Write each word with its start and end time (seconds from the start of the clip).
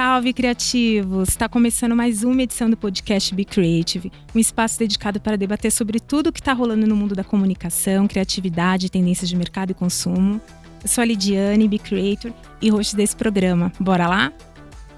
salve 0.00 0.32
criativos! 0.32 1.28
Está 1.28 1.46
começando 1.46 1.94
mais 1.94 2.24
uma 2.24 2.42
edição 2.42 2.70
do 2.70 2.76
podcast 2.76 3.34
Be 3.34 3.44
Creative, 3.44 4.10
um 4.34 4.38
espaço 4.38 4.78
dedicado 4.78 5.20
para 5.20 5.36
debater 5.36 5.70
sobre 5.70 6.00
tudo 6.00 6.28
o 6.28 6.32
que 6.32 6.40
está 6.40 6.54
rolando 6.54 6.86
no 6.86 6.96
mundo 6.96 7.14
da 7.14 7.22
comunicação, 7.22 8.08
criatividade, 8.08 8.90
tendências 8.90 9.28
de 9.28 9.36
mercado 9.36 9.72
e 9.72 9.74
consumo. 9.74 10.40
Eu 10.82 10.88
sou 10.88 11.02
a 11.02 11.04
Lidiane, 11.04 11.68
Be 11.68 11.78
Creator 11.78 12.32
e 12.62 12.70
host 12.70 12.96
desse 12.96 13.14
programa. 13.14 13.70
Bora 13.78 14.08
lá? 14.08 14.32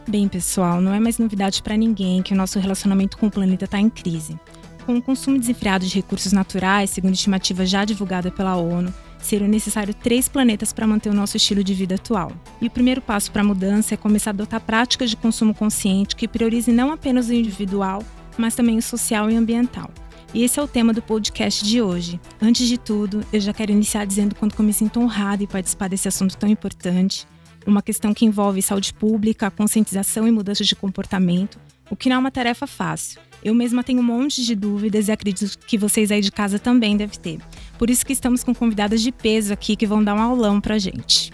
Bem, 0.06 0.28
pessoal, 0.28 0.80
não 0.80 0.94
é 0.94 1.00
mais 1.00 1.18
novidade 1.18 1.64
para 1.64 1.76
ninguém 1.76 2.22
que 2.22 2.32
o 2.32 2.36
nosso 2.36 2.60
relacionamento 2.60 3.18
com 3.18 3.26
o 3.26 3.30
planeta 3.30 3.64
está 3.64 3.80
em 3.80 3.90
crise. 3.90 4.38
Com 4.86 4.98
o 4.98 5.02
consumo 5.02 5.36
desenfreado 5.36 5.84
de 5.84 5.96
recursos 5.96 6.32
naturais, 6.32 6.90
segundo 6.90 7.14
estimativa 7.14 7.66
já 7.66 7.84
divulgada 7.84 8.30
pela 8.30 8.54
ONU, 8.54 8.94
seriam 9.26 9.48
necessários 9.48 9.96
três 10.02 10.28
planetas 10.28 10.72
para 10.72 10.86
manter 10.86 11.10
o 11.10 11.14
nosso 11.14 11.36
estilo 11.36 11.62
de 11.62 11.74
vida 11.74 11.94
atual. 11.94 12.32
E 12.60 12.66
o 12.66 12.70
primeiro 12.70 13.00
passo 13.00 13.30
para 13.30 13.42
a 13.42 13.44
mudança 13.44 13.94
é 13.94 13.96
começar 13.96 14.30
a 14.30 14.32
adotar 14.32 14.60
práticas 14.60 15.10
de 15.10 15.16
consumo 15.16 15.54
consciente 15.54 16.16
que 16.16 16.28
priorizem 16.28 16.74
não 16.74 16.92
apenas 16.92 17.28
o 17.28 17.32
individual, 17.32 18.02
mas 18.36 18.54
também 18.54 18.78
o 18.78 18.82
social 18.82 19.30
e 19.30 19.36
ambiental. 19.36 19.90
E 20.34 20.42
esse 20.42 20.58
é 20.58 20.62
o 20.62 20.68
tema 20.68 20.94
do 20.94 21.02
podcast 21.02 21.62
de 21.62 21.82
hoje. 21.82 22.18
Antes 22.40 22.66
de 22.66 22.78
tudo, 22.78 23.22
eu 23.32 23.40
já 23.40 23.52
quero 23.52 23.70
iniciar 23.70 24.06
dizendo 24.06 24.34
quanto 24.34 24.58
eu 24.58 24.64
me 24.64 24.72
sinto 24.72 24.98
honrada 24.98 25.42
em 25.42 25.46
participar 25.46 25.88
desse 25.88 26.08
assunto 26.08 26.36
tão 26.38 26.48
importante, 26.48 27.26
uma 27.66 27.82
questão 27.82 28.14
que 28.14 28.24
envolve 28.24 28.62
saúde 28.62 28.94
pública, 28.94 29.50
conscientização 29.50 30.26
e 30.26 30.32
mudança 30.32 30.64
de 30.64 30.74
comportamento, 30.74 31.60
o 31.90 31.96
que 31.96 32.08
não 32.08 32.16
é 32.16 32.18
uma 32.18 32.30
tarefa 32.30 32.66
fácil. 32.66 33.20
Eu 33.44 33.54
mesma 33.54 33.84
tenho 33.84 34.00
um 34.00 34.04
monte 34.04 34.42
de 34.44 34.54
dúvidas 34.54 35.08
e 35.08 35.12
acredito 35.12 35.58
que 35.58 35.76
vocês 35.76 36.10
aí 36.10 36.20
de 36.20 36.30
casa 36.30 36.58
também 36.58 36.96
devem 36.96 37.18
ter. 37.18 37.38
Por 37.82 37.90
isso 37.90 38.06
que 38.06 38.12
estamos 38.12 38.44
com 38.44 38.54
convidadas 38.54 39.02
de 39.02 39.10
peso 39.10 39.52
aqui 39.52 39.74
que 39.74 39.88
vão 39.88 40.04
dar 40.04 40.14
um 40.14 40.22
aulão 40.22 40.60
pra 40.60 40.78
gente. 40.78 41.32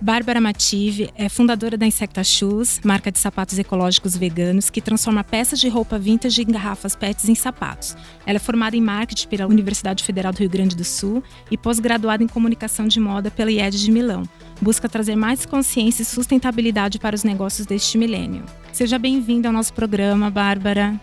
Bárbara 0.00 0.40
Mative 0.40 1.10
é 1.16 1.28
fundadora 1.28 1.76
da 1.76 1.84
Insecta 1.84 2.22
Shoes, 2.22 2.80
marca 2.84 3.10
de 3.10 3.18
sapatos 3.18 3.58
ecológicos 3.58 4.16
veganos 4.16 4.70
que 4.70 4.80
transforma 4.80 5.24
peças 5.24 5.58
de 5.58 5.68
roupa 5.68 5.98
vintage 5.98 6.42
em 6.42 6.46
garrafas 6.46 6.94
PETs 6.94 7.28
em 7.28 7.34
sapatos. 7.34 7.96
Ela 8.24 8.36
é 8.36 8.38
formada 8.38 8.76
em 8.76 8.80
marketing 8.80 9.26
pela 9.26 9.48
Universidade 9.48 10.04
Federal 10.04 10.32
do 10.32 10.38
Rio 10.38 10.48
Grande 10.48 10.76
do 10.76 10.84
Sul 10.84 11.24
e 11.50 11.58
pós-graduada 11.58 12.22
em 12.22 12.28
comunicação 12.28 12.86
de 12.86 13.00
moda 13.00 13.28
pela 13.28 13.50
IED 13.50 13.82
de 13.82 13.90
Milão. 13.90 14.22
Busca 14.62 14.88
trazer 14.88 15.16
mais 15.16 15.44
consciência 15.44 16.02
e 16.02 16.04
sustentabilidade 16.06 17.00
para 17.00 17.16
os 17.16 17.24
negócios 17.24 17.66
deste 17.66 17.98
milênio. 17.98 18.44
Seja 18.72 18.96
bem-vinda 18.96 19.48
ao 19.48 19.52
nosso 19.52 19.74
programa, 19.74 20.30
Bárbara. 20.30 21.00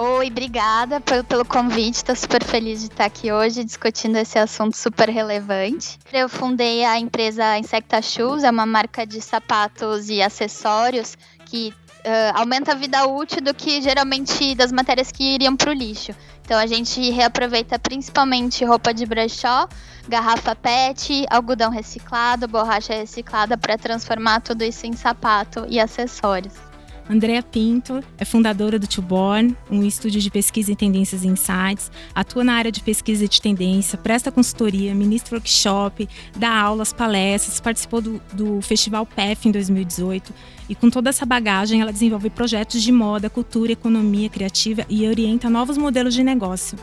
Oi, 0.00 0.28
obrigada 0.28 1.00
pelo, 1.00 1.44
convite. 1.44 1.96
Estou 1.96 2.14
super 2.14 2.44
feliz 2.44 2.78
de 2.78 2.86
estar 2.86 3.06
aqui 3.06 3.32
hoje 3.32 3.64
discutindo 3.64 4.14
esse 4.14 4.38
assunto 4.38 4.76
super 4.76 5.10
relevante. 5.10 5.98
Eu 6.12 6.28
fundei 6.28 6.84
a 6.84 7.00
empresa 7.00 7.58
Insecta 7.58 8.00
Shoes, 8.00 8.44
é 8.44 8.50
uma 8.50 8.64
marca 8.64 9.04
de 9.04 9.20
sapatos 9.20 10.08
e 10.08 10.22
acessórios 10.22 11.18
que 11.46 11.74
uh, 12.04 12.38
aumenta 12.38 12.70
a 12.70 12.74
vida 12.76 13.04
útil 13.08 13.42
do 13.42 13.52
que 13.52 13.82
geralmente 13.82 14.54
das 14.54 14.70
matérias 14.70 15.10
que 15.10 15.34
iriam 15.34 15.56
para 15.56 15.70
o 15.70 15.74
lixo. 15.74 16.12
Então 16.44 16.56
a 16.56 16.66
gente 16.68 17.10
reaproveita 17.10 17.76
principalmente 17.76 18.64
roupa 18.64 18.94
de 18.94 19.04
brechó, 19.04 19.66
garrafa 20.08 20.54
PET, 20.54 21.26
algodão 21.28 21.72
reciclado, 21.72 22.46
borracha 22.46 22.94
reciclada 22.94 23.58
para 23.58 23.76
transformar 23.76 24.42
tudo 24.42 24.62
isso 24.62 24.86
em 24.86 24.92
sapato 24.92 25.66
e 25.68 25.80
acessórios. 25.80 26.67
Andrea 27.08 27.42
Pinto 27.42 28.04
é 28.18 28.24
fundadora 28.24 28.78
do 28.78 28.86
Tuborn, 28.86 29.56
um 29.70 29.82
estúdio 29.82 30.20
de 30.20 30.30
pesquisa 30.30 30.70
em 30.70 30.74
tendências 30.74 31.24
e 31.24 31.26
insights, 31.26 31.90
atua 32.14 32.44
na 32.44 32.52
área 32.52 32.70
de 32.70 32.82
pesquisa 32.82 33.26
de 33.26 33.40
tendência, 33.40 33.96
presta 33.96 34.30
consultoria, 34.30 34.94
ministra 34.94 35.36
workshop, 35.36 36.06
dá 36.36 36.54
aulas, 36.54 36.92
palestras, 36.92 37.60
participou 37.60 38.02
do, 38.02 38.20
do 38.34 38.60
Festival 38.60 39.06
PEF 39.06 39.48
em 39.48 39.52
2018 39.52 40.34
e 40.68 40.74
com 40.74 40.90
toda 40.90 41.08
essa 41.08 41.24
bagagem 41.24 41.80
ela 41.80 41.92
desenvolve 41.92 42.28
projetos 42.28 42.82
de 42.82 42.92
moda, 42.92 43.30
cultura, 43.30 43.72
economia 43.72 44.28
criativa 44.28 44.84
e 44.86 45.08
orienta 45.08 45.48
novos 45.48 45.78
modelos 45.78 46.12
de 46.12 46.22
negócio. 46.22 46.76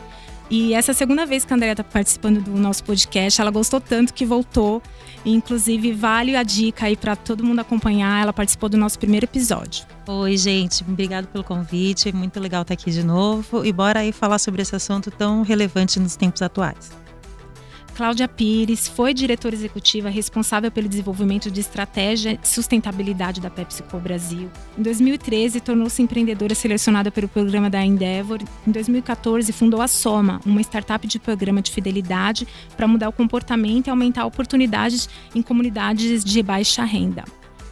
E 0.48 0.74
essa 0.74 0.90
é 0.90 0.92
a 0.92 0.94
segunda 0.94 1.26
vez 1.26 1.44
que 1.44 1.52
a 1.52 1.56
Andrea 1.56 1.72
está 1.72 1.82
participando 1.82 2.40
do 2.40 2.52
nosso 2.52 2.84
podcast. 2.84 3.40
Ela 3.40 3.50
gostou 3.50 3.80
tanto 3.80 4.14
que 4.14 4.24
voltou. 4.24 4.80
Inclusive, 5.24 5.92
vale 5.92 6.36
a 6.36 6.42
dica 6.42 6.86
aí 6.86 6.96
para 6.96 7.16
todo 7.16 7.42
mundo 7.42 7.60
acompanhar. 7.60 8.22
Ela 8.22 8.32
participou 8.32 8.68
do 8.68 8.76
nosso 8.76 8.98
primeiro 8.98 9.26
episódio. 9.26 9.84
Oi, 10.06 10.36
gente. 10.36 10.84
Obrigado 10.84 11.26
pelo 11.26 11.42
convite. 11.42 12.12
Muito 12.12 12.38
legal 12.38 12.62
estar 12.62 12.74
aqui 12.74 12.92
de 12.92 13.02
novo. 13.02 13.64
E 13.64 13.72
bora 13.72 14.00
aí 14.00 14.12
falar 14.12 14.38
sobre 14.38 14.62
esse 14.62 14.74
assunto 14.76 15.10
tão 15.10 15.42
relevante 15.42 15.98
nos 15.98 16.14
tempos 16.14 16.42
atuais. 16.42 17.05
Cláudia 17.96 18.28
Pires 18.28 18.86
foi 18.86 19.14
diretora 19.14 19.54
executiva 19.54 20.10
responsável 20.10 20.70
pelo 20.70 20.86
desenvolvimento 20.86 21.50
de 21.50 21.60
estratégia 21.60 22.36
de 22.36 22.46
sustentabilidade 22.46 23.40
da 23.40 23.48
PepsiCo 23.48 23.98
Brasil. 23.98 24.50
Em 24.76 24.82
2013, 24.82 25.60
tornou-se 25.60 26.02
empreendedora 26.02 26.54
selecionada 26.54 27.10
pelo 27.10 27.26
programa 27.26 27.70
da 27.70 27.82
Endeavor. 27.82 28.40
Em 28.66 28.70
2014, 28.70 29.50
fundou 29.50 29.80
a 29.80 29.88
Soma, 29.88 30.42
uma 30.44 30.60
startup 30.60 31.06
de 31.06 31.18
programa 31.18 31.62
de 31.62 31.70
fidelidade 31.70 32.46
para 32.76 32.86
mudar 32.86 33.08
o 33.08 33.12
comportamento 33.12 33.86
e 33.86 33.90
aumentar 33.90 34.26
oportunidades 34.26 35.08
em 35.34 35.40
comunidades 35.40 36.22
de 36.22 36.42
baixa 36.42 36.84
renda. 36.84 37.24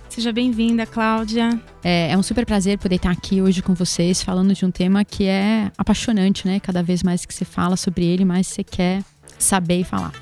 Seja 0.09 0.33
bem-vinda, 0.33 0.87
Cláudia. 0.87 1.61
É, 1.83 2.13
é, 2.13 2.17
um 2.17 2.23
super 2.23 2.47
prazer 2.47 2.79
poder 2.79 2.95
estar 2.95 3.11
aqui 3.11 3.43
hoje 3.43 3.61
com 3.61 3.75
vocês, 3.75 4.23
falando 4.23 4.55
de 4.55 4.65
um 4.65 4.71
tema 4.71 5.05
que 5.05 5.25
é 5.25 5.71
apaixonante, 5.77 6.47
né? 6.47 6.61
Cada 6.61 6.83
vez 6.83 7.03
mais 7.03 7.27
que 7.27 7.35
você 7.35 7.45
fala 7.45 7.77
sobre 7.77 8.07
ele, 8.07 8.25
mais 8.25 8.47
você 8.47 8.65
quer 8.65 9.03
saber 9.45 9.81
e 9.81 9.85
falar. 9.85 10.13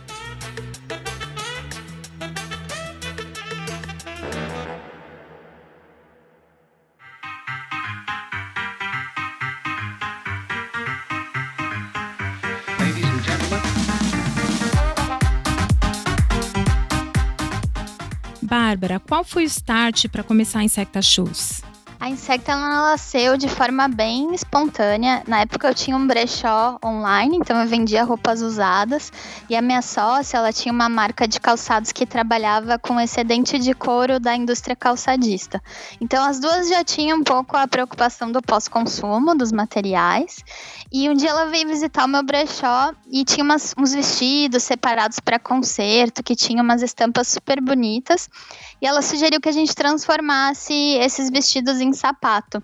Bárbara, 18.42 19.00
qual 19.00 19.24
foi 19.24 19.44
o 19.44 19.46
start 19.46 20.08
para 20.08 20.22
começar 20.22 20.58
a 20.58 20.64
Insecta 20.64 21.00
Shoes? 21.00 21.61
A 22.02 22.08
Insecta 22.08 22.50
ela 22.50 22.90
nasceu 22.90 23.36
de 23.36 23.48
forma 23.48 23.86
bem 23.86 24.34
espontânea. 24.34 25.22
Na 25.24 25.42
época 25.42 25.68
eu 25.68 25.72
tinha 25.72 25.96
um 25.96 26.04
brechó 26.04 26.76
online, 26.84 27.36
então 27.36 27.60
eu 27.60 27.68
vendia 27.68 28.02
roupas 28.02 28.42
usadas. 28.42 29.12
E 29.48 29.54
a 29.54 29.62
minha 29.62 29.80
sócia, 29.80 30.38
ela 30.38 30.52
tinha 30.52 30.72
uma 30.72 30.88
marca 30.88 31.28
de 31.28 31.38
calçados 31.38 31.92
que 31.92 32.04
trabalhava 32.04 32.76
com 32.76 32.98
excedente 32.98 33.56
de 33.56 33.72
couro 33.72 34.18
da 34.18 34.34
indústria 34.34 34.74
calçadista. 34.74 35.62
Então 36.00 36.24
as 36.24 36.40
duas 36.40 36.68
já 36.68 36.82
tinham 36.82 37.18
um 37.18 37.22
pouco 37.22 37.56
a 37.56 37.68
preocupação 37.68 38.32
do 38.32 38.42
pós-consumo 38.42 39.36
dos 39.36 39.52
materiais. 39.52 40.42
E 40.90 41.08
um 41.08 41.14
dia 41.14 41.30
ela 41.30 41.46
veio 41.46 41.68
visitar 41.68 42.04
o 42.04 42.08
meu 42.08 42.24
brechó 42.24 42.92
e 43.08 43.24
tinha 43.24 43.44
umas, 43.44 43.76
uns 43.78 43.94
vestidos 43.94 44.64
separados 44.64 45.20
para 45.20 45.38
concerto, 45.38 46.20
que 46.20 46.34
tinham 46.34 46.64
umas 46.64 46.82
estampas 46.82 47.28
super 47.28 47.60
bonitas. 47.60 48.28
E 48.82 48.86
ela 48.86 49.00
sugeriu 49.00 49.40
que 49.40 49.48
a 49.48 49.52
gente 49.52 49.76
transformasse 49.76 50.74
esses 50.74 51.30
vestidos 51.30 51.80
em 51.80 51.92
sapato. 51.92 52.60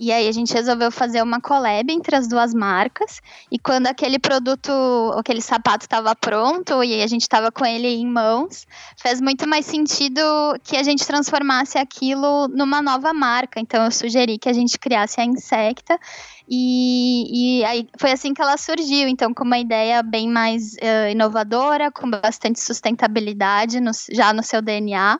E 0.00 0.12
aí 0.12 0.28
a 0.28 0.32
gente 0.32 0.54
resolveu 0.54 0.92
fazer 0.92 1.20
uma 1.20 1.40
collab 1.40 1.92
entre 1.92 2.14
as 2.14 2.28
duas 2.28 2.54
marcas. 2.54 3.20
E 3.50 3.58
quando 3.58 3.88
aquele 3.88 4.20
produto, 4.20 4.70
aquele 5.18 5.42
sapato 5.42 5.86
estava 5.86 6.14
pronto 6.14 6.84
e 6.84 7.02
a 7.02 7.06
gente 7.08 7.22
estava 7.22 7.50
com 7.50 7.66
ele 7.66 7.88
em 7.88 8.06
mãos, 8.06 8.64
fez 8.96 9.20
muito 9.20 9.48
mais 9.48 9.66
sentido 9.66 10.22
que 10.62 10.76
a 10.76 10.84
gente 10.84 11.04
transformasse 11.04 11.76
aquilo 11.76 12.46
numa 12.46 12.80
nova 12.80 13.12
marca. 13.12 13.58
Então 13.58 13.84
eu 13.84 13.90
sugeri 13.90 14.38
que 14.38 14.48
a 14.48 14.52
gente 14.52 14.78
criasse 14.78 15.20
a 15.20 15.24
Insecta. 15.24 15.98
E, 16.48 17.58
e 17.60 17.64
aí 17.64 17.88
foi 17.98 18.12
assim 18.12 18.32
que 18.32 18.40
ela 18.40 18.56
surgiu. 18.56 19.08
Então, 19.08 19.34
com 19.34 19.42
uma 19.42 19.58
ideia 19.58 20.00
bem 20.04 20.28
mais 20.28 20.74
uh, 20.74 21.10
inovadora, 21.10 21.90
com 21.90 22.08
bastante 22.08 22.60
sustentabilidade 22.60 23.80
no, 23.80 23.90
já 24.12 24.32
no 24.32 24.44
seu 24.44 24.62
DNA. 24.62 25.18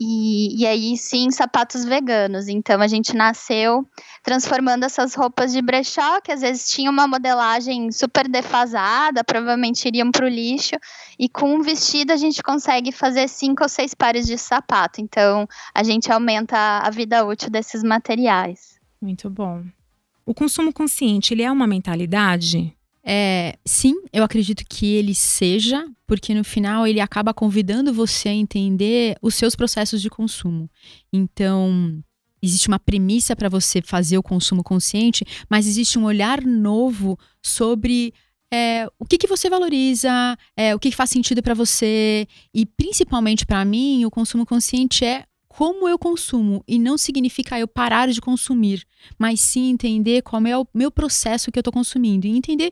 E, 0.00 0.62
e 0.62 0.66
aí 0.66 0.96
sim, 0.96 1.30
sapatos 1.30 1.84
veganos. 1.84 2.48
Então 2.48 2.80
a 2.80 2.86
gente 2.86 3.14
nasceu 3.16 3.84
transformando 4.22 4.84
essas 4.84 5.14
roupas 5.14 5.52
de 5.52 5.60
brechó, 5.60 6.20
que 6.20 6.30
às 6.30 6.40
vezes 6.40 6.70
tinham 6.70 6.92
uma 6.92 7.08
modelagem 7.08 7.90
super 7.90 8.28
defasada, 8.28 9.24
provavelmente 9.24 9.88
iriam 9.88 10.10
para 10.10 10.26
o 10.26 10.28
lixo, 10.28 10.76
e 11.18 11.28
com 11.28 11.54
um 11.54 11.62
vestido 11.62 12.12
a 12.12 12.16
gente 12.16 12.42
consegue 12.42 12.92
fazer 12.92 13.28
cinco 13.28 13.62
ou 13.62 13.68
seis 13.68 13.94
pares 13.94 14.26
de 14.26 14.38
sapato. 14.38 15.00
Então 15.00 15.48
a 15.74 15.82
gente 15.82 16.12
aumenta 16.12 16.56
a 16.56 16.90
vida 16.90 17.24
útil 17.24 17.50
desses 17.50 17.82
materiais. 17.82 18.78
Muito 19.00 19.28
bom. 19.28 19.64
O 20.24 20.34
consumo 20.34 20.72
consciente, 20.72 21.32
ele 21.32 21.42
é 21.42 21.50
uma 21.50 21.66
mentalidade? 21.66 22.76
É, 23.10 23.56
sim, 23.64 23.94
eu 24.12 24.22
acredito 24.22 24.62
que 24.68 24.84
ele 24.94 25.14
seja, 25.14 25.82
porque 26.06 26.34
no 26.34 26.44
final 26.44 26.86
ele 26.86 27.00
acaba 27.00 27.32
convidando 27.32 27.90
você 27.90 28.28
a 28.28 28.34
entender 28.34 29.16
os 29.22 29.34
seus 29.34 29.56
processos 29.56 30.02
de 30.02 30.10
consumo. 30.10 30.68
Então, 31.10 32.02
existe 32.42 32.68
uma 32.68 32.78
premissa 32.78 33.34
para 33.34 33.48
você 33.48 33.80
fazer 33.80 34.18
o 34.18 34.22
consumo 34.22 34.62
consciente, 34.62 35.24
mas 35.48 35.66
existe 35.66 35.98
um 35.98 36.04
olhar 36.04 36.42
novo 36.42 37.18
sobre 37.42 38.12
é, 38.52 38.86
o 38.98 39.06
que, 39.06 39.16
que 39.16 39.26
você 39.26 39.48
valoriza, 39.48 40.36
é, 40.54 40.74
o 40.74 40.78
que, 40.78 40.90
que 40.90 40.96
faz 40.96 41.08
sentido 41.08 41.42
para 41.42 41.54
você. 41.54 42.28
E 42.52 42.66
principalmente 42.66 43.46
para 43.46 43.64
mim, 43.64 44.04
o 44.04 44.10
consumo 44.10 44.44
consciente 44.44 45.06
é 45.06 45.24
como 45.58 45.88
eu 45.88 45.98
consumo. 45.98 46.62
E 46.68 46.78
não 46.78 46.96
significa 46.96 47.58
eu 47.58 47.66
parar 47.66 48.08
de 48.08 48.20
consumir, 48.20 48.86
mas 49.18 49.40
sim 49.40 49.70
entender 49.70 50.22
qual 50.22 50.40
é 50.46 50.56
o 50.56 50.64
meu 50.72 50.88
processo 50.88 51.50
que 51.50 51.58
eu 51.58 51.62
estou 51.62 51.72
consumindo. 51.72 52.28
E 52.28 52.30
entender 52.30 52.70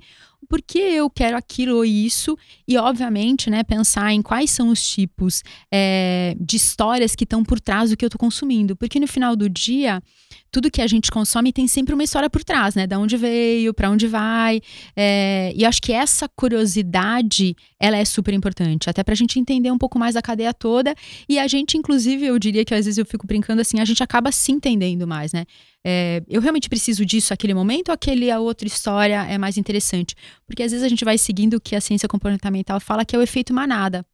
por 0.49 0.63
que 0.63 0.79
eu 0.79 1.11
quero 1.11 1.37
aquilo 1.37 1.77
ou 1.77 1.85
isso, 1.85 2.37
e 2.67 2.77
obviamente, 2.77 3.51
né, 3.51 3.63
pensar 3.63 4.13
em 4.13 4.23
quais 4.23 4.51
são 4.51 4.69
os 4.69 4.87
tipos 4.89 5.43
é, 5.73 6.37
de 6.41 6.57
histórias 6.57 7.15
que 7.15 7.25
estão 7.25 7.45
por 7.45 7.61
trás 7.61 7.91
do 7.91 7.97
que 7.97 8.05
eu 8.05 8.09
estou 8.09 8.19
consumindo. 8.19 8.77
Porque 8.77 9.01
no 9.01 9.07
final 9.07 9.35
do 9.35 9.49
dia, 9.49 10.03
tudo 10.51 10.71
que 10.71 10.81
a 10.81 10.87
gente 10.87 11.11
consome 11.11 11.53
tem 11.53 11.67
sempre 11.67 11.95
uma 11.95 12.05
história 12.05 12.31
por 12.31 12.43
trás, 12.43 12.75
né? 12.75 12.87
Da 12.87 12.99
onde 12.99 13.17
veio, 13.17 13.75
para 13.75 13.91
onde 13.91 14.07
vai. 14.07 14.61
É, 14.97 15.53
e 15.55 15.65
acho 15.65 15.83
que 15.83 15.93
essa 15.93 16.29
curiosidade, 16.29 17.55
ela 17.79 17.97
é 17.97 18.05
super 18.05 18.33
importante, 18.33 18.89
até 18.89 19.03
para 19.03 19.13
a 19.13 19.17
gente 19.17 19.39
entender 19.39 19.71
um 19.71 19.79
pouco 19.79 19.99
mais 19.99 20.17
a 20.17 20.23
cadeia 20.23 20.55
toda. 20.55 20.95
E 21.29 21.39
a 21.39 21.47
gente, 21.47 21.77
inclusive, 21.77 22.25
eu 22.25 22.39
diria 22.39 22.65
que 22.65 22.75
às 22.75 22.85
vezes 22.85 22.99
eu 22.99 23.07
fico 23.07 23.27
brincando 23.27 23.61
assim, 23.61 23.81
a 23.81 23.85
gente 23.85 24.03
acaba 24.03 24.33
se 24.33 24.53
entendendo 24.53 25.07
mais, 25.07 25.33
né? 25.33 25.45
É, 25.85 26.23
eu 26.29 26.41
realmente 26.41 26.69
preciso 26.69 27.05
disso 27.05 27.33
naquele 27.33 27.55
momento 27.55 27.89
ou 27.89 27.95
aquele 27.95 28.31
a 28.31 28.41
outra 28.41 28.67
história 28.67 29.25
é 29.25 29.39
mais 29.39 29.57
interessante? 29.57 30.15
Porque 30.47 30.63
às 30.63 30.73
vezes 30.73 30.85
a 30.85 30.89
gente 30.89 31.05
vai 31.05 31.17
seguindo 31.17 31.55
o 31.55 31.61
que 31.61 31.77
a 31.77 31.81
ciência 31.81 32.09
comportamental 32.09 32.81
fala 32.81 33.05
que 33.05 33.15
é 33.15 33.19
o 33.19 33.23
efeito 33.23 33.55
manada. 33.55 34.05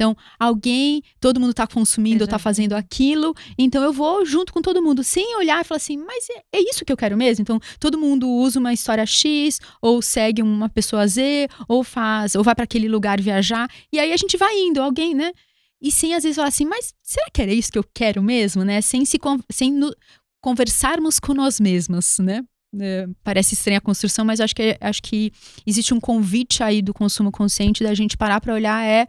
Então, 0.00 0.16
alguém, 0.38 1.02
todo 1.20 1.38
mundo 1.38 1.50
está 1.50 1.66
consumindo, 1.66 2.24
está 2.24 2.38
fazendo 2.38 2.72
aquilo, 2.72 3.34
então 3.58 3.84
eu 3.84 3.92
vou 3.92 4.24
junto 4.24 4.50
com 4.50 4.62
todo 4.62 4.82
mundo, 4.82 5.04
sem 5.04 5.36
olhar 5.36 5.60
e 5.60 5.64
falar 5.64 5.76
assim, 5.76 5.98
mas 5.98 6.26
é, 6.30 6.58
é, 6.58 6.70
isso 6.70 6.86
que 6.86 6.92
eu 6.92 6.96
quero 6.96 7.18
mesmo? 7.18 7.42
Então, 7.42 7.60
todo 7.78 7.98
mundo 7.98 8.26
usa 8.26 8.58
uma 8.58 8.72
história 8.72 9.04
X, 9.04 9.60
ou 9.82 10.00
segue 10.00 10.40
uma 10.40 10.70
pessoa 10.70 11.06
Z, 11.06 11.48
ou 11.68 11.84
faz, 11.84 12.34
ou 12.34 12.42
vai 12.42 12.54
para 12.54 12.64
aquele 12.64 12.88
lugar 12.88 13.20
viajar, 13.20 13.68
e 13.92 13.98
aí 13.98 14.10
a 14.10 14.16
gente 14.16 14.38
vai 14.38 14.58
indo, 14.58 14.80
alguém, 14.80 15.14
né? 15.14 15.32
E 15.82 15.90
sem 15.90 16.14
às 16.14 16.22
vezes 16.22 16.36
falar 16.36 16.48
assim, 16.48 16.64
mas 16.64 16.94
será 17.02 17.26
que 17.30 17.42
era 17.42 17.52
isso 17.52 17.70
que 17.70 17.78
eu 17.78 17.84
quero 17.94 18.22
mesmo, 18.22 18.64
né? 18.64 18.80
Sem 18.80 19.04
se 19.04 19.18
sem 19.50 19.70
no, 19.70 19.94
conversarmos 20.40 21.18
com 21.18 21.34
nós 21.34 21.60
mesmas, 21.60 22.16
né? 22.18 22.42
É, 22.80 23.06
parece 23.24 23.54
estranha 23.54 23.78
a 23.78 23.80
construção, 23.80 24.24
mas 24.24 24.40
acho 24.40 24.54
que, 24.54 24.76
acho 24.80 25.02
que 25.02 25.32
existe 25.66 25.92
um 25.92 25.98
convite 25.98 26.62
aí 26.62 26.80
do 26.80 26.94
consumo 26.94 27.32
consciente 27.32 27.82
da 27.82 27.92
gente 27.94 28.16
parar 28.16 28.40
para 28.40 28.54
olhar 28.54 28.84
é, 28.84 29.08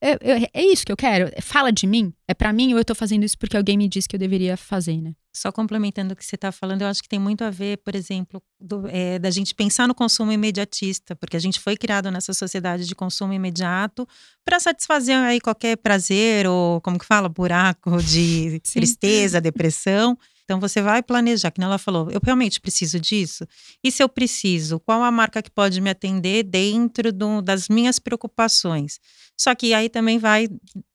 é, 0.00 0.10
é, 0.12 0.50
é, 0.52 0.64
isso 0.64 0.84
que 0.84 0.92
eu 0.92 0.96
quero. 0.96 1.30
Fala 1.40 1.72
de 1.72 1.86
mim. 1.86 2.12
É 2.28 2.34
para 2.34 2.52
mim 2.52 2.72
ou 2.72 2.78
eu 2.78 2.84
tô 2.84 2.94
fazendo 2.94 3.24
isso 3.24 3.38
porque 3.38 3.56
alguém 3.56 3.76
me 3.76 3.88
disse 3.88 4.08
que 4.08 4.16
eu 4.16 4.20
deveria 4.20 4.56
fazer, 4.56 5.00
né? 5.00 5.12
Só 5.34 5.52
complementando 5.52 6.14
o 6.14 6.16
que 6.16 6.24
você 6.24 6.34
está 6.34 6.50
falando, 6.50 6.82
eu 6.82 6.88
acho 6.88 7.02
que 7.02 7.08
tem 7.08 7.18
muito 7.18 7.44
a 7.44 7.50
ver, 7.50 7.78
por 7.78 7.94
exemplo, 7.94 8.42
do, 8.58 8.86
é, 8.88 9.18
da 9.18 9.30
gente 9.30 9.54
pensar 9.54 9.86
no 9.86 9.94
consumo 9.94 10.32
imediatista, 10.32 11.14
porque 11.14 11.36
a 11.36 11.40
gente 11.40 11.60
foi 11.60 11.76
criado 11.76 12.10
nessa 12.10 12.32
sociedade 12.32 12.86
de 12.86 12.94
consumo 12.94 13.34
imediato 13.34 14.08
para 14.44 14.58
satisfazer 14.58 15.16
aí 15.16 15.40
qualquer 15.40 15.76
prazer 15.76 16.46
ou, 16.46 16.80
como 16.80 16.98
que 16.98 17.04
fala, 17.04 17.28
buraco 17.28 18.02
de 18.02 18.60
tristeza, 18.60 19.40
depressão. 19.40 20.16
Então 20.46 20.60
você 20.60 20.80
vai 20.80 21.02
planejar, 21.02 21.50
que 21.50 21.60
ela 21.60 21.76
falou, 21.76 22.08
eu 22.08 22.20
realmente 22.22 22.60
preciso 22.60 23.00
disso? 23.00 23.44
E 23.82 23.90
se 23.90 24.00
eu 24.00 24.08
preciso, 24.08 24.78
qual 24.78 25.02
a 25.02 25.10
marca 25.10 25.42
que 25.42 25.50
pode 25.50 25.80
me 25.80 25.90
atender 25.90 26.44
dentro 26.44 27.12
do, 27.12 27.42
das 27.42 27.68
minhas 27.68 27.98
preocupações? 27.98 29.00
Só 29.36 29.56
que 29.56 29.74
aí 29.74 29.88
também 29.88 30.18
vai 30.20 30.48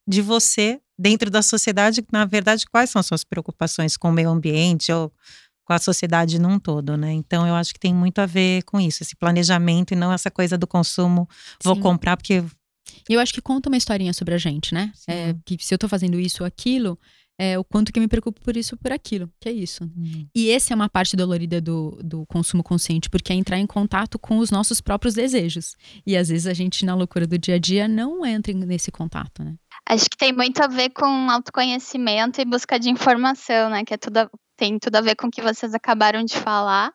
de 0.08 0.22
você, 0.22 0.80
dentro 0.98 1.30
da 1.30 1.42
sociedade, 1.42 2.02
na 2.14 2.24
verdade, 2.24 2.66
quais 2.66 2.90
são 2.90 3.04
suas 3.04 3.26
preocupações 3.26 3.98
com 3.98 4.08
o 4.08 4.14
meio 4.14 4.30
ambiente 4.30 4.90
ou 4.90 5.12
com 5.66 5.74
a 5.74 5.80
sociedade 5.80 6.40
num 6.40 6.58
todo, 6.58 6.96
né? 6.96 7.12
Então 7.12 7.46
eu 7.46 7.54
acho 7.54 7.74
que 7.74 7.80
tem 7.80 7.94
muito 7.94 8.20
a 8.20 8.26
ver 8.26 8.64
com 8.64 8.80
isso, 8.80 9.04
esse 9.04 9.18
planejamento 9.18 9.92
e 9.92 9.98
não 9.98 10.14
essa 10.14 10.32
coisa 10.32 10.58
do 10.58 10.66
consumo, 10.66 11.28
vou 11.62 11.76
Sim. 11.76 11.82
comprar 11.82 12.16
porque 12.16 12.42
eu 13.10 13.20
acho 13.20 13.34
que 13.34 13.42
conta 13.42 13.70
uma 13.70 13.78
historinha 13.78 14.14
sobre 14.14 14.34
a 14.34 14.38
gente, 14.38 14.74
né? 14.74 14.92
É, 15.08 15.36
que 15.46 15.58
se 15.60 15.74
eu 15.74 15.78
tô 15.78 15.88
fazendo 15.88 16.20
isso 16.20 16.44
ou 16.44 16.48
aquilo, 16.48 16.98
é, 17.42 17.58
o 17.58 17.64
quanto 17.64 17.92
que 17.92 17.98
eu 17.98 18.02
me 18.02 18.08
preocupo 18.08 18.40
por 18.40 18.56
isso 18.56 18.76
ou 18.76 18.80
por 18.80 18.92
aquilo, 18.92 19.28
que 19.40 19.50
é 19.50 19.52
isso. 19.52 19.84
Uhum. 19.84 20.28
E 20.36 20.52
essa 20.52 20.74
é 20.74 20.76
uma 20.76 20.88
parte 20.88 21.18
dolorida 21.18 21.60
do, 21.60 21.98
do 22.04 22.24
consumo 22.28 22.62
consciente, 22.62 23.10
porque 23.10 23.34
é 23.34 23.36
entrar 23.36 23.58
em 23.58 23.66
contato 23.66 24.20
com 24.20 24.38
os 24.38 24.52
nossos 24.52 24.80
próprios 24.80 25.16
desejos. 25.16 25.76
E 26.06 26.16
às 26.16 26.30
vezes 26.30 26.46
a 26.46 26.54
gente, 26.54 26.86
na 26.86 26.94
loucura 26.94 27.26
do 27.26 27.40
dia 27.40 27.56
a 27.56 27.58
dia, 27.58 27.88
não 27.88 28.24
entra 28.24 28.54
nesse 28.54 28.92
contato, 28.92 29.44
né? 29.44 29.56
Acho 29.90 30.08
que 30.08 30.16
tem 30.16 30.32
muito 30.32 30.62
a 30.62 30.68
ver 30.68 30.92
com 30.92 31.04
autoconhecimento 31.32 32.40
e 32.40 32.46
busca 32.46 32.80
de 32.80 32.92
informação, 32.92 33.72
né? 33.72 33.84
Que 33.84 33.96
é 33.96 33.98
tudo, 33.98 34.30
tem 34.56 34.78
tudo 34.78 34.98
a 34.98 35.02
ver 35.02 35.16
com 35.16 35.26
o 35.26 35.32
que 35.32 35.42
vocês 35.42 35.74
acabaram 35.74 36.24
de 36.24 36.38
falar. 36.38 36.92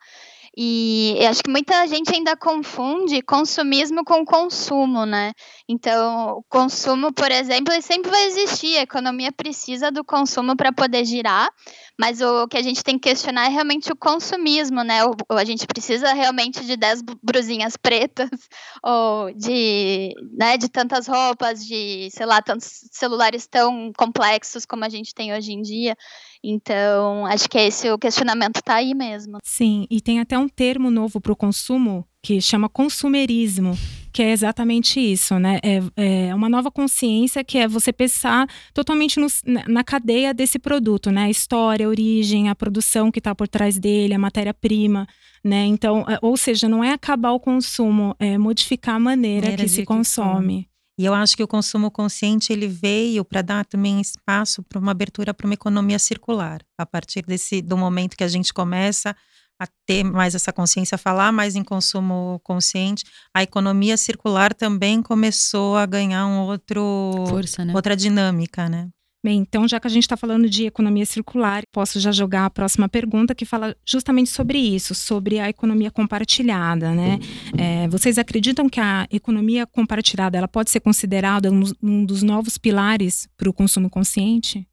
E 0.58 1.18
acho 1.28 1.42
que 1.42 1.50
muita 1.50 1.86
gente 1.86 2.14
ainda 2.14 2.34
confunde 2.34 3.20
consumismo 3.20 4.02
com 4.02 4.24
consumo, 4.24 5.04
né? 5.04 5.32
Então, 5.68 6.38
o 6.38 6.42
consumo, 6.48 7.12
por 7.12 7.30
exemplo, 7.30 7.74
sempre 7.82 8.10
vai 8.10 8.24
existir. 8.24 8.78
A 8.78 8.82
economia 8.82 9.30
precisa 9.30 9.90
do 9.92 10.02
consumo 10.02 10.56
para 10.56 10.72
poder 10.72 11.04
girar, 11.04 11.50
mas 11.98 12.20
o 12.20 12.46
que 12.46 12.56
a 12.56 12.62
gente 12.62 12.84
tem 12.84 12.98
que 12.98 13.08
questionar 13.08 13.46
é 13.46 13.48
realmente 13.48 13.90
o 13.90 13.96
consumismo, 13.96 14.82
né? 14.82 15.04
O, 15.04 15.14
a 15.30 15.44
gente 15.44 15.66
precisa 15.66 16.12
realmente 16.12 16.64
de 16.64 16.76
10 16.76 17.02
brusinhas 17.22 17.76
pretas, 17.76 18.28
ou 18.84 19.32
de, 19.32 20.12
né, 20.36 20.58
de 20.58 20.68
tantas 20.68 21.06
roupas, 21.06 21.64
de, 21.64 22.08
sei 22.10 22.26
lá, 22.26 22.42
tantos 22.42 22.86
celulares 22.92 23.46
tão 23.46 23.92
complexos 23.96 24.66
como 24.66 24.84
a 24.84 24.88
gente 24.88 25.14
tem 25.14 25.32
hoje 25.32 25.52
em 25.52 25.62
dia. 25.62 25.96
Então, 26.44 27.26
acho 27.26 27.48
que 27.48 27.58
esse 27.58 27.90
o 27.90 27.98
questionamento 27.98 28.56
está 28.56 28.76
aí 28.76 28.94
mesmo. 28.94 29.38
Sim, 29.42 29.86
e 29.90 30.00
tem 30.00 30.20
até 30.20 30.38
um 30.38 30.48
termo 30.48 30.90
novo 30.90 31.20
para 31.20 31.32
o 31.32 31.36
consumo 31.36 32.06
que 32.22 32.40
chama 32.40 32.68
consumerismo, 32.68 33.72
que 34.16 34.22
é 34.22 34.32
exatamente 34.32 34.98
isso, 34.98 35.38
né? 35.38 35.60
É, 35.62 35.82
é, 36.28 36.34
uma 36.34 36.48
nova 36.48 36.70
consciência 36.70 37.44
que 37.44 37.58
é 37.58 37.68
você 37.68 37.92
pensar 37.92 38.48
totalmente 38.72 39.20
no, 39.20 39.26
na 39.68 39.84
cadeia 39.84 40.32
desse 40.32 40.58
produto, 40.58 41.10
né? 41.10 41.24
A 41.24 41.30
história, 41.30 41.84
a 41.84 41.88
origem, 41.90 42.48
a 42.48 42.54
produção 42.54 43.12
que 43.12 43.18
está 43.18 43.34
por 43.34 43.46
trás 43.46 43.78
dele, 43.78 44.14
a 44.14 44.18
matéria-prima, 44.18 45.06
né? 45.44 45.66
Então, 45.66 46.06
é, 46.08 46.18
ou 46.22 46.34
seja, 46.34 46.66
não 46.66 46.82
é 46.82 46.94
acabar 46.94 47.32
o 47.32 47.38
consumo, 47.38 48.16
é 48.18 48.38
modificar 48.38 48.94
a 48.94 48.98
maneira, 48.98 49.48
maneira 49.48 49.62
que 49.62 49.68
se 49.68 49.84
consome. 49.84 50.66
E 50.98 51.04
eu 51.04 51.12
acho 51.12 51.36
que 51.36 51.42
o 51.42 51.46
consumo 51.46 51.90
consciente 51.90 52.54
ele 52.54 52.68
veio 52.68 53.22
para 53.22 53.42
dar 53.42 53.66
também 53.66 54.00
espaço 54.00 54.62
para 54.62 54.78
uma 54.78 54.92
abertura 54.92 55.34
para 55.34 55.46
uma 55.46 55.52
economia 55.52 55.98
circular. 55.98 56.62
A 56.78 56.86
partir 56.86 57.20
desse 57.20 57.60
do 57.60 57.76
momento 57.76 58.16
que 58.16 58.24
a 58.24 58.28
gente 58.28 58.54
começa 58.54 59.14
a 59.58 59.66
ter 59.86 60.04
mais 60.04 60.34
essa 60.34 60.52
consciência, 60.52 60.96
a 60.96 60.98
falar 60.98 61.32
mais 61.32 61.56
em 61.56 61.64
consumo 61.64 62.40
consciente, 62.42 63.04
a 63.34 63.42
economia 63.42 63.96
circular 63.96 64.52
também 64.52 65.02
começou 65.02 65.76
a 65.76 65.86
ganhar 65.86 66.26
um 66.26 66.40
outro 66.40 67.24
Força, 67.28 67.64
né? 67.64 67.74
outra 67.74 67.96
dinâmica, 67.96 68.68
né? 68.68 68.88
Bem, 69.26 69.40
então, 69.40 69.66
já 69.66 69.80
que 69.80 69.88
a 69.88 69.90
gente 69.90 70.04
está 70.04 70.16
falando 70.16 70.48
de 70.48 70.66
economia 70.66 71.04
circular, 71.04 71.64
posso 71.72 71.98
já 71.98 72.12
jogar 72.12 72.44
a 72.44 72.50
próxima 72.50 72.88
pergunta 72.88 73.34
que 73.34 73.44
fala 73.44 73.74
justamente 73.84 74.30
sobre 74.30 74.56
isso, 74.56 74.94
sobre 74.94 75.40
a 75.40 75.48
economia 75.48 75.90
compartilhada, 75.90 76.92
né? 76.92 77.18
É, 77.58 77.88
vocês 77.88 78.18
acreditam 78.18 78.68
que 78.68 78.78
a 78.78 79.04
economia 79.10 79.66
compartilhada 79.66 80.38
ela 80.38 80.46
pode 80.46 80.70
ser 80.70 80.78
considerada 80.78 81.50
um, 81.50 81.64
um 81.82 82.04
dos 82.04 82.22
novos 82.22 82.56
pilares 82.56 83.28
para 83.36 83.50
o 83.50 83.52
consumo 83.52 83.90
consciente? 83.90 84.64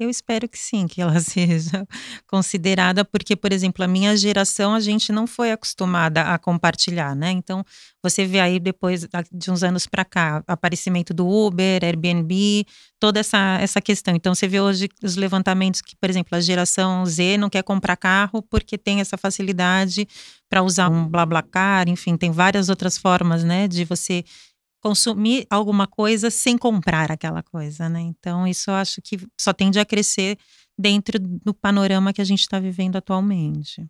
Eu 0.00 0.08
espero 0.08 0.48
que 0.48 0.56
sim, 0.58 0.86
que 0.86 1.02
ela 1.02 1.18
seja 1.20 1.86
considerada, 2.26 3.04
porque, 3.04 3.34
por 3.34 3.52
exemplo, 3.52 3.84
a 3.84 3.88
minha 3.88 4.16
geração, 4.16 4.72
a 4.72 4.80
gente 4.80 5.10
não 5.10 5.26
foi 5.26 5.50
acostumada 5.50 6.22
a 6.22 6.38
compartilhar, 6.38 7.16
né? 7.16 7.32
Então, 7.32 7.64
você 8.00 8.24
vê 8.24 8.38
aí 8.38 8.60
depois 8.60 9.08
de 9.32 9.50
uns 9.50 9.64
anos 9.64 9.86
para 9.86 10.04
cá, 10.04 10.42
aparecimento 10.46 11.12
do 11.12 11.26
Uber, 11.28 11.82
Airbnb, 11.82 12.64
toda 13.00 13.18
essa, 13.18 13.58
essa 13.60 13.80
questão. 13.80 14.14
Então, 14.14 14.36
você 14.36 14.46
vê 14.46 14.60
hoje 14.60 14.88
os 15.02 15.16
levantamentos 15.16 15.80
que, 15.80 15.96
por 15.96 16.08
exemplo, 16.08 16.36
a 16.36 16.40
geração 16.40 17.04
Z 17.04 17.36
não 17.36 17.50
quer 17.50 17.64
comprar 17.64 17.96
carro 17.96 18.40
porque 18.40 18.78
tem 18.78 19.00
essa 19.00 19.16
facilidade 19.18 20.06
para 20.48 20.62
usar 20.62 20.88
um 20.88 21.06
BlaBlaCar, 21.06 21.88
enfim, 21.88 22.16
tem 22.16 22.30
várias 22.30 22.68
outras 22.68 22.96
formas, 22.96 23.44
né, 23.44 23.68
de 23.68 23.84
você 23.84 24.24
consumir 24.80 25.46
alguma 25.50 25.86
coisa 25.86 26.30
sem 26.30 26.56
comprar 26.56 27.10
aquela 27.10 27.42
coisa, 27.42 27.88
né? 27.88 28.00
Então, 28.00 28.46
isso 28.46 28.70
eu 28.70 28.74
acho 28.74 29.00
que 29.02 29.18
só 29.40 29.52
tende 29.52 29.78
a 29.78 29.84
crescer 29.84 30.38
dentro 30.78 31.18
do 31.18 31.52
panorama 31.52 32.12
que 32.12 32.20
a 32.20 32.24
gente 32.24 32.40
está 32.40 32.60
vivendo 32.60 32.96
atualmente. 32.96 33.86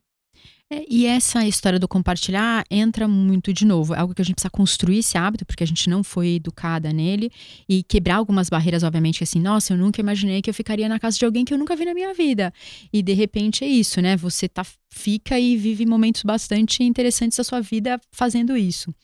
É, 0.70 0.84
e 0.86 1.06
essa 1.06 1.46
história 1.46 1.78
do 1.78 1.88
compartilhar 1.88 2.62
entra 2.70 3.08
muito 3.08 3.54
de 3.54 3.64
novo. 3.64 3.94
É 3.94 4.00
algo 4.00 4.14
que 4.14 4.20
a 4.20 4.24
gente 4.24 4.34
precisa 4.34 4.50
construir 4.50 4.98
esse 4.98 5.16
hábito, 5.16 5.46
porque 5.46 5.64
a 5.64 5.66
gente 5.66 5.88
não 5.88 6.04
foi 6.04 6.34
educada 6.34 6.92
nele. 6.92 7.30
E 7.66 7.82
quebrar 7.82 8.16
algumas 8.16 8.50
barreiras, 8.50 8.82
obviamente, 8.82 9.22
assim, 9.22 9.40
nossa, 9.40 9.72
eu 9.72 9.78
nunca 9.78 10.00
imaginei 10.00 10.42
que 10.42 10.50
eu 10.50 10.54
ficaria 10.54 10.86
na 10.88 10.98
casa 10.98 11.16
de 11.16 11.24
alguém 11.24 11.44
que 11.44 11.54
eu 11.54 11.58
nunca 11.58 11.74
vi 11.74 11.86
na 11.86 11.94
minha 11.94 12.12
vida. 12.12 12.52
E 12.92 13.02
de 13.02 13.14
repente 13.14 13.64
é 13.64 13.68
isso, 13.68 14.00
né? 14.02 14.14
Você 14.18 14.46
tá, 14.46 14.64
fica 14.90 15.40
e 15.40 15.56
vive 15.56 15.86
momentos 15.86 16.22
bastante 16.22 16.82
interessantes 16.82 17.38
da 17.38 17.44
sua 17.44 17.62
vida 17.62 17.98
fazendo 18.12 18.54
isso. 18.54 18.94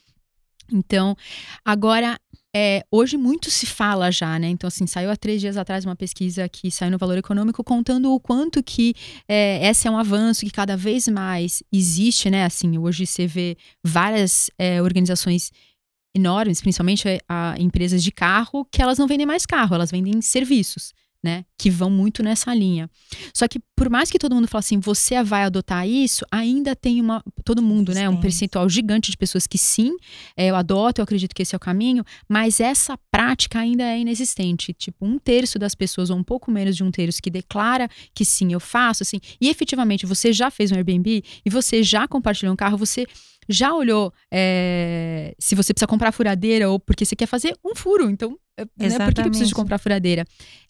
Então, 0.74 1.16
agora, 1.64 2.18
é, 2.54 2.84
hoje 2.90 3.16
muito 3.16 3.50
se 3.50 3.66
fala 3.66 4.10
já, 4.10 4.38
né? 4.38 4.48
Então, 4.48 4.68
assim, 4.68 4.86
saiu 4.86 5.10
há 5.10 5.16
três 5.16 5.40
dias 5.40 5.56
atrás 5.56 5.84
uma 5.84 5.96
pesquisa 5.96 6.48
que 6.48 6.70
saiu 6.70 6.90
no 6.90 6.98
Valor 6.98 7.18
Econômico 7.18 7.62
contando 7.62 8.12
o 8.12 8.20
quanto 8.20 8.62
que 8.62 8.94
é, 9.28 9.68
esse 9.68 9.88
é 9.88 9.90
um 9.90 9.98
avanço 9.98 10.44
que 10.44 10.50
cada 10.50 10.76
vez 10.76 11.08
mais 11.08 11.62
existe, 11.72 12.30
né? 12.30 12.44
Assim, 12.44 12.78
hoje 12.78 13.06
você 13.06 13.26
vê 13.26 13.56
várias 13.84 14.50
é, 14.58 14.80
organizações 14.82 15.50
enormes, 16.16 16.60
principalmente 16.60 17.08
é, 17.08 17.18
a, 17.28 17.54
empresas 17.58 18.02
de 18.02 18.12
carro, 18.12 18.64
que 18.70 18.80
elas 18.80 18.98
não 18.98 19.06
vendem 19.06 19.26
mais 19.26 19.44
carro, 19.44 19.74
elas 19.74 19.90
vendem 19.90 20.20
serviços. 20.22 20.92
Né? 21.24 21.46
Que 21.58 21.70
vão 21.70 21.88
muito 21.88 22.22
nessa 22.22 22.54
linha. 22.54 22.88
Só 23.32 23.48
que 23.48 23.58
por 23.74 23.88
mais 23.88 24.10
que 24.10 24.18
todo 24.18 24.34
mundo 24.34 24.46
fale 24.46 24.60
assim, 24.60 24.78
você 24.78 25.20
vai 25.22 25.44
adotar 25.44 25.88
isso, 25.88 26.24
ainda 26.30 26.76
tem 26.76 27.00
uma 27.00 27.24
todo 27.44 27.62
mundo, 27.62 27.94
né? 27.94 28.06
Um 28.08 28.20
percentual 28.20 28.68
gigante 28.68 29.10
de 29.10 29.16
pessoas 29.16 29.46
que 29.46 29.56
sim, 29.56 29.96
é, 30.36 30.48
eu 30.50 30.56
adoto, 30.56 31.00
eu 31.00 31.02
acredito 31.02 31.34
que 31.34 31.42
esse 31.42 31.54
é 31.54 31.56
o 31.56 31.60
caminho, 31.60 32.04
mas 32.28 32.60
essa 32.60 32.98
prática 33.10 33.58
ainda 33.58 33.82
é 33.82 33.98
inexistente. 33.98 34.74
Tipo, 34.74 35.06
um 35.06 35.18
terço 35.18 35.58
das 35.58 35.74
pessoas, 35.74 36.10
ou 36.10 36.18
um 36.18 36.22
pouco 36.22 36.50
menos 36.50 36.76
de 36.76 36.84
um 36.84 36.90
terço, 36.90 37.22
que 37.22 37.30
declara 37.30 37.88
que 38.14 38.24
sim, 38.24 38.52
eu 38.52 38.60
faço, 38.60 39.02
assim, 39.02 39.18
e 39.40 39.48
efetivamente 39.48 40.04
você 40.04 40.30
já 40.30 40.50
fez 40.50 40.70
um 40.70 40.74
Airbnb 40.74 41.24
e 41.44 41.50
você 41.50 41.82
já 41.82 42.06
compartilhou 42.06 42.52
um 42.52 42.56
carro, 42.56 42.76
você 42.76 43.06
já 43.48 43.72
olhou 43.74 44.12
é, 44.32 45.34
se 45.38 45.54
você 45.54 45.72
precisa 45.72 45.86
comprar 45.86 46.12
furadeira 46.12 46.70
ou 46.70 46.78
porque 46.78 47.04
você 47.04 47.16
quer 47.16 47.26
fazer 47.26 47.56
um 47.64 47.74
furo. 47.74 48.10
Então, 48.10 48.38
né, 48.78 48.98
por 49.04 49.14
que 49.14 49.20
eu 49.20 49.24
preciso 49.24 49.48
de 49.48 49.54
comprar 49.54 49.78
furadeira? 49.78 50.24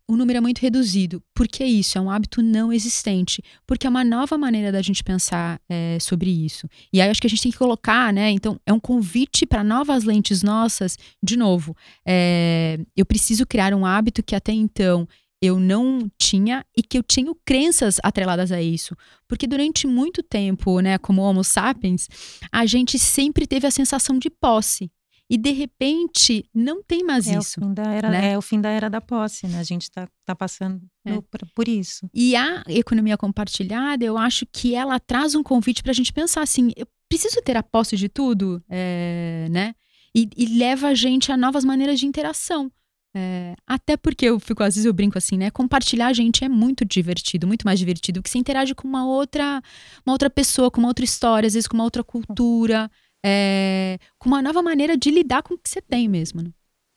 O 0.06 0.16
número 0.16 0.36
é 0.36 0.40
muito 0.40 0.58
reduzido. 0.58 1.22
Por 1.34 1.48
que 1.48 1.64
isso? 1.64 1.96
É 1.96 2.00
um 2.00 2.10
hábito 2.10 2.42
não 2.42 2.70
existente. 2.70 3.42
Porque 3.66 3.86
é 3.86 3.90
uma 3.90 4.04
nova 4.04 4.36
maneira 4.36 4.70
da 4.70 4.82
gente 4.82 5.02
pensar 5.02 5.58
é, 5.68 5.98
sobre 5.98 6.30
isso. 6.30 6.68
E 6.92 7.00
aí 7.00 7.08
acho 7.08 7.20
que 7.20 7.26
a 7.26 7.30
gente 7.30 7.42
tem 7.42 7.52
que 7.52 7.58
colocar, 7.58 8.12
né? 8.12 8.30
Então, 8.30 8.60
é 8.66 8.72
um 8.72 8.80
convite 8.80 9.46
para 9.46 9.64
novas 9.64 10.04
lentes 10.04 10.42
nossas. 10.42 10.98
De 11.22 11.36
novo, 11.36 11.74
é, 12.06 12.78
eu 12.94 13.06
preciso 13.06 13.46
criar 13.46 13.72
um 13.72 13.86
hábito 13.86 14.22
que 14.22 14.34
até 14.34 14.52
então 14.52 15.08
eu 15.44 15.60
não 15.60 16.10
tinha 16.18 16.64
e 16.76 16.82
que 16.82 16.96
eu 16.96 17.02
tinha 17.02 17.32
crenças 17.44 17.98
atreladas 18.02 18.50
a 18.50 18.62
isso. 18.62 18.96
Porque 19.28 19.46
durante 19.46 19.86
muito 19.86 20.22
tempo, 20.22 20.80
né, 20.80 20.98
como 20.98 21.22
Homo 21.22 21.44
sapiens, 21.44 22.08
a 22.50 22.64
gente 22.66 22.98
sempre 22.98 23.46
teve 23.46 23.66
a 23.66 23.70
sensação 23.70 24.18
de 24.18 24.30
posse. 24.30 24.90
E 25.28 25.38
de 25.38 25.52
repente 25.52 26.44
não 26.54 26.82
tem 26.82 27.02
mais 27.02 27.26
é 27.26 27.38
isso. 27.38 27.58
O 27.58 27.64
fim 27.64 27.74
da 27.74 27.92
era, 27.92 28.10
né? 28.10 28.32
É 28.32 28.38
o 28.38 28.42
fim 28.42 28.60
da 28.60 28.68
era 28.68 28.90
da 28.90 29.00
posse, 29.00 29.46
né? 29.46 29.58
A 29.58 29.62
gente 29.62 29.82
está 29.82 30.06
tá 30.24 30.34
passando 30.36 30.82
é. 31.04 31.14
por, 31.14 31.40
por, 31.54 31.66
isso. 31.66 32.08
E 32.12 32.36
a 32.36 32.62
economia 32.68 33.16
compartilhada, 33.16 34.04
eu 34.04 34.18
acho 34.18 34.44
que 34.44 34.74
ela 34.74 35.00
traz 35.00 35.34
um 35.34 35.42
convite 35.42 35.82
para 35.82 35.92
a 35.92 35.94
gente 35.94 36.12
pensar 36.12 36.42
assim: 36.42 36.72
eu 36.76 36.86
preciso 37.08 37.40
ter 37.40 37.56
a 37.56 37.62
posse 37.62 37.96
de 37.96 38.08
tudo, 38.08 38.62
é, 38.68 39.48
né? 39.50 39.74
E, 40.14 40.28
e 40.36 40.58
leva 40.58 40.88
a 40.88 40.94
gente 40.94 41.32
a 41.32 41.36
novas 41.36 41.64
maneiras 41.64 41.98
de 41.98 42.06
interação. 42.06 42.70
É, 43.16 43.54
até 43.64 43.96
porque 43.96 44.26
eu 44.26 44.40
fico, 44.40 44.62
às 44.62 44.74
vezes 44.74 44.84
eu 44.84 44.92
brinco 44.92 45.16
assim, 45.16 45.38
né? 45.38 45.50
Compartilhar 45.50 46.12
gente 46.12 46.44
é 46.44 46.48
muito 46.48 46.84
divertido, 46.84 47.46
muito 47.46 47.62
mais 47.64 47.78
divertido 47.78 48.20
que 48.20 48.28
você 48.28 48.38
interage 48.38 48.74
com 48.74 48.88
uma 48.88 49.06
outra, 49.06 49.62
uma 50.04 50.12
outra 50.12 50.28
pessoa, 50.28 50.70
com 50.70 50.80
uma 50.80 50.88
outra 50.88 51.04
história, 51.04 51.46
às 51.46 51.54
vezes 51.54 51.68
com 51.68 51.76
uma 51.76 51.84
outra 51.84 52.02
cultura, 52.02 52.90
é, 53.24 53.98
com 54.18 54.28
uma 54.28 54.42
nova 54.42 54.62
maneira 54.62 54.96
de 54.96 55.10
lidar 55.10 55.42
com 55.42 55.54
o 55.54 55.58
que 55.58 55.70
você 55.70 55.80
tem 55.80 56.08
mesmo. 56.08 56.42
Né? 56.42 56.50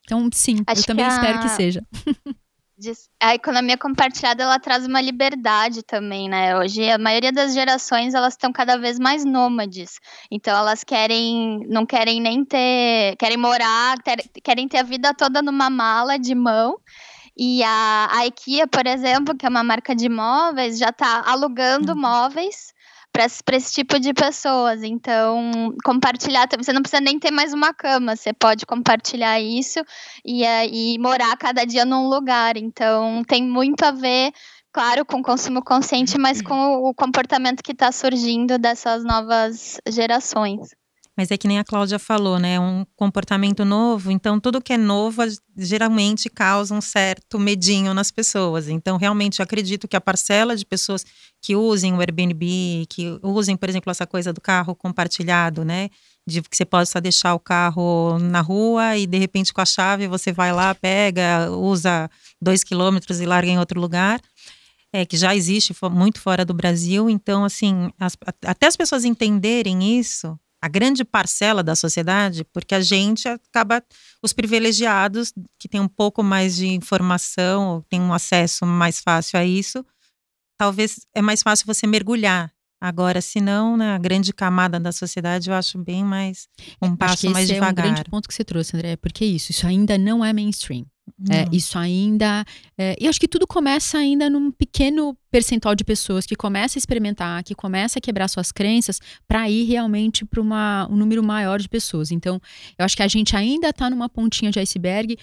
Então, 0.05 0.27
sim, 0.33 0.63
Acho 0.65 0.81
eu 0.81 0.85
também 0.85 1.05
a... 1.05 1.09
espero 1.09 1.39
que 1.39 1.49
seja. 1.49 1.85
a 3.19 3.33
economia 3.33 3.77
compartilhada 3.77 4.43
ela 4.43 4.59
traz 4.59 4.85
uma 4.85 5.01
liberdade 5.01 5.81
também, 5.81 6.29
né? 6.29 6.55
Hoje 6.57 6.89
a 6.89 6.97
maioria 6.97 7.31
das 7.31 7.53
gerações 7.53 8.13
elas 8.13 8.33
estão 8.33 8.51
cada 8.51 8.77
vez 8.77 8.99
mais 8.99 9.25
nômades. 9.25 9.99
Então 10.29 10.55
elas 10.55 10.83
querem, 10.83 11.65
não 11.67 11.85
querem 11.85 12.21
nem 12.21 12.45
ter, 12.45 13.15
querem 13.17 13.37
morar, 13.37 13.97
ter, 14.03 14.17
querem 14.43 14.67
ter 14.67 14.77
a 14.77 14.83
vida 14.83 15.13
toda 15.13 15.41
numa 15.41 15.69
mala 15.69 16.19
de 16.19 16.35
mão. 16.35 16.77
E 17.35 17.63
a, 17.63 18.09
a 18.11 18.25
IKEA, 18.27 18.67
por 18.67 18.85
exemplo, 18.85 19.35
que 19.35 19.45
é 19.45 19.49
uma 19.49 19.63
marca 19.63 19.95
de 19.95 20.09
móveis, 20.09 20.77
já 20.77 20.89
está 20.89 21.23
alugando 21.25 21.93
uhum. 21.93 22.01
móveis 22.01 22.73
para 23.43 23.57
esse 23.57 23.73
tipo 23.73 23.99
de 23.99 24.13
pessoas. 24.13 24.83
Então, 24.83 25.73
compartilhar, 25.83 26.47
você 26.57 26.71
não 26.71 26.81
precisa 26.81 27.01
nem 27.01 27.19
ter 27.19 27.31
mais 27.31 27.53
uma 27.53 27.73
cama, 27.73 28.15
você 28.15 28.31
pode 28.33 28.65
compartilhar 28.65 29.39
isso 29.39 29.79
e, 30.23 30.43
e 30.43 30.99
morar 30.99 31.35
cada 31.37 31.65
dia 31.65 31.85
num 31.85 32.07
lugar. 32.07 32.57
Então, 32.57 33.23
tem 33.27 33.43
muito 33.43 33.83
a 33.83 33.91
ver 33.91 34.31
claro, 34.71 35.03
com 35.03 35.17
o 35.17 35.23
consumo 35.23 35.63
consciente, 35.63 36.19
mas 36.19 36.39
com 36.39 36.83
o 36.83 36.93
comportamento 36.93 37.63
que 37.63 37.71
está 37.71 37.91
surgindo 37.91 38.59
dessas 38.59 39.03
novas 39.03 39.79
gerações. 39.89 40.69
Mas 41.17 41.31
é 41.31 41.37
que 41.37 41.47
nem 41.47 41.57
a 41.57 41.63
Cláudia 41.63 41.97
falou, 41.97 42.37
né? 42.37 42.59
Um 42.59 42.85
comportamento 42.95 43.65
novo, 43.65 44.11
então 44.11 44.39
tudo 44.39 44.61
que 44.61 44.71
é 44.71 44.77
novo 44.77 45.23
geralmente 45.57 46.29
causa 46.29 46.75
um 46.75 46.79
certo 46.79 47.39
medinho 47.39 47.91
nas 47.91 48.11
pessoas. 48.11 48.69
Então, 48.69 48.97
realmente, 48.97 49.39
eu 49.39 49.43
acredito 49.43 49.87
que 49.87 49.95
a 49.95 50.01
parcela 50.01 50.55
de 50.55 50.63
pessoas 50.63 51.03
que 51.41 51.55
usem 51.55 51.93
o 51.93 51.99
Airbnb, 51.99 52.85
que 52.89 53.19
usem, 53.21 53.55
por 53.55 53.69
exemplo, 53.69 53.91
essa 53.91 54.05
coisa 54.05 54.33
do 54.33 54.41
carro 54.41 54.75
compartilhado, 54.75 55.63
né? 55.63 55.89
De 56.25 56.41
que 56.41 56.57
você 56.57 56.65
possa 56.65 56.99
deixar 56.99 57.33
o 57.35 57.39
carro 57.39 58.17
na 58.19 58.41
rua 58.41 58.97
e 58.97 59.07
de 59.07 59.17
repente 59.17 59.53
com 59.53 59.61
a 59.61 59.65
chave 59.65 60.07
você 60.07 60.31
vai 60.31 60.51
lá, 60.51 60.75
pega, 60.75 61.49
usa 61.51 62.09
dois 62.41 62.63
quilômetros 62.63 63.21
e 63.21 63.25
larga 63.25 63.49
em 63.49 63.59
outro 63.59 63.79
lugar. 63.79 64.19
É, 64.93 65.05
que 65.05 65.17
já 65.17 65.35
existe 65.35 65.75
muito 65.91 66.19
fora 66.19 66.45
do 66.45 66.53
Brasil. 66.53 67.09
Então, 67.09 67.43
assim, 67.43 67.91
as, 67.99 68.17
até 68.45 68.67
as 68.67 68.77
pessoas 68.77 69.03
entenderem 69.03 69.99
isso, 69.99 70.39
a 70.61 70.67
grande 70.67 71.03
parcela 71.05 71.61
da 71.61 71.75
sociedade, 71.75 72.43
porque 72.45 72.73
a 72.73 72.81
gente 72.81 73.27
acaba, 73.27 73.83
os 74.23 74.33
privilegiados, 74.33 75.33
que 75.59 75.67
têm 75.67 75.79
um 75.79 75.87
pouco 75.87 76.23
mais 76.23 76.55
de 76.55 76.67
informação, 76.67 77.85
têm 77.89 78.01
um 78.01 78.13
acesso 78.13 78.65
mais 78.65 78.99
fácil 79.01 79.39
a 79.39 79.45
isso, 79.45 79.85
talvez 80.57 81.05
é 81.13 81.21
mais 81.21 81.41
fácil 81.43 81.65
você 81.65 81.85
mergulhar. 81.85 82.51
Agora, 82.79 83.21
se 83.21 83.41
não, 83.41 83.75
né, 83.75 83.95
a 83.95 83.97
grande 83.97 84.31
camada 84.31 84.79
da 84.79 84.91
sociedade, 84.91 85.49
eu 85.49 85.55
acho 85.55 85.79
bem 85.79 86.03
mais 86.03 86.47
um 86.79 86.95
passo 86.95 87.27
mais 87.31 87.47
devagar. 87.47 87.71
Esse 87.71 87.79
é 87.79 87.91
um 87.91 87.93
grande 87.95 88.09
ponto 88.09 88.27
que 88.27 88.33
você 88.33 88.43
trouxe, 88.43 88.75
André, 88.77 88.95
porque 88.97 89.23
é 89.23 89.27
isso, 89.27 89.51
isso 89.51 89.65
ainda 89.65 89.97
não 89.97 90.23
é 90.23 90.31
mainstream. 90.31 90.85
É, 91.29 91.47
isso 91.51 91.79
ainda. 91.79 92.45
É, 92.77 92.95
e 92.99 93.07
acho 93.07 93.19
que 93.19 93.27
tudo 93.27 93.47
começa 93.47 93.97
ainda 93.97 94.29
num 94.29 94.51
pequeno 94.51 95.17
percentual 95.31 95.73
de 95.73 95.83
pessoas 95.83 96.25
que 96.25 96.35
começa 96.35 96.77
a 96.77 96.79
experimentar, 96.79 97.43
que 97.43 97.55
começa 97.55 97.97
a 97.97 98.01
quebrar 98.01 98.27
suas 98.27 98.51
crenças, 98.51 98.99
para 99.27 99.49
ir 99.49 99.63
realmente 99.63 100.25
para 100.25 100.41
um 100.41 100.95
número 100.95 101.23
maior 101.23 101.59
de 101.59 101.69
pessoas. 101.69 102.11
Então, 102.11 102.39
eu 102.77 102.85
acho 102.85 102.95
que 102.95 103.03
a 103.03 103.07
gente 103.07 103.35
ainda 103.35 103.69
está 103.69 103.89
numa 103.89 104.09
pontinha 104.09 104.51
de 104.51 104.59
iceberg. 104.59 105.17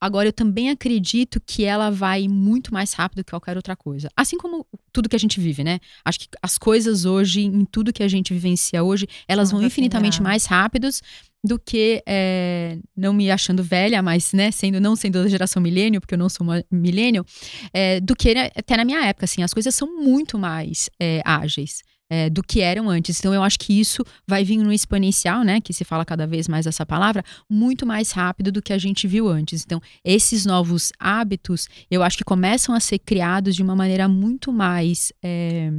Agora, 0.00 0.28
eu 0.28 0.32
também 0.32 0.70
acredito 0.70 1.40
que 1.44 1.64
ela 1.64 1.90
vai 1.90 2.26
muito 2.26 2.72
mais 2.72 2.92
rápido 2.94 3.22
que 3.22 3.30
qualquer 3.30 3.56
outra 3.56 3.76
coisa. 3.76 4.08
Assim 4.16 4.38
como 4.38 4.66
tudo 4.92 5.08
que 5.08 5.16
a 5.16 5.18
gente 5.18 5.38
vive, 5.38 5.62
né? 5.62 5.78
Acho 6.04 6.20
que 6.20 6.28
as 6.42 6.56
coisas 6.56 7.04
hoje, 7.04 7.42
em 7.42 7.64
tudo 7.64 7.92
que 7.92 8.02
a 8.02 8.08
gente 8.08 8.32
vivencia 8.32 8.82
hoje, 8.82 9.06
elas 9.28 9.50
vão 9.50 9.62
infinitamente 9.62 10.22
mais 10.22 10.46
rápidos 10.46 11.02
do 11.44 11.58
que 11.58 12.02
é, 12.06 12.78
não 12.96 13.12
me 13.12 13.30
achando 13.30 13.62
velha, 13.62 14.02
mas 14.02 14.32
né, 14.32 14.50
sendo 14.50 14.80
não 14.80 14.94
sendo 14.94 15.22
da 15.22 15.28
geração 15.28 15.60
milênio, 15.60 16.00
porque 16.00 16.14
eu 16.14 16.18
não 16.18 16.28
sou 16.28 16.46
uma 16.46 16.64
milênio, 16.70 17.24
é, 17.72 18.00
do 18.00 18.14
que 18.14 18.30
até 18.54 18.76
na 18.76 18.84
minha 18.84 19.04
época, 19.06 19.24
assim, 19.24 19.42
as 19.42 19.52
coisas 19.52 19.74
são 19.74 20.02
muito 20.02 20.38
mais 20.38 20.90
é, 21.00 21.22
ágeis. 21.24 21.82
É, 22.12 22.28
do 22.28 22.42
que 22.42 22.60
eram 22.60 22.90
antes. 22.90 23.20
Então, 23.20 23.32
eu 23.32 23.40
acho 23.40 23.56
que 23.56 23.78
isso 23.78 24.04
vai 24.26 24.42
vir 24.42 24.56
no 24.56 24.72
exponencial, 24.72 25.44
né? 25.44 25.60
Que 25.60 25.72
se 25.72 25.84
fala 25.84 26.04
cada 26.04 26.26
vez 26.26 26.48
mais 26.48 26.66
essa 26.66 26.84
palavra, 26.84 27.22
muito 27.48 27.86
mais 27.86 28.10
rápido 28.10 28.50
do 28.50 28.60
que 28.60 28.72
a 28.72 28.78
gente 28.78 29.06
viu 29.06 29.28
antes. 29.28 29.62
Então, 29.64 29.80
esses 30.04 30.44
novos 30.44 30.90
hábitos, 30.98 31.68
eu 31.88 32.02
acho 32.02 32.18
que 32.18 32.24
começam 32.24 32.74
a 32.74 32.80
ser 32.80 32.98
criados 32.98 33.54
de 33.54 33.62
uma 33.62 33.76
maneira 33.76 34.08
muito 34.08 34.52
mais 34.52 35.12
é, 35.22 35.70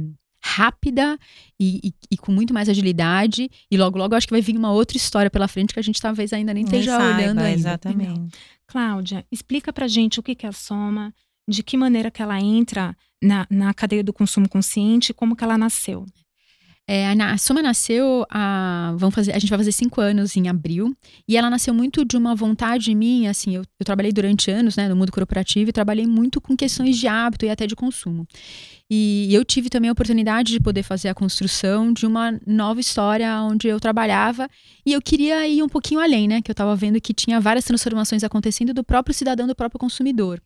rápida 0.42 1.16
e, 1.58 1.80
e, 1.84 1.94
e, 2.10 2.16
com 2.16 2.32
muito 2.32 2.52
mais 2.52 2.68
agilidade. 2.68 3.48
E 3.70 3.76
logo, 3.76 3.96
logo, 3.96 4.14
acho 4.14 4.26
que 4.26 4.32
vai 4.32 4.40
vir 4.40 4.56
uma 4.56 4.72
outra 4.72 4.96
história 4.96 5.30
pela 5.30 5.46
frente 5.46 5.72
que 5.72 5.80
a 5.80 5.82
gente 5.82 6.00
talvez 6.00 6.32
ainda 6.32 6.52
nem 6.52 6.64
esteja 6.64 6.96
saiba, 6.96 7.18
olhando 7.18 7.38
ainda. 7.38 7.58
Exatamente. 7.58 8.36
Cláudia, 8.66 9.24
explica 9.30 9.72
pra 9.72 9.86
gente 9.86 10.18
o 10.18 10.22
que 10.22 10.44
é 10.44 10.48
a 10.48 10.52
soma, 10.52 11.14
de 11.48 11.62
que 11.62 11.76
maneira 11.76 12.10
que 12.10 12.22
ela 12.22 12.40
entra 12.40 12.96
na, 13.22 13.46
na 13.48 13.72
cadeia 13.72 14.02
do 14.02 14.12
consumo 14.12 14.48
consciente, 14.48 15.14
como 15.14 15.36
que 15.36 15.44
ela 15.44 15.56
nasceu. 15.56 16.04
É, 16.88 17.06
a 17.08 17.38
Soma 17.38 17.62
nasceu, 17.62 18.26
a, 18.28 18.92
vamos 18.96 19.14
fazer, 19.14 19.32
a 19.32 19.38
gente 19.38 19.48
vai 19.48 19.58
fazer 19.58 19.70
cinco 19.70 20.00
anos 20.00 20.36
em 20.36 20.48
abril, 20.48 20.92
e 21.28 21.36
ela 21.36 21.48
nasceu 21.48 21.72
muito 21.72 22.04
de 22.04 22.16
uma 22.16 22.34
vontade 22.34 22.92
minha, 22.92 23.30
assim, 23.30 23.54
eu, 23.54 23.62
eu 23.78 23.84
trabalhei 23.84 24.12
durante 24.12 24.50
anos, 24.50 24.76
né, 24.76 24.88
no 24.88 24.96
mundo 24.96 25.12
corporativo, 25.12 25.70
e 25.70 25.72
trabalhei 25.72 26.06
muito 26.06 26.40
com 26.40 26.56
questões 26.56 26.98
de 26.98 27.06
hábito 27.06 27.46
e 27.46 27.50
até 27.50 27.68
de 27.68 27.76
consumo. 27.76 28.26
E 28.90 29.32
eu 29.32 29.44
tive 29.44 29.70
também 29.70 29.88
a 29.88 29.92
oportunidade 29.92 30.52
de 30.52 30.60
poder 30.60 30.82
fazer 30.82 31.08
a 31.08 31.14
construção 31.14 31.92
de 31.92 32.04
uma 32.04 32.38
nova 32.44 32.80
história 32.80 33.40
onde 33.42 33.68
eu 33.68 33.78
trabalhava, 33.78 34.48
e 34.84 34.92
eu 34.92 35.00
queria 35.00 35.46
ir 35.46 35.62
um 35.62 35.68
pouquinho 35.68 36.00
além, 36.00 36.26
né, 36.26 36.42
que 36.42 36.50
eu 36.50 36.52
estava 36.52 36.74
vendo 36.74 37.00
que 37.00 37.14
tinha 37.14 37.40
várias 37.40 37.64
transformações 37.64 38.24
acontecendo 38.24 38.74
do 38.74 38.82
próprio 38.82 39.14
cidadão, 39.14 39.46
do 39.46 39.54
próprio 39.54 39.78
consumidor. 39.78 40.42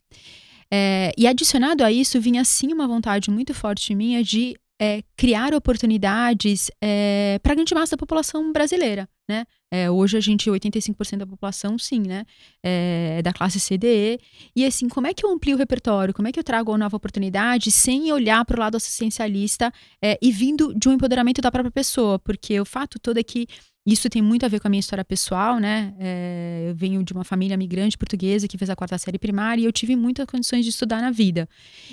É, 0.71 1.13
e 1.17 1.27
adicionado 1.27 1.83
a 1.83 1.91
isso, 1.91 2.21
vinha 2.21 2.45
sim 2.45 2.73
uma 2.73 2.87
vontade 2.87 3.31
muito 3.31 3.55
forte 3.55 3.95
minha 3.95 4.23
de 4.23 4.55
é, 4.81 5.03
criar 5.17 5.55
oportunidades 5.55 6.71
é, 6.83 7.39
para 7.43 7.53
a 7.53 7.55
grande 7.55 7.75
massa 7.75 7.97
da 7.97 8.01
população 8.01 8.53
brasileira, 8.53 9.09
né? 9.29 9.47
É, 9.73 9.91
hoje 9.91 10.17
a 10.17 10.21
gente, 10.21 10.49
85% 10.51 11.19
da 11.19 11.27
população, 11.27 11.79
sim, 11.79 12.01
né? 12.01 12.25
É 12.63 13.21
da 13.23 13.33
classe 13.33 13.59
CDE. 13.59 14.21
E 14.55 14.65
assim, 14.65 14.89
como 14.89 15.07
é 15.07 15.15
que 15.15 15.25
eu 15.25 15.31
amplio 15.31 15.57
o 15.57 15.59
repertório? 15.59 16.15
Como 16.15 16.29
é 16.29 16.33
que 16.33 16.39
eu 16.39 16.45
trago 16.45 16.71
uma 16.71 16.79
nova 16.79 16.97
oportunidade 16.97 17.71
sem 17.71 18.13
olhar 18.13 18.45
para 18.45 18.57
o 18.57 18.61
lado 18.61 18.77
assistencialista 18.77 19.73
é, 20.03 20.19
e 20.21 20.31
vindo 20.31 20.75
de 20.75 20.89
um 20.89 20.93
empoderamento 20.93 21.41
da 21.41 21.51
própria 21.51 21.73
pessoa? 21.73 22.19
Porque 22.19 22.61
o 22.61 22.65
fato 22.65 22.99
todo 22.99 23.19
é 23.19 23.23
que 23.23 23.47
isso 23.87 24.11
tem 24.11 24.21
muito 24.21 24.45
a 24.45 24.49
ver 24.49 24.59
com 24.59 24.67
a 24.67 24.71
minha 24.71 24.81
história 24.81 25.05
pessoal, 25.05 25.61
né? 25.61 25.95
É, 25.99 26.67
eu 26.71 26.75
venho 26.75 27.05
de 27.05 27.13
uma 27.13 27.23
família 27.23 27.57
migrante 27.57 27.97
portuguesa 27.97 28.49
que 28.49 28.59
fez 28.59 28.69
a 28.69 28.75
quarta 28.75 28.99
série 28.99 29.19
primária 29.19 29.63
e 29.63 29.65
eu 29.65 29.73
tive 29.73 29.95
muitas 29.95 30.27
condições 30.27 30.65
de 30.65 30.71
estudar 30.71 31.01
na 31.01 31.13
vida. 31.13 31.49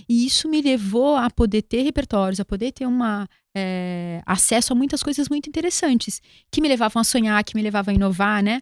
E 0.10 0.26
isso 0.26 0.50
me 0.50 0.60
levou 0.60 1.16
a 1.16 1.30
poder 1.30 1.62
ter 1.62 1.84
repertórios, 1.84 2.40
a 2.40 2.46
poder 2.46 2.72
ter 2.72 2.88
uma 2.88 3.28
é, 3.56 4.24
acesso 4.26 4.74
a 4.74 4.76
muitas 4.76 5.04
coisas 5.04 5.30
muito 5.30 5.48
interessantes 5.48 6.20
que 6.52 6.62
me 6.62 6.68
levavam 6.68 7.00
a 7.00 7.04
sonhar, 7.04 7.44
que 7.44 7.56
me 7.56 7.62
levavam 7.62 7.92
a 7.92 7.96
inovar, 7.96 8.42
né? 8.42 8.60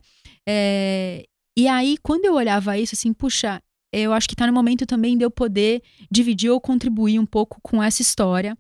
É, 0.48 1.26
e 1.58 1.68
aí, 1.70 1.98
quando 2.04 2.26
eu 2.26 2.34
olhava 2.34 2.78
isso, 2.78 2.96
assim, 2.96 3.14
puxa, 3.14 3.62
eu 3.94 4.14
acho 4.14 4.28
que 4.28 4.34
está 4.34 4.48
no 4.48 4.54
momento 4.54 4.86
também 4.86 5.18
de 5.18 5.24
eu 5.24 5.32
poder 5.32 5.82
dividir 6.10 6.50
ou 6.50 6.60
contribuir 6.60 7.20
um 7.20 7.26
pouco 7.26 7.60
com 7.62 7.82
essa 7.82 8.02
história. 8.02 8.58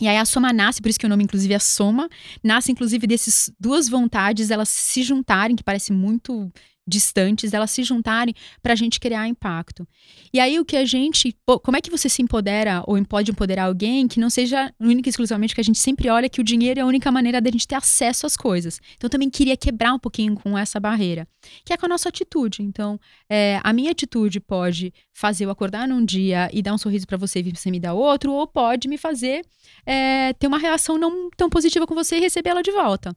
E 0.00 0.08
aí 0.08 0.16
a 0.16 0.24
soma 0.24 0.52
nasce, 0.52 0.80
por 0.80 0.88
isso 0.88 0.98
que 0.98 1.06
o 1.06 1.08
nome 1.08 1.24
inclusive 1.24 1.54
é 1.54 1.58
soma, 1.58 2.08
nasce 2.42 2.72
inclusive 2.72 3.06
dessas 3.06 3.50
duas 3.58 3.88
vontades, 3.88 4.50
elas 4.50 4.68
se 4.68 5.02
juntarem, 5.02 5.54
que 5.56 5.62
parece 5.62 5.92
muito 5.92 6.50
distantes, 6.92 7.52
elas 7.52 7.70
se 7.70 7.82
juntarem 7.82 8.34
para 8.62 8.74
a 8.74 8.76
gente 8.76 9.00
criar 9.00 9.26
impacto. 9.26 9.86
E 10.32 10.38
aí 10.38 10.60
o 10.60 10.64
que 10.64 10.76
a 10.76 10.84
gente, 10.84 11.34
como 11.62 11.76
é 11.76 11.80
que 11.80 11.90
você 11.90 12.08
se 12.08 12.22
empodera 12.22 12.82
ou 12.86 13.02
pode 13.04 13.30
empoderar 13.30 13.64
alguém 13.64 14.06
que 14.06 14.20
não 14.20 14.30
seja 14.30 14.72
única 14.78 15.08
e 15.08 15.10
exclusivamente 15.10 15.54
que 15.54 15.60
a 15.60 15.64
gente 15.64 15.78
sempre 15.78 16.08
olha 16.08 16.28
que 16.28 16.40
o 16.40 16.44
dinheiro 16.44 16.80
é 16.80 16.82
a 16.82 16.86
única 16.86 17.10
maneira 17.10 17.40
da 17.40 17.50
gente 17.50 17.66
ter 17.66 17.74
acesso 17.74 18.26
às 18.26 18.36
coisas. 18.36 18.80
Então 18.96 19.08
também 19.10 19.28
queria 19.28 19.56
quebrar 19.56 19.94
um 19.94 19.98
pouquinho 19.98 20.34
com 20.34 20.56
essa 20.56 20.78
barreira, 20.78 21.26
que 21.64 21.72
é 21.72 21.76
com 21.76 21.86
a 21.86 21.88
nossa 21.88 22.08
atitude. 22.08 22.62
Então 22.62 22.98
é, 23.28 23.60
a 23.64 23.72
minha 23.72 23.90
atitude 23.90 24.38
pode 24.40 24.92
fazer 25.12 25.44
eu 25.46 25.50
acordar 25.50 25.88
num 25.88 26.04
dia 26.04 26.48
e 26.52 26.62
dar 26.62 26.74
um 26.74 26.78
sorriso 26.78 27.06
para 27.06 27.16
você 27.16 27.40
e 27.40 27.52
você 27.52 27.70
me 27.70 27.80
dar 27.80 27.94
outro, 27.94 28.32
ou 28.32 28.46
pode 28.46 28.88
me 28.88 28.98
fazer 28.98 29.44
é, 29.86 30.32
ter 30.34 30.46
uma 30.46 30.58
reação 30.58 30.98
não 30.98 31.30
tão 31.36 31.48
positiva 31.48 31.86
com 31.86 31.94
você 31.94 32.16
e 32.16 32.20
receber 32.20 32.50
ela 32.50 32.62
de 32.62 32.70
volta. 32.70 33.14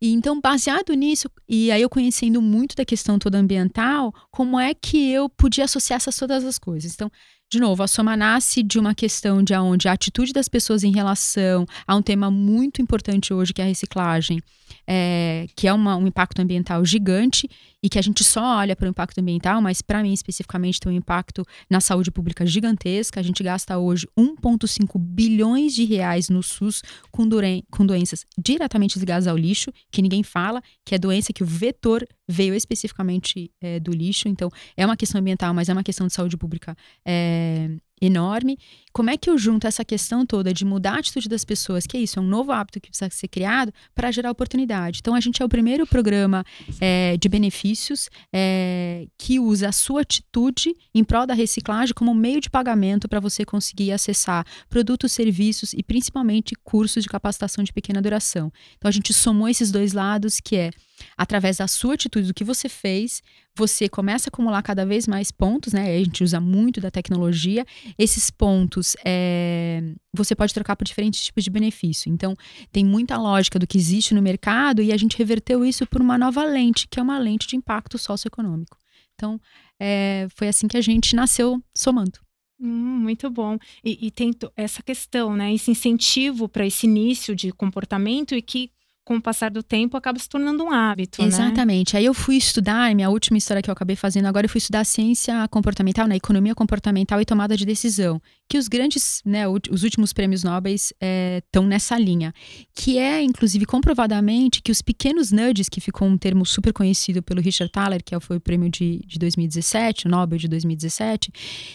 E 0.00 0.12
então, 0.12 0.40
baseado 0.40 0.94
nisso, 0.94 1.28
e 1.48 1.70
aí 1.72 1.82
eu 1.82 1.88
conhecendo 1.88 2.40
muito 2.40 2.76
da 2.76 2.84
questão 2.84 2.97
toda 3.18 3.38
ambiental, 3.38 4.12
como 4.30 4.58
é 4.58 4.74
que 4.74 5.12
eu 5.12 5.28
podia 5.28 5.64
associar 5.64 5.98
essas 5.98 6.16
todas 6.16 6.44
as 6.44 6.58
coisas? 6.58 6.94
Então, 6.94 7.10
de 7.50 7.58
novo, 7.58 7.82
a 7.82 7.88
soma 7.88 8.14
nasce 8.14 8.62
de 8.62 8.78
uma 8.78 8.94
questão 8.94 9.42
de 9.42 9.54
onde 9.54 9.88
a 9.88 9.92
atitude 9.92 10.34
das 10.34 10.48
pessoas 10.48 10.84
em 10.84 10.92
relação 10.92 11.64
a 11.86 11.96
um 11.96 12.02
tema 12.02 12.30
muito 12.30 12.82
importante 12.82 13.32
hoje, 13.32 13.54
que 13.54 13.62
é 13.62 13.64
a 13.64 13.68
reciclagem, 13.68 14.38
é, 14.86 15.46
que 15.56 15.66
é 15.66 15.72
uma, 15.72 15.96
um 15.96 16.06
impacto 16.06 16.40
ambiental 16.40 16.84
gigante 16.84 17.48
e 17.82 17.88
que 17.88 17.98
a 17.98 18.02
gente 18.02 18.24
só 18.24 18.58
olha 18.58 18.74
para 18.74 18.86
o 18.86 18.88
impacto 18.88 19.18
ambiental, 19.20 19.60
mas 19.60 19.80
para 19.80 20.02
mim 20.02 20.12
especificamente 20.12 20.80
tem 20.80 20.92
um 20.92 20.96
impacto 20.96 21.44
na 21.70 21.80
saúde 21.80 22.10
pública 22.10 22.44
gigantesca. 22.44 23.20
A 23.20 23.22
gente 23.22 23.42
gasta 23.42 23.78
hoje 23.78 24.06
1,5 24.18 24.98
bilhões 24.98 25.74
de 25.74 25.84
reais 25.84 26.28
no 26.28 26.42
SUS 26.42 26.82
com, 27.10 27.28
com 27.70 27.86
doenças 27.86 28.26
diretamente 28.36 28.98
ligadas 28.98 29.26
ao 29.26 29.36
lixo, 29.36 29.72
que 29.90 30.02
ninguém 30.02 30.22
fala, 30.22 30.62
que 30.84 30.94
é 30.94 30.98
doença 30.98 31.32
que 31.32 31.42
o 31.42 31.46
vetor 31.46 32.06
veio 32.26 32.54
especificamente 32.54 33.50
é, 33.60 33.78
do 33.78 33.92
lixo. 33.92 34.28
Então, 34.28 34.50
é 34.76 34.84
uma 34.84 34.96
questão 34.96 35.20
ambiental, 35.20 35.54
mas 35.54 35.68
é 35.68 35.72
uma 35.72 35.84
questão 35.84 36.06
de 36.06 36.12
saúde 36.12 36.36
pública 36.36 36.76
é, 37.06 37.70
enorme. 38.00 38.58
Como 38.92 39.10
é 39.10 39.16
que 39.16 39.30
eu 39.30 39.38
junto 39.38 39.66
essa 39.66 39.84
questão 39.84 40.26
toda 40.26 40.52
de 40.52 40.64
mudar 40.64 40.94
a 40.94 40.98
atitude 40.98 41.28
das 41.28 41.44
pessoas, 41.44 41.86
que 41.86 41.96
é 41.96 42.00
isso, 42.00 42.18
é 42.18 42.22
um 42.22 42.26
novo 42.26 42.50
hábito 42.52 42.80
que 42.80 42.88
precisa 42.88 43.10
ser 43.10 43.28
criado 43.28 43.72
para 43.94 44.10
gerar 44.10 44.30
oportunidade. 44.30 44.98
Então, 45.00 45.14
a 45.14 45.20
gente 45.20 45.40
é 45.42 45.44
o 45.44 45.48
primeiro 45.48 45.86
programa 45.86 46.44
é, 46.80 47.16
de 47.16 47.28
benefícios 47.28 48.08
é, 48.32 49.06
que 49.16 49.38
usa 49.38 49.68
a 49.68 49.72
sua 49.72 50.00
atitude 50.00 50.74
em 50.94 51.04
prol 51.04 51.26
da 51.26 51.34
reciclagem 51.34 51.94
como 51.94 52.14
meio 52.14 52.40
de 52.40 52.50
pagamento 52.50 53.08
para 53.08 53.20
você 53.20 53.44
conseguir 53.44 53.92
acessar 53.92 54.44
produtos, 54.68 55.12
serviços 55.12 55.72
e 55.72 55.82
principalmente 55.82 56.54
cursos 56.64 57.02
de 57.02 57.08
capacitação 57.08 57.62
de 57.62 57.72
pequena 57.72 58.02
duração. 58.02 58.52
Então, 58.76 58.88
a 58.88 58.92
gente 58.92 59.12
somou 59.12 59.48
esses 59.48 59.70
dois 59.70 59.92
lados, 59.92 60.40
que 60.40 60.56
é 60.56 60.70
através 61.16 61.58
da 61.58 61.68
sua 61.68 61.94
atitude, 61.94 62.28
do 62.28 62.34
que 62.34 62.44
você 62.44 62.68
fez, 62.68 63.22
você 63.58 63.88
começa 63.88 64.28
a 64.28 64.30
acumular 64.30 64.62
cada 64.62 64.86
vez 64.86 65.08
mais 65.08 65.32
pontos, 65.32 65.72
né? 65.72 65.96
A 65.96 65.98
gente 65.98 66.22
usa 66.22 66.40
muito 66.40 66.80
da 66.80 66.92
tecnologia. 66.92 67.66
Esses 67.98 68.30
pontos 68.30 68.96
é, 69.04 69.82
você 70.12 70.36
pode 70.36 70.54
trocar 70.54 70.76
por 70.76 70.84
diferentes 70.84 71.24
tipos 71.24 71.42
de 71.42 71.50
benefício. 71.50 72.08
Então, 72.08 72.36
tem 72.70 72.84
muita 72.84 73.16
lógica 73.18 73.58
do 73.58 73.66
que 73.66 73.76
existe 73.76 74.14
no 74.14 74.22
mercado 74.22 74.80
e 74.80 74.92
a 74.92 74.96
gente 74.96 75.18
reverteu 75.18 75.64
isso 75.64 75.84
por 75.86 76.00
uma 76.00 76.16
nova 76.16 76.44
lente, 76.44 76.86
que 76.88 77.00
é 77.00 77.02
uma 77.02 77.18
lente 77.18 77.48
de 77.48 77.56
impacto 77.56 77.98
socioeconômico. 77.98 78.78
Então, 79.14 79.40
é, 79.80 80.28
foi 80.36 80.46
assim 80.46 80.68
que 80.68 80.76
a 80.76 80.80
gente 80.80 81.16
nasceu 81.16 81.60
somando. 81.76 82.20
Hum, 82.60 83.00
muito 83.00 83.28
bom. 83.28 83.58
E, 83.84 84.06
e 84.06 84.10
tem 84.12 84.30
essa 84.56 84.84
questão, 84.84 85.36
né? 85.36 85.52
Esse 85.52 85.72
incentivo 85.72 86.48
para 86.48 86.64
esse 86.64 86.86
início 86.86 87.34
de 87.34 87.50
comportamento 87.52 88.36
e 88.36 88.42
que 88.42 88.70
com 89.08 89.16
o 89.16 89.22
passar 89.22 89.50
do 89.50 89.62
tempo, 89.62 89.96
acaba 89.96 90.18
se 90.18 90.28
tornando 90.28 90.62
um 90.62 90.70
hábito. 90.70 91.22
Né? 91.22 91.28
Exatamente. 91.28 91.94
Né? 91.94 92.00
Aí 92.00 92.04
eu 92.04 92.12
fui 92.12 92.36
estudar, 92.36 92.94
minha 92.94 93.08
última 93.08 93.38
história 93.38 93.62
que 93.62 93.70
eu 93.70 93.72
acabei 93.72 93.96
fazendo 93.96 94.26
agora, 94.26 94.44
eu 94.44 94.50
fui 94.50 94.58
estudar 94.58 94.84
ciência 94.84 95.48
comportamental, 95.48 96.04
na 96.04 96.10
né, 96.10 96.16
economia 96.16 96.54
comportamental 96.54 97.18
e 97.18 97.24
tomada 97.24 97.56
de 97.56 97.64
decisão. 97.64 98.20
Que 98.46 98.58
os 98.58 98.68
grandes, 98.68 99.22
né, 99.24 99.48
os 99.48 99.82
últimos 99.82 100.12
prêmios 100.12 100.44
Nobel 100.44 100.74
estão 100.74 101.64
é, 101.64 101.66
nessa 101.66 101.98
linha. 101.98 102.34
Que 102.74 102.98
é, 102.98 103.22
inclusive, 103.22 103.64
comprovadamente 103.64 104.60
que 104.60 104.70
os 104.70 104.82
pequenos 104.82 105.32
nudges, 105.32 105.70
que 105.70 105.80
ficou 105.80 106.06
um 106.06 106.18
termo 106.18 106.44
super 106.44 106.74
conhecido 106.74 107.22
pelo 107.22 107.40
Richard 107.40 107.72
Thaler, 107.72 108.04
que 108.04 108.18
foi 108.20 108.36
o 108.36 108.40
prêmio 108.40 108.68
de, 108.68 109.00
de 109.06 109.18
2017, 109.18 110.06
o 110.06 110.10
Nobel 110.10 110.38
de 110.38 110.48
2017, 110.48 111.32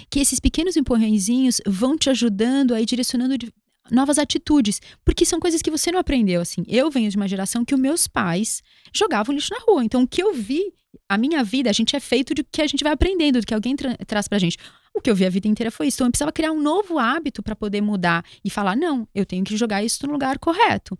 que 0.08 0.20
esses 0.20 0.40
pequenos 0.40 0.78
empurrãozinhos 0.78 1.62
vão 1.66 1.98
te 1.98 2.12
ajudando 2.12 2.76
aí 2.76 2.86
direcionando 2.86 3.36
novas 3.92 4.18
atitudes, 4.18 4.82
porque 5.04 5.26
são 5.26 5.40
coisas 5.40 5.62
que 5.62 5.72
você 5.72 5.92
não 5.92 6.00
aprendeu 6.00 6.42
assim. 6.42 6.64
Eu 6.68 6.90
venho 6.90 7.10
de 7.10 7.18
uma 7.18 7.28
geração 7.28 7.66
que 7.66 7.74
os 7.74 7.80
meus 7.80 8.08
pais 8.08 8.62
jogavam 8.94 9.36
lixo 9.36 9.54
na 9.54 9.60
rua. 9.60 9.84
Então 9.84 10.04
o 10.04 10.08
que 10.08 10.22
eu 10.22 10.34
vi, 10.34 10.74
a 11.08 11.18
minha 11.18 11.44
vida, 11.44 11.70
a 11.70 11.74
gente 11.74 11.96
é 11.96 12.00
feito 12.00 12.34
de 12.34 12.44
que 12.44 12.62
a 12.62 12.68
gente 12.68 12.84
vai 12.84 12.94
aprendendo, 12.94 13.40
do 13.40 13.46
que 13.46 13.54
alguém 13.54 13.76
tra 13.76 13.96
traz 14.06 14.28
pra 14.28 14.40
gente. 14.40 14.58
O 14.94 15.02
que 15.02 15.10
eu 15.10 15.16
vi 15.16 15.26
a 15.26 15.30
vida 15.30 15.48
inteira 15.48 15.72
foi 15.72 15.88
isso. 15.88 15.98
Então 15.98 16.08
eu 16.08 16.12
precisava 16.12 16.32
criar 16.32 16.52
um 16.52 16.62
novo 16.62 17.00
hábito 17.00 17.42
para 17.42 17.56
poder 17.56 17.82
mudar 17.82 18.24
e 18.44 18.50
falar: 18.50 18.76
não, 18.76 19.08
eu 19.14 19.26
tenho 19.26 19.44
que 19.44 19.58
jogar 19.58 19.84
isso 19.84 20.06
no 20.06 20.14
lugar 20.14 20.38
correto. 20.40 20.98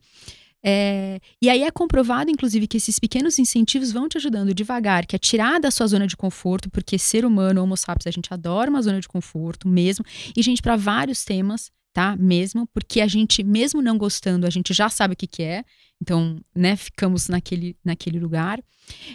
É, 0.66 1.20
e 1.42 1.50
aí 1.50 1.62
é 1.62 1.70
comprovado, 1.70 2.32
inclusive, 2.32 2.68
que 2.68 2.78
esses 2.78 2.98
pequenos 2.98 3.38
incentivos 3.38 3.92
vão 3.92 4.08
te 4.08 4.18
ajudando 4.18 4.54
devagar, 4.54 5.06
que 5.06 5.14
é 5.14 5.20
tirar 5.20 5.60
da 5.60 5.70
sua 5.70 5.86
zona 5.88 6.08
de 6.08 6.16
conforto, 6.16 6.70
porque 6.70 6.98
ser 6.98 7.26
humano, 7.26 7.62
homo 7.62 7.76
sapiens, 7.76 8.08
a 8.08 8.12
gente 8.12 8.34
adora 8.34 8.70
uma 8.70 8.82
zona 8.82 9.02
de 9.02 9.08
conforto 9.08 9.68
mesmo. 9.68 10.06
E, 10.36 10.42
gente, 10.42 10.62
para 10.62 10.78
vários 10.78 11.26
temas, 11.26 11.70
tá? 11.94 12.16
Mesmo, 12.18 12.68
porque 12.74 13.00
a 13.00 13.08
gente, 13.08 13.44
mesmo 13.44 13.82
não 13.82 13.98
gostando, 13.98 14.48
a 14.48 14.50
gente 14.50 14.74
já 14.74 14.90
sabe 14.90 15.14
o 15.14 15.18
que, 15.18 15.28
que 15.28 15.44
é. 15.44 15.64
Então, 16.02 16.42
né, 16.54 16.76
ficamos 16.76 17.30
naquele, 17.30 17.78
naquele 17.86 18.20
lugar. 18.20 18.60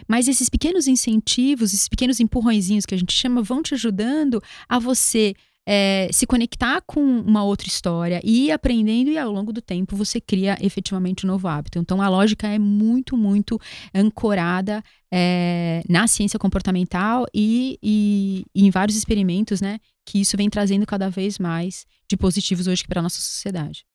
Mas 0.07 0.27
esses 0.27 0.49
pequenos 0.49 0.87
incentivos, 0.87 1.73
esses 1.73 1.87
pequenos 1.87 2.19
empurrõezinhos 2.19 2.85
que 2.85 2.95
a 2.95 2.97
gente 2.97 3.13
chama, 3.13 3.43
vão 3.43 3.61
te 3.61 3.75
ajudando 3.75 4.41
a 4.67 4.79
você 4.79 5.35
é, 5.71 6.09
se 6.11 6.25
conectar 6.25 6.81
com 6.81 6.99
uma 6.99 7.43
outra 7.43 7.67
história 7.67 8.19
e 8.23 8.47
ir 8.47 8.51
aprendendo, 8.51 9.11
e 9.11 9.19
ao 9.19 9.31
longo 9.31 9.53
do 9.53 9.61
tempo 9.61 9.95
você 9.95 10.19
cria 10.19 10.57
efetivamente 10.61 11.27
um 11.27 11.29
novo 11.29 11.47
hábito. 11.47 11.77
Então 11.77 12.01
a 12.01 12.09
lógica 12.09 12.47
é 12.47 12.57
muito, 12.57 13.15
muito 13.15 13.59
ancorada 13.93 14.83
é, 15.11 15.83
na 15.87 16.07
ciência 16.07 16.39
comportamental 16.39 17.27
e, 17.31 17.77
e, 17.83 18.45
e, 18.55 18.65
em 18.65 18.71
vários 18.71 18.97
experimentos, 18.97 19.61
né? 19.61 19.77
Que 20.03 20.21
isso 20.21 20.35
vem 20.35 20.49
trazendo 20.49 20.87
cada 20.87 21.07
vez 21.07 21.37
mais 21.37 21.85
de 22.09 22.17
positivos 22.17 22.67
hoje 22.67 22.83
para 22.85 22.99
a 22.99 23.03
nossa 23.03 23.21
sociedade. 23.21 23.85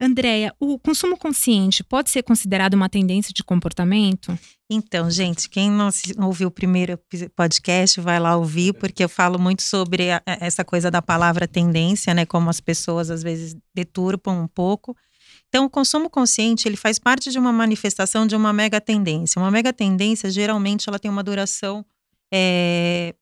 Andréia, 0.00 0.52
o 0.58 0.76
consumo 0.76 1.16
consciente 1.16 1.84
pode 1.84 2.10
ser 2.10 2.24
considerado 2.24 2.74
uma 2.74 2.88
tendência 2.88 3.32
de 3.32 3.44
comportamento? 3.44 4.36
Então, 4.68 5.08
gente, 5.08 5.48
quem 5.48 5.70
não 5.70 5.88
ouviu 6.26 6.48
o 6.48 6.50
primeiro 6.50 6.98
podcast, 7.36 8.00
vai 8.00 8.18
lá 8.18 8.36
ouvir, 8.36 8.72
porque 8.74 9.04
eu 9.04 9.08
falo 9.08 9.38
muito 9.38 9.62
sobre 9.62 10.10
a, 10.10 10.20
essa 10.26 10.64
coisa 10.64 10.90
da 10.90 11.00
palavra 11.00 11.46
tendência, 11.46 12.12
né? 12.12 12.26
Como 12.26 12.50
as 12.50 12.60
pessoas 12.60 13.08
às 13.08 13.22
vezes 13.22 13.56
deturpam 13.72 14.42
um 14.42 14.48
pouco. 14.48 14.96
Então, 15.48 15.66
o 15.66 15.70
consumo 15.70 16.10
consciente, 16.10 16.66
ele 16.66 16.76
faz 16.76 16.98
parte 16.98 17.30
de 17.30 17.38
uma 17.38 17.52
manifestação 17.52 18.26
de 18.26 18.34
uma 18.34 18.52
mega 18.52 18.80
tendência. 18.80 19.40
Uma 19.40 19.50
mega 19.50 19.72
tendência, 19.72 20.28
geralmente, 20.28 20.88
ela 20.88 20.98
tem 20.98 21.08
uma 21.08 21.22
duração 21.22 21.86
é, 22.32 23.14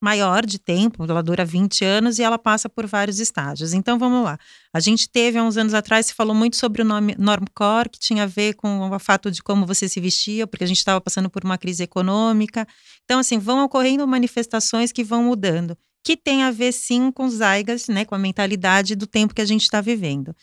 maior 0.00 0.44
de 0.44 0.58
tempo, 0.58 1.04
ela 1.04 1.22
dura 1.22 1.44
20 1.44 1.84
anos 1.84 2.18
e 2.18 2.22
ela 2.22 2.38
passa 2.38 2.68
por 2.68 2.86
vários 2.86 3.18
estágios. 3.18 3.72
Então 3.72 3.98
vamos 3.98 4.24
lá. 4.24 4.38
A 4.72 4.80
gente 4.80 5.08
teve 5.08 5.38
há 5.38 5.42
uns 5.42 5.56
anos 5.56 5.74
atrás, 5.74 6.06
se 6.06 6.14
falou 6.14 6.34
muito 6.34 6.56
sobre 6.56 6.82
o 6.82 6.84
nome 6.84 7.14
normcore, 7.18 7.88
que 7.88 7.98
tinha 7.98 8.24
a 8.24 8.26
ver 8.26 8.54
com 8.54 8.90
o 8.90 8.98
fato 8.98 9.30
de 9.30 9.42
como 9.42 9.66
você 9.66 9.88
se 9.88 10.00
vestia, 10.00 10.46
porque 10.46 10.64
a 10.64 10.66
gente 10.66 10.78
estava 10.78 11.00
passando 11.00 11.30
por 11.30 11.44
uma 11.44 11.56
crise 11.56 11.82
econômica. 11.82 12.66
Então, 13.04 13.18
assim, 13.18 13.38
vão 13.38 13.64
ocorrendo 13.64 14.06
manifestações 14.06 14.92
que 14.92 15.02
vão 15.02 15.24
mudando, 15.24 15.76
que 16.04 16.16
tem 16.16 16.42
a 16.42 16.50
ver 16.50 16.72
sim 16.72 17.10
com 17.10 17.24
os 17.24 17.34
Zygas, 17.34 17.88
né, 17.88 18.04
com 18.04 18.14
a 18.14 18.18
mentalidade 18.18 18.94
do 18.94 19.06
tempo 19.06 19.34
que 19.34 19.42
a 19.42 19.46
gente 19.46 19.62
está 19.62 19.80
vivendo. 19.80 20.34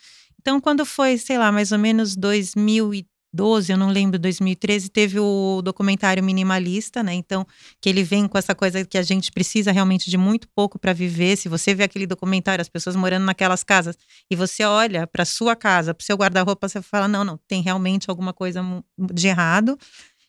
Então, 0.42 0.60
quando 0.60 0.86
foi, 0.86 1.18
sei 1.18 1.38
lá, 1.38 1.52
mais 1.52 1.72
ou 1.72 1.80
menos 1.80 2.18
2000 2.18 2.94
2012, 3.34 3.72
eu 3.72 3.78
não 3.78 3.90
lembro, 3.90 4.20
2013, 4.20 4.90
teve 4.90 5.20
o 5.20 5.62
documentário 5.64 6.24
Minimalista, 6.24 7.02
né? 7.02 7.14
Então, 7.14 7.46
que 7.82 7.90
ele 7.90 8.04
vem 8.04 8.28
com 8.28 8.38
essa 8.38 8.54
coisa 8.54 8.86
que 8.86 8.98
a 8.98 9.02
gente 9.02 9.32
precisa 9.32 9.72
realmente 9.72 10.10
de 10.10 10.18
muito 10.18 10.48
pouco 10.56 10.78
para 10.78 10.94
viver. 10.94 11.36
Se 11.36 11.50
você 11.50 11.74
vê 11.74 11.84
aquele 11.84 12.06
documentário, 12.06 12.62
as 12.62 12.70
pessoas 12.70 12.96
morando 12.96 13.26
naquelas 13.26 13.64
casas, 13.64 13.98
e 14.30 14.36
você 14.36 14.64
olha 14.64 15.08
para 15.08 15.26
sua 15.26 15.56
casa, 15.56 15.94
para 15.94 16.06
seu 16.06 16.16
guarda-roupa, 16.16 16.70
você 16.70 16.82
fala: 16.82 17.08
não, 17.08 17.24
não, 17.24 17.40
tem 17.48 17.62
realmente 17.62 18.10
alguma 18.10 18.34
coisa 18.34 18.64
de 18.98 19.28
errado. 19.28 19.78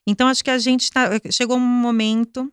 Então, 0.06 0.28
acho 0.28 0.42
que 0.42 0.50
a 0.50 0.58
gente 0.58 0.90
tá, 0.90 1.10
chegou 1.30 1.56
um 1.56 1.60
momento 1.60 2.50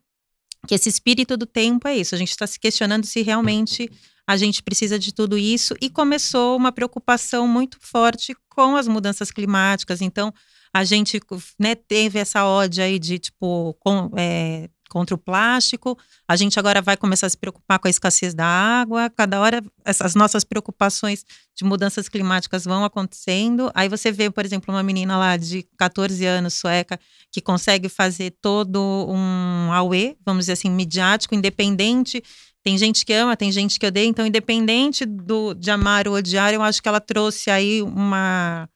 que 0.68 0.76
esse 0.76 0.90
espírito 0.90 1.36
do 1.36 1.46
tempo 1.46 1.88
é 1.88 1.98
isso. 1.98 2.16
A 2.16 2.18
gente 2.18 2.32
está 2.32 2.46
se 2.46 2.60
questionando 2.60 3.06
se 3.06 3.22
realmente 3.22 3.90
a 4.28 4.38
gente 4.38 4.62
precisa 4.62 4.98
de 4.98 5.14
tudo 5.14 5.38
isso 5.38 5.76
e 5.82 5.90
começou 5.90 6.56
uma 6.56 6.72
preocupação 6.72 7.48
muito 7.48 7.78
forte 7.82 8.36
com 8.50 8.76
as 8.76 8.88
mudanças 8.88 9.32
climáticas. 9.32 10.02
Então, 10.02 10.34
a 10.74 10.84
gente 10.84 11.20
né, 11.60 11.76
teve 11.76 12.20
essa 12.20 12.46
ódio 12.46 12.84
aí 12.84 12.98
de 12.98 13.20
tipo 13.20 13.76
com, 13.80 14.12
é, 14.16 14.70
contra 14.92 15.16
o 15.16 15.18
plástico. 15.18 15.98
A 16.28 16.36
gente 16.36 16.60
agora 16.60 16.82
vai 16.82 16.98
começar 16.98 17.28
a 17.28 17.30
se 17.30 17.38
preocupar 17.38 17.80
com 17.80 17.88
a 17.88 17.90
escassez 17.90 18.34
da 18.34 18.46
água. 18.46 19.10
Cada 19.10 19.40
hora 19.40 19.64
essas 19.86 20.14
nossas 20.14 20.44
preocupações 20.44 21.24
de 21.56 21.64
mudanças 21.64 22.10
climáticas 22.10 22.66
vão 22.66 22.84
acontecendo. 22.84 23.72
Aí 23.74 23.88
você 23.88 24.12
vê, 24.12 24.30
por 24.30 24.46
exemplo, 24.46 24.74
uma 24.74 24.84
menina 24.84 25.18
lá 25.18 25.38
de 25.38 25.64
14 25.78 26.26
anos, 26.26 26.56
sueca, 26.56 27.00
que 27.32 27.40
consegue 27.40 27.88
fazer 27.88 28.36
todo 28.42 29.08
um 29.08 29.72
AUE, 29.72 30.18
vamos 30.26 30.44
dizer 30.44 30.54
assim, 30.54 30.70
midiático, 30.70 31.34
independente 31.34 32.22
tem 32.64 32.78
gente 32.78 33.04
que 33.04 33.14
ama, 33.14 33.36
tem 33.36 33.52
gente 33.52 33.80
que 33.80 33.88
odeia, 33.88 34.06
então, 34.06 34.26
independente 34.26 35.04
do, 35.04 35.56
de 35.56 35.72
amar 35.72 36.08
ou 36.08 36.14
odiar, 36.14 36.54
eu 36.54 36.62
acho 36.62 36.80
que 36.80 36.88
ela 36.88 37.00
trouxe 37.00 37.50
aí 37.50 37.82
uma. 37.82 38.70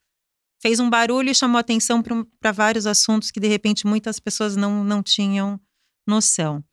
fez 0.59 0.79
um 0.79 0.89
barulho 0.89 1.29
e 1.29 1.35
chamou 1.35 1.59
atenção 1.59 2.01
para 2.39 2.51
vários 2.51 2.87
assuntos 2.87 3.29
que, 3.29 3.39
de 3.39 3.47
repente, 3.47 3.85
muitas 3.85 4.19
pessoas 4.19 4.55
não, 4.55 4.83
não 4.83 5.03
tinham 5.03 5.59
noção. 6.07 6.63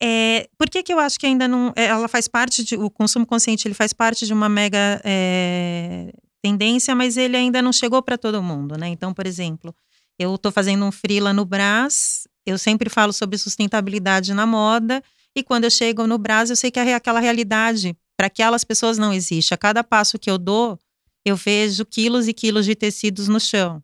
É, 0.00 0.48
por 0.56 0.70
que, 0.70 0.82
que 0.82 0.92
eu 0.92 0.98
acho 0.98 1.18
que 1.18 1.26
ainda 1.26 1.48
não. 1.48 1.72
É, 1.74 1.86
ela 1.86 2.08
faz 2.08 2.28
parte 2.28 2.62
de. 2.62 2.76
O 2.76 2.88
consumo 2.88 3.26
consciente 3.26 3.66
ele 3.66 3.74
faz 3.74 3.92
parte 3.92 4.26
de 4.26 4.32
uma 4.32 4.48
mega 4.48 5.00
é, 5.04 6.12
tendência, 6.42 6.94
mas 6.94 7.16
ele 7.16 7.36
ainda 7.36 7.60
não 7.60 7.72
chegou 7.72 8.02
para 8.02 8.16
todo 8.16 8.42
mundo, 8.42 8.76
né? 8.78 8.88
Então, 8.88 9.12
por 9.12 9.26
exemplo, 9.26 9.74
eu 10.18 10.34
estou 10.34 10.52
fazendo 10.52 10.84
um 10.84 10.92
freela 10.92 11.32
no 11.32 11.44
Brás, 11.44 12.28
eu 12.46 12.56
sempre 12.56 12.88
falo 12.88 13.12
sobre 13.12 13.36
sustentabilidade 13.38 14.32
na 14.32 14.46
moda. 14.46 15.02
E 15.34 15.42
quando 15.42 15.64
eu 15.64 15.70
chego 15.70 16.06
no 16.06 16.18
Brasil, 16.18 16.52
eu 16.52 16.56
sei 16.56 16.70
que 16.70 16.80
aquela 16.80 17.20
realidade 17.20 17.96
para 18.16 18.26
aquelas 18.26 18.64
pessoas 18.64 18.98
não 18.98 19.12
existe. 19.12 19.54
A 19.54 19.56
cada 19.56 19.84
passo 19.84 20.18
que 20.18 20.30
eu 20.30 20.38
dou, 20.38 20.78
eu 21.24 21.36
vejo 21.36 21.84
quilos 21.84 22.26
e 22.26 22.32
quilos 22.32 22.64
de 22.64 22.74
tecidos 22.74 23.28
no 23.28 23.38
chão. 23.38 23.82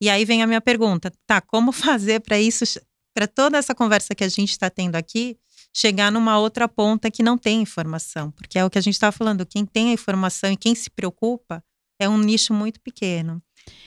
E 0.00 0.08
aí 0.08 0.24
vem 0.24 0.42
a 0.42 0.46
minha 0.46 0.60
pergunta: 0.60 1.12
tá, 1.26 1.40
como 1.40 1.72
fazer 1.72 2.20
para 2.20 2.38
isso, 2.40 2.64
para 3.14 3.28
toda 3.28 3.56
essa 3.56 3.74
conversa 3.74 4.14
que 4.14 4.24
a 4.24 4.28
gente 4.28 4.50
está 4.50 4.68
tendo 4.68 4.96
aqui, 4.96 5.38
chegar 5.72 6.10
numa 6.10 6.38
outra 6.38 6.68
ponta 6.68 7.10
que 7.10 7.22
não 7.22 7.38
tem 7.38 7.62
informação? 7.62 8.30
Porque 8.32 8.58
é 8.58 8.64
o 8.64 8.68
que 8.68 8.78
a 8.78 8.82
gente 8.82 8.94
estava 8.94 9.12
falando: 9.12 9.46
quem 9.46 9.64
tem 9.64 9.90
a 9.90 9.92
informação 9.92 10.50
e 10.50 10.56
quem 10.56 10.74
se 10.74 10.90
preocupa 10.90 11.64
é 11.98 12.08
um 12.08 12.18
nicho 12.18 12.52
muito 12.52 12.80
pequeno. 12.80 13.40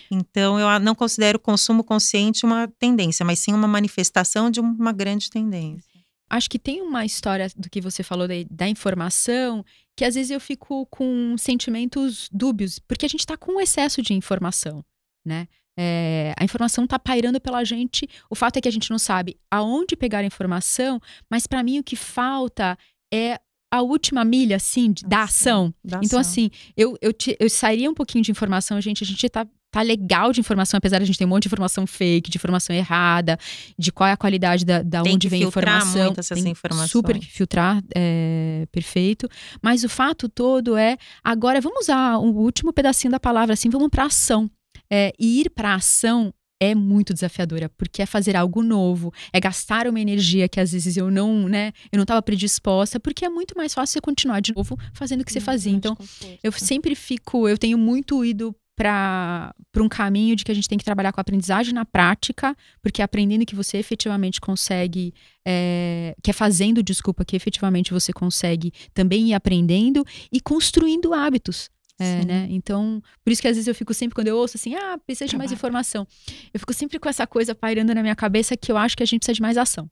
Então, 0.09 0.59
eu 0.59 0.79
não 0.79 0.95
considero 0.95 1.37
o 1.37 1.41
consumo 1.41 1.83
consciente 1.83 2.45
uma 2.45 2.67
tendência, 2.79 3.25
mas 3.25 3.39
sim 3.39 3.53
uma 3.53 3.67
manifestação 3.67 4.49
de 4.49 4.59
uma 4.59 4.91
grande 4.91 5.29
tendência. 5.29 5.97
Acho 6.29 6.49
que 6.49 6.59
tem 6.59 6.81
uma 6.81 7.05
história 7.05 7.47
do 7.55 7.69
que 7.69 7.79
você 7.79 8.03
falou 8.03 8.27
da, 8.27 8.33
da, 8.49 8.67
informação 8.67 9.63
que 9.95 10.03
às 10.03 10.15
vezes 10.15 10.29
eu 10.29 10.41
fico 10.41 10.85
com 10.87 11.37
sentimentos 11.37 12.27
dúbios, 12.31 12.79
porque 12.79 13.05
a 13.05 13.09
gente 13.09 13.21
está 13.21 13.37
com 13.37 13.61
excesso 13.61 14.01
de 14.01 14.13
informação, 14.13 14.83
né? 15.25 15.47
É, 15.77 16.33
a 16.37 16.43
informação 16.43 16.85
está 16.85 16.97
pairando 16.97 17.39
pela 17.39 17.63
gente. 17.63 18.09
O 18.29 18.35
fato 18.35 18.57
é 18.57 18.61
que 18.61 18.67
a 18.67 18.71
gente 18.71 18.89
não 18.89 18.97
sabe 18.97 19.37
aonde 19.51 19.95
pegar 19.95 20.19
a 20.19 20.25
informação, 20.25 20.99
mas 21.29 21.45
para 21.45 21.61
mim 21.61 21.79
o 21.79 21.83
que 21.83 21.95
falta 21.95 22.77
é 23.13 23.39
a 23.71 23.81
última 23.81 24.23
milha, 24.23 24.55
assim, 24.55 24.91
de, 24.91 25.05
da 25.05 25.23
ação. 25.23 25.73
Da 25.83 25.99
então, 26.03 26.19
ação. 26.19 26.31
assim, 26.31 26.49
eu, 26.75 26.97
eu, 27.01 27.11
te, 27.13 27.35
eu 27.39 27.49
sairia 27.49 27.89
um 27.89 27.93
pouquinho 27.93 28.23
de 28.23 28.31
informação, 28.31 28.79
gente. 28.79 29.03
A 29.03 29.07
gente 29.07 29.29
tá 29.29 29.45
tá 29.69 29.81
legal 29.81 30.31
de 30.31 30.39
informação, 30.39 30.77
apesar 30.77 30.97
de 30.97 31.03
a 31.03 31.05
gente 31.05 31.17
ter 31.17 31.25
um 31.25 31.27
monte 31.27 31.43
de 31.43 31.49
informação 31.49 31.85
fake, 31.85 32.29
de 32.29 32.37
informação 32.37 32.75
errada, 32.75 33.37
de 33.77 33.91
qual 33.91 34.07
é 34.07 34.13
a 34.13 34.17
qualidade 34.17 34.65
da, 34.65 34.81
da 34.81 35.03
Tem 35.03 35.15
onde 35.15 35.27
vem 35.27 35.43
a 35.43 35.47
informação. 35.47 36.05
Muito 36.05 36.19
essas 36.19 36.41
Tem 36.41 36.51
informações. 36.51 36.89
super 36.89 37.19
filtrar, 37.21 37.83
é, 37.93 38.65
perfeito. 38.71 39.27
Mas 39.61 39.83
o 39.83 39.89
fato 39.89 40.29
todo 40.29 40.77
é, 40.77 40.97
agora 41.23 41.59
vamos 41.61 41.81
usar 41.81 42.17
o 42.17 42.31
último 42.37 42.71
pedacinho 42.71 43.11
da 43.11 43.19
palavra, 43.19 43.53
assim, 43.53 43.69
vamos 43.69 43.89
para 43.89 44.05
ação. 44.05 44.49
É, 44.91 45.13
e 45.19 45.41
ir 45.41 45.49
para 45.49 45.75
ação 45.75 46.33
é 46.59 46.73
muito 46.73 47.13
desafiadora, 47.13 47.69
porque 47.69 48.01
é 48.01 48.05
fazer 48.05 48.35
algo 48.35 48.63
novo, 48.63 49.13
é 49.31 49.39
gastar 49.39 49.87
uma 49.87 49.99
energia 49.99 50.49
que 50.49 50.59
às 50.59 50.71
vezes 50.71 50.97
eu 50.97 51.11
não, 51.11 51.47
né, 51.47 51.71
eu 51.91 51.97
não 51.97 52.03
estava 52.03 52.21
predisposta, 52.21 52.99
porque 52.99 53.25
é 53.25 53.29
muito 53.29 53.55
mais 53.55 53.73
fácil 53.73 53.93
você 53.93 54.01
continuar 54.01 54.39
de 54.39 54.53
novo 54.55 54.77
fazendo 54.93 55.21
o 55.21 55.25
que 55.25 55.31
você 55.31 55.39
fazia. 55.39 55.71
Então, 55.71 55.95
eu 56.43 56.51
sempre 56.51 56.95
fico, 56.95 57.47
eu 57.47 57.57
tenho 57.57 57.77
muito 57.77 58.23
ido 58.25 58.55
para 58.75 59.53
um 59.79 59.89
caminho 59.89 60.35
de 60.35 60.45
que 60.45 60.51
a 60.51 60.55
gente 60.55 60.69
tem 60.69 60.77
que 60.77 60.85
trabalhar 60.85 61.11
com 61.11 61.19
a 61.19 61.23
aprendizagem 61.23 61.73
na 61.73 61.83
prática, 61.83 62.55
porque 62.81 63.01
é 63.01 63.05
aprendendo 63.05 63.43
que 63.43 63.55
você 63.55 63.77
efetivamente 63.77 64.39
consegue, 64.39 65.13
é, 65.45 66.15
que 66.21 66.29
é 66.29 66.33
fazendo, 66.33 66.83
desculpa, 66.83 67.25
que 67.25 67.35
efetivamente 67.35 67.91
você 67.91 68.13
consegue 68.13 68.71
também 68.93 69.29
ir 69.29 69.33
aprendendo 69.33 70.05
e 70.31 70.39
construindo 70.39 71.11
hábitos. 71.11 71.71
É, 71.99 72.25
né? 72.25 72.47
Então, 72.49 73.01
por 73.23 73.31
isso 73.31 73.41
que 73.41 73.47
às 73.47 73.55
vezes 73.55 73.67
eu 73.67 73.73
fico 73.73 73.93
sempre, 73.93 74.13
quando 74.13 74.27
eu 74.27 74.37
ouço 74.37 74.57
assim, 74.57 74.75
ah, 74.75 74.97
precisa 75.03 75.27
de 75.27 75.37
mais 75.37 75.51
informação. 75.51 76.07
Eu 76.53 76.59
fico 76.59 76.73
sempre 76.73 76.99
com 76.99 77.09
essa 77.09 77.25
coisa 77.25 77.55
pairando 77.55 77.93
na 77.93 78.01
minha 78.01 78.15
cabeça 78.15 78.55
que 78.55 78.71
eu 78.71 78.77
acho 78.77 78.95
que 78.95 79.03
a 79.03 79.05
gente 79.05 79.19
precisa 79.19 79.33
de 79.35 79.41
mais 79.41 79.57
ação. 79.57 79.89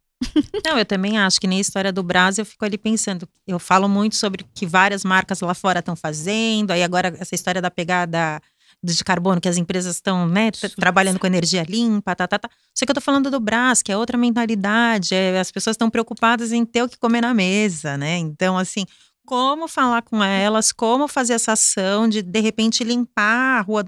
Não, 0.66 0.78
eu 0.78 0.86
também 0.86 1.18
acho 1.18 1.40
que 1.40 1.48
nem 1.48 1.58
a 1.58 1.62
história 1.62 1.92
do 1.92 2.04
Brasil, 2.04 2.42
eu 2.42 2.46
fico 2.46 2.64
ali 2.64 2.78
pensando. 2.78 3.28
Eu 3.48 3.60
falo 3.60 3.90
muito 3.90 4.16
sobre 4.16 4.44
o 4.44 4.48
que 4.54 4.66
várias 4.66 5.04
marcas 5.04 5.42
lá 5.42 5.54
fora 5.54 5.80
estão 5.80 5.96
fazendo, 5.96 6.72
aí 6.72 6.84
agora 6.84 7.14
essa 7.20 7.36
história 7.36 7.62
da 7.62 7.72
pegada 7.72 8.42
de 8.84 9.04
carbono 9.04 9.42
que 9.42 9.50
as 9.50 9.58
empresas 9.58 9.96
estão 9.96 10.28
né, 10.28 10.52
trabalhando 10.76 11.20
com 11.20 11.26
energia 11.26 11.64
limpa, 11.64 12.16
tá, 12.16 12.28
tá, 12.28 12.38
tá. 12.38 12.50
Só 12.74 12.86
que 12.86 12.92
eu 12.92 12.96
tô 12.96 13.02
falando 13.02 13.32
do 13.32 13.40
Brás, 13.40 13.82
que 13.82 13.92
é 13.92 13.98
outra 13.98 14.18
mentalidade, 14.18 15.16
é, 15.16 15.40
as 15.40 15.52
pessoas 15.52 15.74
estão 15.74 15.90
preocupadas 15.90 16.52
em 16.52 16.64
ter 16.66 16.84
o 16.84 16.90
que 16.90 16.98
comer 16.98 17.22
na 17.22 17.34
mesa, 17.34 17.98
né? 17.98 18.18
Então, 18.18 18.58
assim, 18.58 18.86
como 19.26 19.68
falar 19.68 20.02
com 20.04 20.24
elas, 20.24 20.72
como 20.72 21.08
fazer 21.08 21.34
essa 21.34 21.54
ação 21.54 22.08
de, 22.08 22.22
de 22.22 22.40
repente, 22.40 22.84
limpar 22.84 23.60
a 23.60 23.62
rua, 23.62 23.86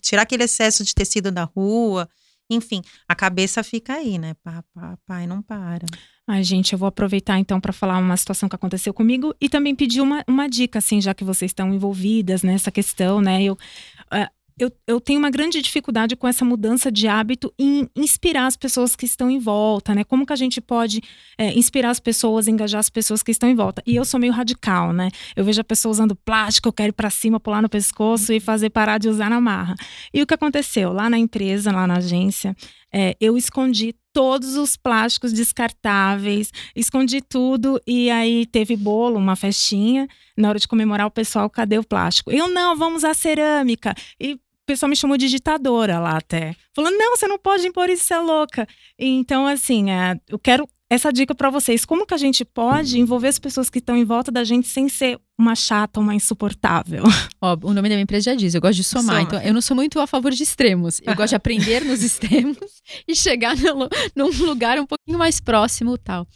tirar 0.00 0.22
aquele 0.22 0.44
excesso 0.44 0.82
de 0.84 0.94
tecido 0.94 1.30
da 1.30 1.44
rua, 1.44 2.08
enfim, 2.50 2.82
a 3.08 3.14
cabeça 3.14 3.62
fica 3.62 3.94
aí, 3.94 4.18
né? 4.18 4.34
Papai 4.74 5.26
não 5.26 5.42
para. 5.42 5.86
Ai, 6.26 6.42
gente, 6.44 6.72
eu 6.72 6.78
vou 6.78 6.86
aproveitar 6.86 7.38
então 7.38 7.60
para 7.60 7.72
falar 7.72 7.98
uma 7.98 8.16
situação 8.16 8.48
que 8.48 8.54
aconteceu 8.54 8.94
comigo 8.94 9.34
e 9.40 9.48
também 9.48 9.74
pedir 9.74 10.00
uma, 10.00 10.24
uma 10.28 10.48
dica, 10.48 10.78
assim, 10.78 11.00
já 11.00 11.14
que 11.14 11.24
vocês 11.24 11.50
estão 11.50 11.72
envolvidas 11.72 12.42
nessa 12.42 12.70
questão, 12.70 13.20
né? 13.20 13.42
Eu, 13.42 13.54
uh, 13.54 14.30
eu, 14.58 14.70
eu 14.86 15.00
tenho 15.00 15.18
uma 15.18 15.30
grande 15.30 15.60
dificuldade 15.60 16.16
com 16.16 16.28
essa 16.28 16.44
mudança 16.44 16.90
de 16.90 17.08
hábito 17.08 17.52
em 17.58 17.88
inspirar 17.96 18.46
as 18.46 18.56
pessoas 18.56 18.94
que 18.94 19.04
estão 19.04 19.30
em 19.30 19.38
volta, 19.38 19.94
né? 19.94 20.04
Como 20.04 20.26
que 20.26 20.32
a 20.32 20.36
gente 20.36 20.60
pode 20.60 21.00
é, 21.38 21.52
inspirar 21.58 21.90
as 21.90 22.00
pessoas, 22.00 22.48
engajar 22.48 22.80
as 22.80 22.90
pessoas 22.90 23.22
que 23.22 23.30
estão 23.30 23.48
em 23.48 23.54
volta? 23.54 23.82
E 23.86 23.96
eu 23.96 24.04
sou 24.04 24.20
meio 24.20 24.32
radical, 24.32 24.92
né? 24.92 25.10
Eu 25.34 25.44
vejo 25.44 25.60
a 25.60 25.64
pessoa 25.64 25.90
usando 25.90 26.14
plástico, 26.14 26.68
eu 26.68 26.72
quero 26.72 26.90
ir 26.90 26.92
para 26.92 27.10
cima, 27.10 27.40
pular 27.40 27.62
no 27.62 27.68
pescoço 27.68 28.32
e 28.32 28.40
fazer 28.40 28.70
parar 28.70 28.98
de 28.98 29.08
usar 29.08 29.30
na 29.30 29.40
marra. 29.40 29.74
E 30.12 30.22
o 30.22 30.26
que 30.26 30.34
aconteceu? 30.34 30.92
Lá 30.92 31.08
na 31.08 31.18
empresa, 31.18 31.72
lá 31.72 31.86
na 31.86 31.96
agência, 31.98 32.54
é, 32.92 33.16
eu 33.20 33.36
escondi 33.36 33.94
todos 34.12 34.56
os 34.56 34.76
plásticos 34.76 35.32
descartáveis, 35.32 36.50
escondi 36.76 37.20
tudo 37.20 37.80
e 37.86 38.10
aí 38.10 38.46
teve 38.46 38.76
bolo, 38.76 39.18
uma 39.18 39.36
festinha. 39.36 40.06
Na 40.36 40.48
hora 40.48 40.58
de 40.58 40.68
comemorar, 40.68 41.06
o 41.06 41.10
pessoal, 41.10 41.48
cadê 41.48 41.78
o 41.78 41.84
plástico? 41.84 42.30
Eu 42.30 42.48
não, 42.48 42.76
vamos 42.76 43.04
à 43.04 43.14
cerâmica. 43.14 43.94
E 44.20 44.34
o 44.34 44.40
pessoal 44.66 44.88
me 44.88 44.96
chamou 44.96 45.16
de 45.16 45.28
ditadora 45.28 45.98
lá 45.98 46.16
até. 46.16 46.54
Falou, 46.74 46.90
não, 46.90 47.16
você 47.16 47.26
não 47.26 47.38
pode 47.38 47.66
impor 47.66 47.88
isso, 47.90 48.04
você 48.04 48.14
é 48.14 48.18
louca. 48.18 48.66
Então, 48.98 49.46
assim, 49.46 49.90
é, 49.90 50.18
eu 50.28 50.38
quero 50.38 50.68
essa 50.92 51.10
dica 51.10 51.34
para 51.34 51.48
vocês. 51.48 51.86
Como 51.86 52.06
que 52.06 52.12
a 52.12 52.18
gente 52.18 52.44
pode 52.44 53.00
envolver 53.00 53.28
as 53.28 53.38
pessoas 53.38 53.70
que 53.70 53.78
estão 53.78 53.96
em 53.96 54.04
volta 54.04 54.30
da 54.30 54.44
gente 54.44 54.68
sem 54.68 54.90
ser 54.90 55.18
uma 55.38 55.54
chata, 55.54 55.98
uma 55.98 56.14
insuportável? 56.14 57.04
Ó, 57.40 57.56
o 57.62 57.72
nome 57.72 57.88
da 57.88 57.94
minha 57.94 58.02
empresa 58.02 58.32
já 58.32 58.34
diz, 58.34 58.54
eu 58.54 58.60
gosto 58.60 58.76
de 58.76 58.84
somar. 58.84 59.16
Soma. 59.16 59.22
Então, 59.22 59.40
eu 59.40 59.54
não 59.54 59.62
sou 59.62 59.74
muito 59.74 59.98
a 59.98 60.06
favor 60.06 60.32
de 60.32 60.42
extremos. 60.42 61.00
Eu 61.02 61.14
gosto 61.14 61.30
de 61.30 61.36
aprender 61.36 61.82
nos 61.82 62.02
extremos 62.04 62.82
e 63.08 63.16
chegar 63.16 63.56
no, 63.56 63.88
num 64.14 64.46
lugar 64.46 64.78
um 64.78 64.84
pouquinho 64.84 65.18
mais 65.18 65.40
próximo 65.40 65.96
tal. 65.96 66.26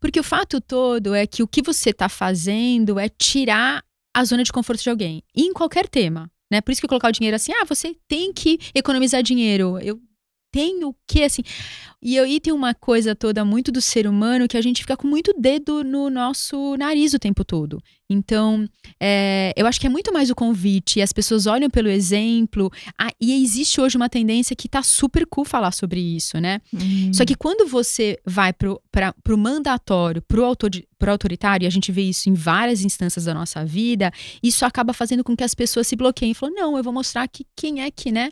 Porque 0.00 0.18
o 0.18 0.24
fato 0.24 0.58
todo 0.58 1.14
é 1.14 1.26
que 1.26 1.42
o 1.42 1.46
que 1.46 1.60
você 1.60 1.90
está 1.90 2.08
fazendo 2.08 2.98
é 2.98 3.10
tirar 3.10 3.84
a 4.16 4.24
zona 4.24 4.42
de 4.42 4.50
conforto 4.50 4.82
de 4.82 4.88
alguém. 4.88 5.22
Em 5.36 5.52
qualquer 5.52 5.86
tema. 5.86 6.30
Né? 6.50 6.62
Por 6.62 6.72
isso 6.72 6.80
que 6.80 6.88
colocar 6.88 7.08
o 7.08 7.12
dinheiro 7.12 7.36
assim, 7.36 7.52
ah, 7.52 7.66
você 7.66 7.94
tem 8.08 8.32
que 8.32 8.58
economizar 8.74 9.22
dinheiro. 9.22 9.78
Eu 9.80 10.00
tem 10.50 10.84
o 10.84 10.94
que, 11.06 11.22
assim. 11.22 11.42
E 12.00 12.18
aí 12.18 12.40
tem 12.40 12.52
uma 12.52 12.74
coisa 12.74 13.14
toda 13.14 13.44
muito 13.44 13.72
do 13.72 13.80
ser 13.80 14.06
humano 14.06 14.48
que 14.48 14.56
a 14.56 14.62
gente 14.62 14.82
fica 14.82 14.96
com 14.96 15.06
muito 15.06 15.34
dedo 15.38 15.82
no 15.82 16.08
nosso 16.08 16.76
nariz 16.76 17.12
o 17.12 17.18
tempo 17.18 17.44
todo. 17.44 17.82
Então, 18.10 18.66
é, 18.98 19.52
eu 19.56 19.66
acho 19.66 19.78
que 19.78 19.86
é 19.86 19.90
muito 19.90 20.12
mais 20.12 20.30
o 20.30 20.34
convite, 20.34 20.98
e 20.98 21.02
as 21.02 21.12
pessoas 21.12 21.46
olham 21.46 21.68
pelo 21.68 21.88
exemplo, 21.88 22.72
ah, 22.98 23.10
e 23.20 23.42
existe 23.42 23.80
hoje 23.80 23.96
uma 23.96 24.08
tendência 24.08 24.56
que 24.56 24.68
tá 24.68 24.82
super 24.82 25.26
cool 25.26 25.44
falar 25.44 25.72
sobre 25.72 26.00
isso, 26.00 26.40
né? 26.40 26.60
Hum. 26.72 27.12
Só 27.12 27.24
que 27.24 27.34
quando 27.34 27.68
você 27.68 28.18
vai 28.24 28.52
pro, 28.52 28.80
pra, 28.90 29.12
pro 29.22 29.36
mandatório, 29.36 30.22
pro, 30.22 30.44
autor, 30.44 30.70
pro 30.98 31.10
autoritário, 31.10 31.66
e 31.66 31.68
a 31.68 31.70
gente 31.70 31.92
vê 31.92 32.02
isso 32.02 32.30
em 32.30 32.34
várias 32.34 32.82
instâncias 32.82 33.26
da 33.26 33.34
nossa 33.34 33.64
vida, 33.64 34.10
isso 34.42 34.64
acaba 34.64 34.94
fazendo 34.94 35.22
com 35.22 35.36
que 35.36 35.44
as 35.44 35.54
pessoas 35.54 35.86
se 35.86 35.96
bloqueiem 35.96 36.32
e 36.32 36.34
falam, 36.34 36.54
não, 36.54 36.76
eu 36.78 36.82
vou 36.82 36.92
mostrar 36.92 37.28
que 37.28 37.44
quem 37.54 37.82
é 37.82 37.90
que, 37.90 38.10
né? 38.10 38.30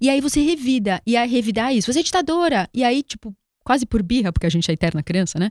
E 0.00 0.08
aí 0.08 0.20
você 0.20 0.40
revida, 0.40 1.00
e 1.06 1.16
aí 1.16 1.28
revidar 1.28 1.74
isso, 1.74 1.92
você 1.92 2.00
é 2.00 2.02
ditadora, 2.02 2.68
e 2.72 2.82
aí, 2.84 3.02
tipo, 3.02 3.34
quase 3.64 3.86
por 3.86 4.02
birra, 4.02 4.32
porque 4.32 4.46
a 4.46 4.50
gente 4.50 4.70
é 4.70 4.74
eterna 4.74 5.02
criança, 5.02 5.38
né? 5.38 5.50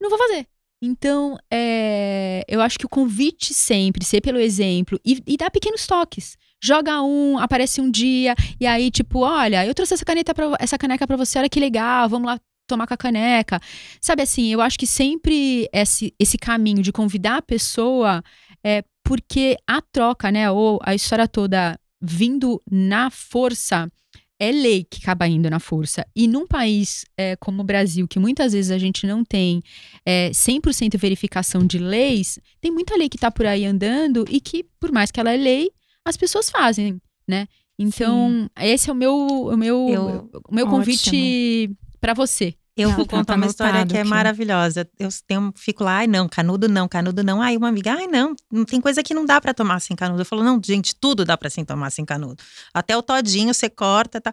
Não 0.00 0.10
vou 0.10 0.18
fazer. 0.18 0.46
Então, 0.80 1.36
é, 1.50 2.44
eu 2.46 2.60
acho 2.60 2.78
que 2.78 2.86
o 2.86 2.88
convite 2.88 3.52
sempre, 3.52 4.04
ser 4.04 4.20
pelo 4.20 4.38
exemplo 4.38 4.98
e, 5.04 5.20
e 5.26 5.36
dar 5.36 5.50
pequenos 5.50 5.86
toques. 5.86 6.36
Joga 6.62 7.02
um, 7.02 7.38
aparece 7.38 7.80
um 7.80 7.90
dia, 7.90 8.34
e 8.60 8.66
aí, 8.66 8.90
tipo, 8.90 9.20
olha, 9.20 9.66
eu 9.66 9.74
trouxe 9.74 9.94
essa 9.94 10.04
caneta 10.04 10.34
pra, 10.34 10.56
essa 10.60 10.78
caneca 10.78 11.06
para 11.06 11.16
você, 11.16 11.38
olha 11.38 11.48
que 11.48 11.58
legal, 11.58 12.08
vamos 12.08 12.26
lá 12.26 12.38
tomar 12.68 12.86
com 12.86 12.94
a 12.94 12.96
caneca. 12.96 13.60
Sabe 14.00 14.22
assim, 14.22 14.52
eu 14.52 14.60
acho 14.60 14.78
que 14.78 14.86
sempre 14.86 15.68
esse, 15.72 16.14
esse 16.18 16.38
caminho 16.38 16.82
de 16.82 16.92
convidar 16.92 17.38
a 17.38 17.42
pessoa 17.42 18.22
é 18.62 18.84
porque 19.04 19.56
a 19.66 19.80
troca, 19.80 20.30
né, 20.30 20.50
ou 20.50 20.78
a 20.82 20.94
história 20.94 21.26
toda 21.26 21.78
vindo 22.00 22.62
na 22.70 23.10
força, 23.10 23.90
é 24.38 24.52
lei 24.52 24.84
que 24.84 25.00
acaba 25.02 25.26
indo 25.26 25.50
na 25.50 25.58
força. 25.58 26.06
E 26.14 26.28
num 26.28 26.46
país 26.46 27.04
é, 27.16 27.34
como 27.36 27.62
o 27.62 27.64
Brasil, 27.64 28.06
que 28.06 28.18
muitas 28.18 28.52
vezes 28.52 28.70
a 28.70 28.78
gente 28.78 29.06
não 29.06 29.24
tem 29.24 29.62
é, 30.06 30.30
100% 30.30 30.96
verificação 30.96 31.66
de 31.66 31.78
leis, 31.78 32.38
tem 32.60 32.70
muita 32.70 32.96
lei 32.96 33.08
que 33.08 33.16
está 33.16 33.30
por 33.30 33.46
aí 33.46 33.64
andando 33.64 34.24
e 34.28 34.40
que, 34.40 34.64
por 34.78 34.92
mais 34.92 35.10
que 35.10 35.18
ela 35.18 35.32
é 35.32 35.36
lei, 35.36 35.70
as 36.04 36.16
pessoas 36.16 36.48
fazem, 36.48 37.00
né? 37.26 37.48
Então, 37.78 38.48
Sim. 38.58 38.64
esse 38.66 38.90
é 38.90 38.92
o 38.92 38.96
meu, 38.96 39.14
o 39.14 39.56
meu, 39.56 39.88
eu, 39.88 40.30
o 40.48 40.54
meu 40.54 40.66
convite 40.66 41.70
para 42.00 42.12
você. 42.12 42.54
Eu 42.82 42.92
vou 42.92 43.06
contar 43.06 43.34
uma 43.34 43.46
história 43.46 43.84
que 43.84 43.96
é 43.96 44.00
aqui. 44.00 44.08
maravilhosa. 44.08 44.88
Eu 44.98 45.08
tenho, 45.26 45.52
fico 45.56 45.82
lá, 45.82 45.98
ai 45.98 46.06
não, 46.06 46.28
canudo 46.28 46.68
não, 46.68 46.86
canudo 46.86 47.24
não. 47.24 47.42
Aí 47.42 47.56
uma 47.56 47.68
amiga, 47.68 47.92
ai 47.92 48.06
não, 48.06 48.34
não 48.50 48.64
tem 48.64 48.80
coisa 48.80 49.02
que 49.02 49.12
não 49.12 49.24
dá 49.26 49.40
para 49.40 49.52
tomar 49.52 49.80
sem 49.80 49.96
canudo. 49.96 50.20
Eu 50.20 50.26
falo, 50.26 50.42
não, 50.44 50.60
gente, 50.64 50.94
tudo 50.94 51.24
dá 51.24 51.36
para 51.36 51.50
sem 51.50 51.64
tomar 51.64 51.90
sem 51.90 52.04
canudo. 52.04 52.42
Até 52.72 52.96
o 52.96 53.02
todinho 53.02 53.52
você 53.52 53.68
corta, 53.68 54.20
tá. 54.20 54.32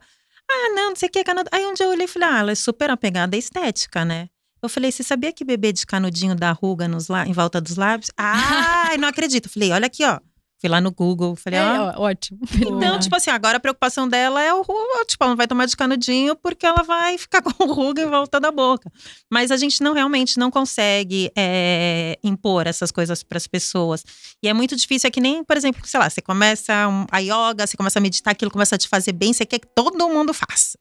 Ah, 0.50 0.70
não, 0.76 0.90
não 0.90 0.96
sei 0.96 1.10
o 1.10 1.12
que, 1.12 1.24
canudo. 1.24 1.50
Aí 1.52 1.66
um 1.66 1.74
dia 1.74 1.86
eu 1.86 1.90
olhei 1.90 2.06
e 2.06 2.08
falei, 2.08 2.30
ah, 2.30 2.40
ela 2.40 2.52
é 2.52 2.56
super 2.56 2.90
apegada 2.90 3.36
à 3.36 3.40
estética, 3.40 4.06
né? 4.06 4.30
Eu 4.62 4.70
falei, 4.70 4.92
você 4.92 5.04
sabia 5.04 5.32
que 5.32 5.44
bebê 5.44 5.72
de 5.72 5.86
canudinho 5.86 6.36
dá 6.36 6.52
ruga 6.52 6.88
nos 6.88 7.10
em 7.10 7.34
volta 7.34 7.62
dos 7.62 7.76
lábios? 7.76 8.10
Ah, 8.18 8.96
não 9.00 9.08
acredito. 9.08 9.46
Eu 9.46 9.52
falei, 9.52 9.72
olha 9.72 9.86
aqui, 9.86 10.04
ó. 10.04 10.20
Fui 10.60 10.70
lá 10.70 10.80
no 10.80 10.91
Google, 10.91 11.36
falei, 11.36 11.60
é, 11.60 11.80
ó. 11.80 12.02
ótimo. 12.02 12.39
Então, 12.86 13.00
tipo 13.00 13.15
assim, 13.15 13.30
agora 13.30 13.58
a 13.58 13.60
preocupação 13.60 14.08
dela 14.08 14.41
é 14.41 14.54
o 14.54 14.63
tipo, 15.06 15.24
ela 15.24 15.30
não 15.30 15.38
vai 15.38 15.48
tomar 15.48 15.65
de 15.65 15.76
canudinho 15.76 16.36
porque 16.36 16.65
ela 16.65 16.84
vai 16.84 17.18
ficar 17.20 17.41
com 17.41 17.65
ruga 17.65 18.02
em 18.02 18.10
volta 18.10 18.39
da 18.39 18.52
boca. 18.52 18.91
Mas 19.32 19.52
a 19.52 19.58
gente 19.58 19.82
não 19.82 19.94
realmente 19.94 20.39
não 20.39 20.50
consegue 20.50 21.32
é, 21.38 22.18
impor 22.24 22.68
essas 22.68 22.91
coisas 22.91 23.22
para 23.24 23.38
as 23.38 23.48
pessoas. 23.48 24.04
E 24.41 24.48
é 24.48 24.54
muito 24.54 24.76
difícil, 24.76 25.08
é 25.08 25.12
que 25.12 25.22
nem, 25.22 25.44
por 25.44 25.58
exemplo, 25.58 25.82
sei 25.86 26.00
lá, 26.00 26.10
você 26.10 26.22
começa 26.22 26.74
a 27.12 27.20
yoga, 27.20 27.68
você 27.68 27.78
começa 27.78 28.00
a 28.00 28.02
meditar, 28.02 28.32
aquilo 28.32 28.52
começa 28.52 28.76
a 28.76 28.78
te 28.78 28.88
fazer 28.88 29.12
bem, 29.12 29.34
você 29.34 29.46
quer 29.46 29.60
que 29.60 29.68
todo 29.68 30.10
mundo 30.10 30.34
faça. 30.34 30.78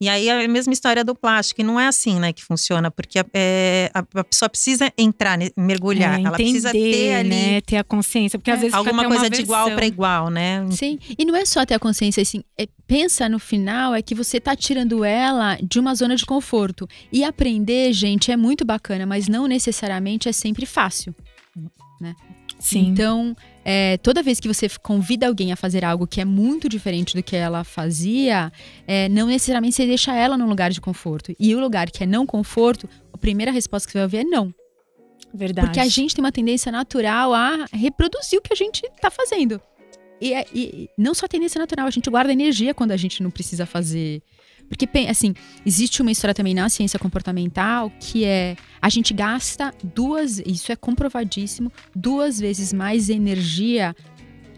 E 0.00 0.08
aí 0.08 0.28
é 0.28 0.44
a 0.44 0.48
mesma 0.48 0.72
história 0.72 1.04
do 1.04 1.14
plástico, 1.14 1.60
e 1.60 1.64
não 1.64 1.78
é 1.78 1.86
assim, 1.86 2.18
né, 2.18 2.32
que 2.32 2.44
funciona, 2.44 2.90
porque 2.90 3.24
é, 3.32 3.90
a, 3.94 4.00
a, 4.00 4.24
pessoa 4.24 4.48
precisa 4.48 4.92
entrar, 4.98 5.38
mergulhar, 5.56 6.18
é, 6.18 6.22
ela 6.22 6.36
precisa 6.36 6.72
ter 6.72 7.14
ali, 7.14 7.28
né, 7.28 7.60
ter 7.60 7.76
a 7.76 7.84
consciência, 7.84 8.38
porque 8.38 8.50
às 8.50 8.58
é, 8.58 8.62
vezes 8.62 8.74
alguma 8.74 9.08
coisa 9.14 9.30
de 9.30 9.40
igual 9.42 9.70
para 9.72 9.86
igual, 9.86 10.30
né? 10.30 10.66
Sim, 10.70 10.98
e 11.18 11.24
não 11.24 11.34
é 11.34 11.44
só 11.44 11.64
ter 11.64 11.74
a 11.74 11.78
consciência, 11.78 12.22
assim, 12.22 12.42
é, 12.58 12.66
pensa 12.86 13.28
no 13.28 13.38
final 13.38 13.94
é 13.94 14.02
que 14.02 14.14
você 14.14 14.40
tá 14.40 14.54
tirando 14.54 15.04
ela 15.04 15.56
de 15.62 15.78
uma 15.78 15.94
zona 15.94 16.16
de 16.16 16.24
conforto. 16.24 16.88
E 17.12 17.24
aprender, 17.24 17.92
gente, 17.92 18.30
é 18.30 18.36
muito 18.36 18.64
bacana, 18.64 19.06
mas 19.06 19.28
não 19.28 19.46
necessariamente 19.46 20.28
é 20.28 20.32
sempre 20.32 20.66
fácil, 20.66 21.14
né? 22.00 22.14
Sim. 22.58 22.86
Então, 22.86 23.36
é, 23.64 23.98
toda 23.98 24.22
vez 24.22 24.40
que 24.40 24.48
você 24.48 24.68
convida 24.82 25.26
alguém 25.26 25.52
a 25.52 25.56
fazer 25.56 25.84
algo 25.84 26.06
que 26.06 26.20
é 26.20 26.24
muito 26.24 26.68
diferente 26.68 27.14
do 27.14 27.22
que 27.22 27.36
ela 27.36 27.62
fazia, 27.64 28.52
é, 28.86 29.08
não 29.08 29.26
necessariamente 29.26 29.76
você 29.76 29.86
deixa 29.86 30.14
ela 30.14 30.38
num 30.38 30.48
lugar 30.48 30.70
de 30.70 30.80
conforto. 30.80 31.34
E 31.38 31.54
o 31.54 31.60
lugar 31.60 31.90
que 31.90 32.04
é 32.04 32.06
não 32.06 32.24
conforto, 32.24 32.88
a 33.12 33.18
primeira 33.18 33.52
resposta 33.52 33.86
que 33.86 33.92
você 33.92 33.98
vai 33.98 34.04
ouvir 34.04 34.18
é 34.18 34.24
não. 34.24 34.54
Verdade. 35.34 35.66
Porque 35.66 35.80
a 35.80 35.88
gente 35.88 36.14
tem 36.14 36.24
uma 36.24 36.32
tendência 36.32 36.70
natural 36.70 37.34
a 37.34 37.66
reproduzir 37.72 38.38
o 38.38 38.42
que 38.42 38.52
a 38.52 38.56
gente 38.56 38.86
está 38.86 39.10
fazendo. 39.10 39.60
E, 40.20 40.32
é, 40.32 40.46
e, 40.54 40.88
não 40.96 41.12
só 41.12 41.26
tendência 41.26 41.58
natural, 41.58 41.86
a 41.86 41.90
gente 41.90 42.08
guarda 42.08 42.32
energia 42.32 42.72
quando 42.72 42.92
a 42.92 42.96
gente 42.96 43.22
não 43.22 43.30
precisa 43.30 43.66
fazer 43.66 44.22
porque, 44.68 44.88
assim, 45.08 45.34
existe 45.64 46.00
uma 46.02 46.10
história 46.10 46.34
também 46.34 46.54
na 46.54 46.68
ciência 46.68 46.98
comportamental 46.98 47.92
que 48.00 48.24
é 48.24 48.56
a 48.80 48.88
gente 48.88 49.14
gasta 49.14 49.72
duas, 49.82 50.38
isso 50.38 50.70
é 50.70 50.76
comprovadíssimo, 50.76 51.72
duas 51.94 52.38
vezes 52.38 52.72
mais 52.72 53.08
energia 53.08 53.94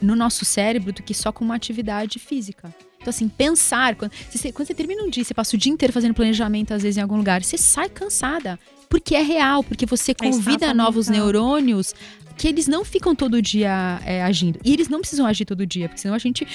no 0.00 0.14
nosso 0.14 0.44
cérebro 0.44 0.92
do 0.92 1.02
que 1.02 1.14
só 1.14 1.32
com 1.32 1.44
uma 1.44 1.54
atividade 1.54 2.18
física. 2.18 2.74
Então, 3.00 3.10
assim, 3.10 3.28
pensar. 3.28 3.94
Quando 3.94 4.12
você, 4.30 4.52
quando 4.52 4.66
você 4.66 4.74
termina 4.74 5.02
um 5.02 5.10
dia, 5.10 5.24
você 5.24 5.34
passa 5.34 5.56
o 5.56 5.58
dia 5.58 5.72
inteiro 5.72 5.92
fazendo 5.92 6.14
planejamento, 6.14 6.74
às 6.74 6.82
vezes, 6.82 6.98
em 6.98 7.02
algum 7.02 7.16
lugar, 7.16 7.42
você 7.42 7.56
sai 7.56 7.88
cansada. 7.88 8.58
Porque 8.88 9.14
é 9.14 9.22
real, 9.22 9.64
porque 9.64 9.84
você 9.84 10.14
convida 10.14 10.72
novos 10.72 11.08
neurônios 11.08 11.94
que 12.36 12.46
eles 12.46 12.68
não 12.68 12.84
ficam 12.84 13.14
todo 13.14 13.40
dia 13.40 14.00
é, 14.04 14.22
agindo. 14.22 14.60
E 14.64 14.72
eles 14.72 14.88
não 14.88 15.00
precisam 15.00 15.26
agir 15.26 15.44
todo 15.44 15.66
dia, 15.66 15.88
porque 15.88 16.00
senão 16.00 16.14
a 16.14 16.18
gente 16.18 16.46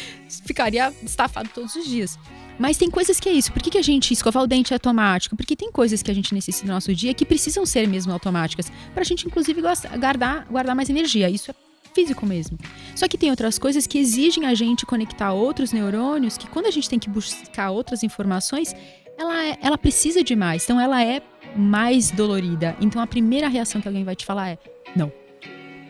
ficaria 0.45 0.93
estafado 1.03 1.49
todos 1.53 1.75
os 1.75 1.85
dias. 1.85 2.19
Mas 2.59 2.77
tem 2.77 2.89
coisas 2.89 3.19
que 3.19 3.27
é 3.27 3.31
isso. 3.31 3.51
Por 3.51 3.61
que, 3.61 3.71
que 3.71 3.77
a 3.77 3.81
gente 3.81 4.13
escovar 4.13 4.43
o 4.43 4.47
dente 4.47 4.71
é 4.71 4.75
automático? 4.75 5.35
Porque 5.35 5.55
tem 5.55 5.71
coisas 5.71 6.03
que 6.03 6.11
a 6.11 6.13
gente 6.13 6.33
necessita 6.33 6.67
no 6.67 6.73
nosso 6.73 6.93
dia 6.93 7.13
que 7.13 7.25
precisam 7.25 7.65
ser 7.65 7.87
mesmo 7.87 8.13
automáticas. 8.13 8.71
Pra 8.93 9.03
gente, 9.03 9.25
inclusive, 9.25 9.59
guardar, 9.61 10.45
guardar 10.45 10.75
mais 10.75 10.89
energia. 10.89 11.27
Isso 11.29 11.49
é 11.49 11.55
físico 11.93 12.25
mesmo. 12.25 12.57
Só 12.95 13.07
que 13.07 13.17
tem 13.17 13.29
outras 13.29 13.57
coisas 13.57 13.87
que 13.87 13.97
exigem 13.97 14.45
a 14.45 14.53
gente 14.53 14.85
conectar 14.85 15.31
outros 15.33 15.71
neurônios, 15.71 16.37
que 16.37 16.47
quando 16.47 16.67
a 16.67 16.71
gente 16.71 16.89
tem 16.89 16.99
que 16.99 17.09
buscar 17.09 17.71
outras 17.71 18.03
informações, 18.03 18.75
ela, 19.17 19.45
é, 19.45 19.57
ela 19.61 19.77
precisa 19.77 20.23
de 20.23 20.35
mais. 20.35 20.63
Então 20.63 20.79
ela 20.79 21.03
é 21.03 21.21
mais 21.55 22.11
dolorida. 22.11 22.75
Então 22.81 23.01
a 23.01 23.07
primeira 23.07 23.47
reação 23.47 23.81
que 23.81 23.87
alguém 23.87 24.03
vai 24.03 24.15
te 24.15 24.25
falar 24.25 24.49
é: 24.49 24.57
não. 24.95 25.11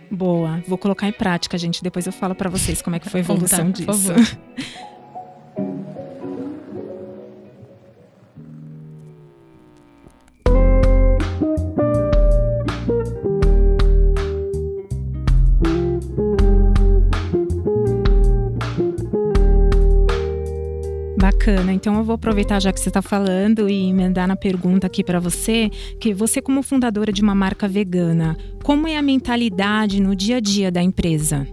Boa, 0.10 0.62
vou 0.68 0.78
colocar 0.78 1.08
em 1.08 1.14
prática, 1.14 1.58
gente. 1.58 1.82
Depois 1.82 2.06
eu 2.06 2.12
falo 2.12 2.36
para 2.36 2.50
vocês 2.50 2.82
como 2.82 2.98
é 2.98 3.00
que 3.00 3.10
foi 3.10 3.22
a 3.22 3.24
evolução 3.24 3.72
disso. 3.72 3.86
Por 3.86 3.96
favor. 3.96 4.38
Bacana. 21.32 21.72
Então 21.72 21.96
eu 21.96 22.04
vou 22.04 22.16
aproveitar 22.16 22.60
já 22.60 22.74
que 22.74 22.80
você 22.80 22.90
está 22.90 23.02
falando 23.02 23.70
e 23.70 23.90
emendar 23.90 24.28
na 24.28 24.36
pergunta 24.36 24.86
aqui 24.86 25.02
para 25.02 25.20
você, 25.20 25.70
que 26.00 26.14
você 26.14 26.42
como 26.42 26.62
fundadora 26.62 27.12
de 27.12 27.22
uma 27.22 27.34
marca 27.34 27.70
vegana, 27.70 28.38
como 28.64 28.86
é 28.86 28.98
a 28.98 29.02
mentalidade 29.02 30.02
no 30.02 30.14
dia 30.14 30.38
a 30.38 30.40
dia 30.42 30.70
da 30.70 30.84
empresa? 30.84 31.48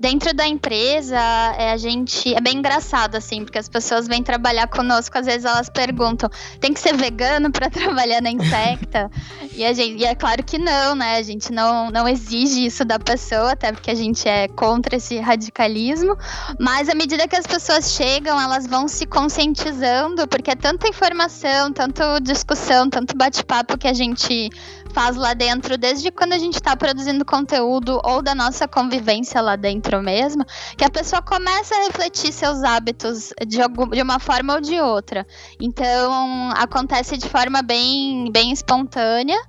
Dentro 0.00 0.32
da 0.32 0.48
empresa, 0.48 1.18
é, 1.58 1.72
a 1.72 1.76
gente. 1.76 2.34
É 2.34 2.40
bem 2.40 2.56
engraçado, 2.56 3.16
assim, 3.16 3.44
porque 3.44 3.58
as 3.58 3.68
pessoas 3.68 4.08
vêm 4.08 4.22
trabalhar 4.22 4.66
conosco, 4.66 5.18
às 5.18 5.26
vezes 5.26 5.44
elas 5.44 5.68
perguntam: 5.68 6.30
tem 6.58 6.72
que 6.72 6.80
ser 6.80 6.96
vegano 6.96 7.52
para 7.52 7.68
trabalhar 7.70 8.22
na 8.22 8.30
Insecta? 8.30 9.10
e, 9.52 9.62
a 9.62 9.74
gente, 9.74 10.00
e 10.00 10.06
é 10.06 10.14
claro 10.14 10.42
que 10.42 10.56
não, 10.56 10.94
né? 10.94 11.18
A 11.18 11.22
gente 11.22 11.52
não, 11.52 11.90
não 11.90 12.08
exige 12.08 12.64
isso 12.64 12.82
da 12.82 12.98
pessoa, 12.98 13.52
até 13.52 13.72
porque 13.72 13.90
a 13.90 13.94
gente 13.94 14.26
é 14.26 14.48
contra 14.48 14.96
esse 14.96 15.18
radicalismo. 15.20 16.16
Mas 16.58 16.88
à 16.88 16.94
medida 16.94 17.28
que 17.28 17.36
as 17.36 17.46
pessoas 17.46 17.92
chegam, 17.92 18.40
elas 18.40 18.66
vão 18.66 18.88
se 18.88 19.04
conscientizando, 19.04 20.26
porque 20.28 20.52
é 20.52 20.56
tanta 20.56 20.88
informação, 20.88 21.74
tanto 21.74 22.02
discussão, 22.22 22.88
tanto 22.88 23.14
bate-papo 23.14 23.76
que 23.76 23.86
a 23.86 23.92
gente 23.92 24.48
faz 24.90 25.16
lá 25.16 25.34
dentro, 25.34 25.78
desde 25.78 26.10
quando 26.10 26.32
a 26.32 26.38
gente 26.38 26.54
está 26.54 26.76
produzindo 26.76 27.24
conteúdo 27.24 28.00
ou 28.04 28.22
da 28.22 28.34
nossa 28.34 28.68
convivência 28.68 29.40
lá 29.40 29.56
dentro 29.56 30.02
mesmo, 30.02 30.44
que 30.76 30.84
a 30.84 30.90
pessoa 30.90 31.22
começa 31.22 31.74
a 31.74 31.84
refletir 31.84 32.32
seus 32.32 32.62
hábitos 32.62 33.32
de, 33.46 33.62
algum, 33.62 33.88
de 33.88 34.02
uma 34.02 34.18
forma 34.18 34.54
ou 34.54 34.60
de 34.60 34.80
outra. 34.80 35.26
Então, 35.60 36.50
acontece 36.56 37.16
de 37.16 37.28
forma 37.28 37.62
bem, 37.62 38.30
bem 38.30 38.52
espontânea. 38.52 39.40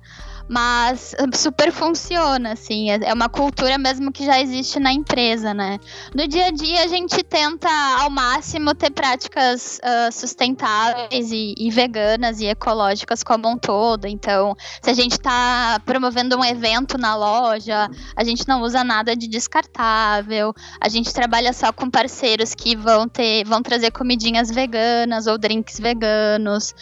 Mas 0.52 1.14
super 1.32 1.72
funciona, 1.72 2.52
assim. 2.52 2.90
É, 2.90 2.98
é 3.04 3.14
uma 3.14 3.30
cultura 3.30 3.78
mesmo 3.78 4.12
que 4.12 4.26
já 4.26 4.38
existe 4.38 4.78
na 4.78 4.92
empresa, 4.92 5.54
né? 5.54 5.80
No 6.14 6.28
dia 6.28 6.48
a 6.48 6.50
dia, 6.50 6.84
a 6.84 6.88
gente 6.88 7.22
tenta 7.22 7.70
ao 7.98 8.10
máximo 8.10 8.74
ter 8.74 8.90
práticas 8.90 9.80
uh, 9.82 10.12
sustentáveis 10.12 11.32
e, 11.32 11.54
e, 11.56 11.70
veganas 11.70 12.38
e 12.40 12.46
ecológicas 12.46 13.22
como 13.22 13.48
um 13.48 13.56
todo. 13.56 14.06
Então, 14.06 14.54
se 14.82 14.90
a 14.90 14.92
gente 14.92 15.12
está 15.12 15.80
promovendo 15.86 16.36
um 16.36 16.44
evento 16.44 16.98
na 16.98 17.16
loja, 17.16 17.88
a 18.14 18.22
gente 18.22 18.46
não 18.46 18.60
usa 18.60 18.84
nada 18.84 19.16
de 19.16 19.28
descartável. 19.28 20.52
A 20.78 20.88
gente 20.90 21.14
trabalha 21.14 21.54
só 21.54 21.72
com 21.72 21.88
parceiros 21.88 22.54
que 22.54 22.76
vão 22.76 23.08
ter, 23.08 23.44
vão 23.44 23.62
trazer 23.62 23.90
comidinhas 23.90 24.50
veganas 24.50 25.26
ou 25.26 25.38
drinks 25.38 25.80
veganos. 25.80 26.74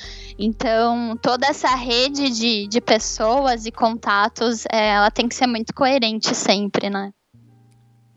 Então, 0.43 1.19
toda 1.21 1.47
essa 1.47 1.75
rede 1.75 2.31
de, 2.31 2.67
de 2.67 2.81
pessoas 2.81 3.67
e 3.67 3.71
contatos, 3.71 4.65
é, 4.73 4.93
ela 4.93 5.11
tem 5.11 5.29
que 5.29 5.35
ser 5.35 5.47
muito 5.47 5.75
coerente 5.75 6.35
sempre, 6.35 6.89
né? 6.89 7.13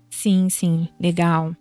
Sim, 0.09 0.47
sim, 0.49 0.87
legal. 0.97 1.53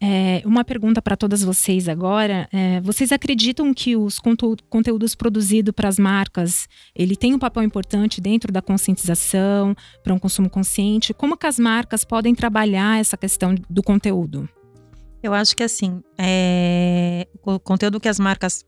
É, 0.00 0.42
uma 0.46 0.64
pergunta 0.64 1.02
para 1.02 1.14
todas 1.14 1.44
vocês 1.44 1.90
agora. 1.90 2.48
É, 2.50 2.80
vocês 2.80 3.12
acreditam 3.12 3.74
que 3.74 3.94
os 3.94 4.18
conteúdos 4.18 5.14
produzidos 5.14 5.74
para 5.74 5.90
as 5.90 5.98
marcas, 5.98 6.66
ele 6.94 7.14
tem 7.14 7.34
um 7.34 7.38
papel 7.38 7.62
importante 7.62 8.18
dentro 8.18 8.50
da 8.50 8.62
conscientização, 8.62 9.76
para 10.02 10.14
um 10.14 10.18
consumo 10.18 10.48
consciente? 10.48 11.12
Como 11.12 11.36
que 11.36 11.46
as 11.46 11.58
marcas 11.58 12.02
podem 12.02 12.34
trabalhar 12.34 12.98
essa 12.98 13.18
questão 13.18 13.54
do 13.68 13.82
conteúdo? 13.82 14.48
Eu 15.22 15.34
acho 15.34 15.54
que 15.54 15.62
assim, 15.62 16.02
é, 16.16 17.28
o 17.44 17.60
conteúdo 17.60 18.00
que 18.00 18.08
as 18.08 18.18
marcas 18.18 18.64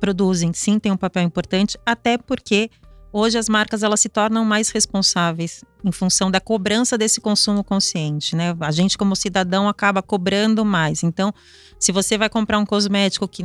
produzem, 0.00 0.52
sim, 0.52 0.78
tem 0.78 0.90
um 0.90 0.96
papel 0.96 1.22
importante, 1.22 1.78
até 1.84 2.16
porque 2.18 2.70
hoje 3.12 3.36
as 3.38 3.48
marcas 3.48 3.82
elas 3.82 4.00
se 4.00 4.08
tornam 4.08 4.44
mais 4.44 4.70
responsáveis 4.70 5.64
em 5.84 5.92
função 5.92 6.30
da 6.30 6.40
cobrança 6.40 6.96
desse 6.96 7.20
consumo 7.20 7.64
consciente, 7.64 8.36
né? 8.36 8.56
A 8.60 8.70
gente 8.70 8.96
como 8.98 9.16
cidadão 9.16 9.68
acaba 9.68 10.02
cobrando 10.02 10.64
mais. 10.64 11.02
Então, 11.02 11.32
se 11.78 11.92
você 11.92 12.18
vai 12.18 12.28
comprar 12.28 12.58
um 12.58 12.66
cosmético 12.66 13.26
que 13.26 13.42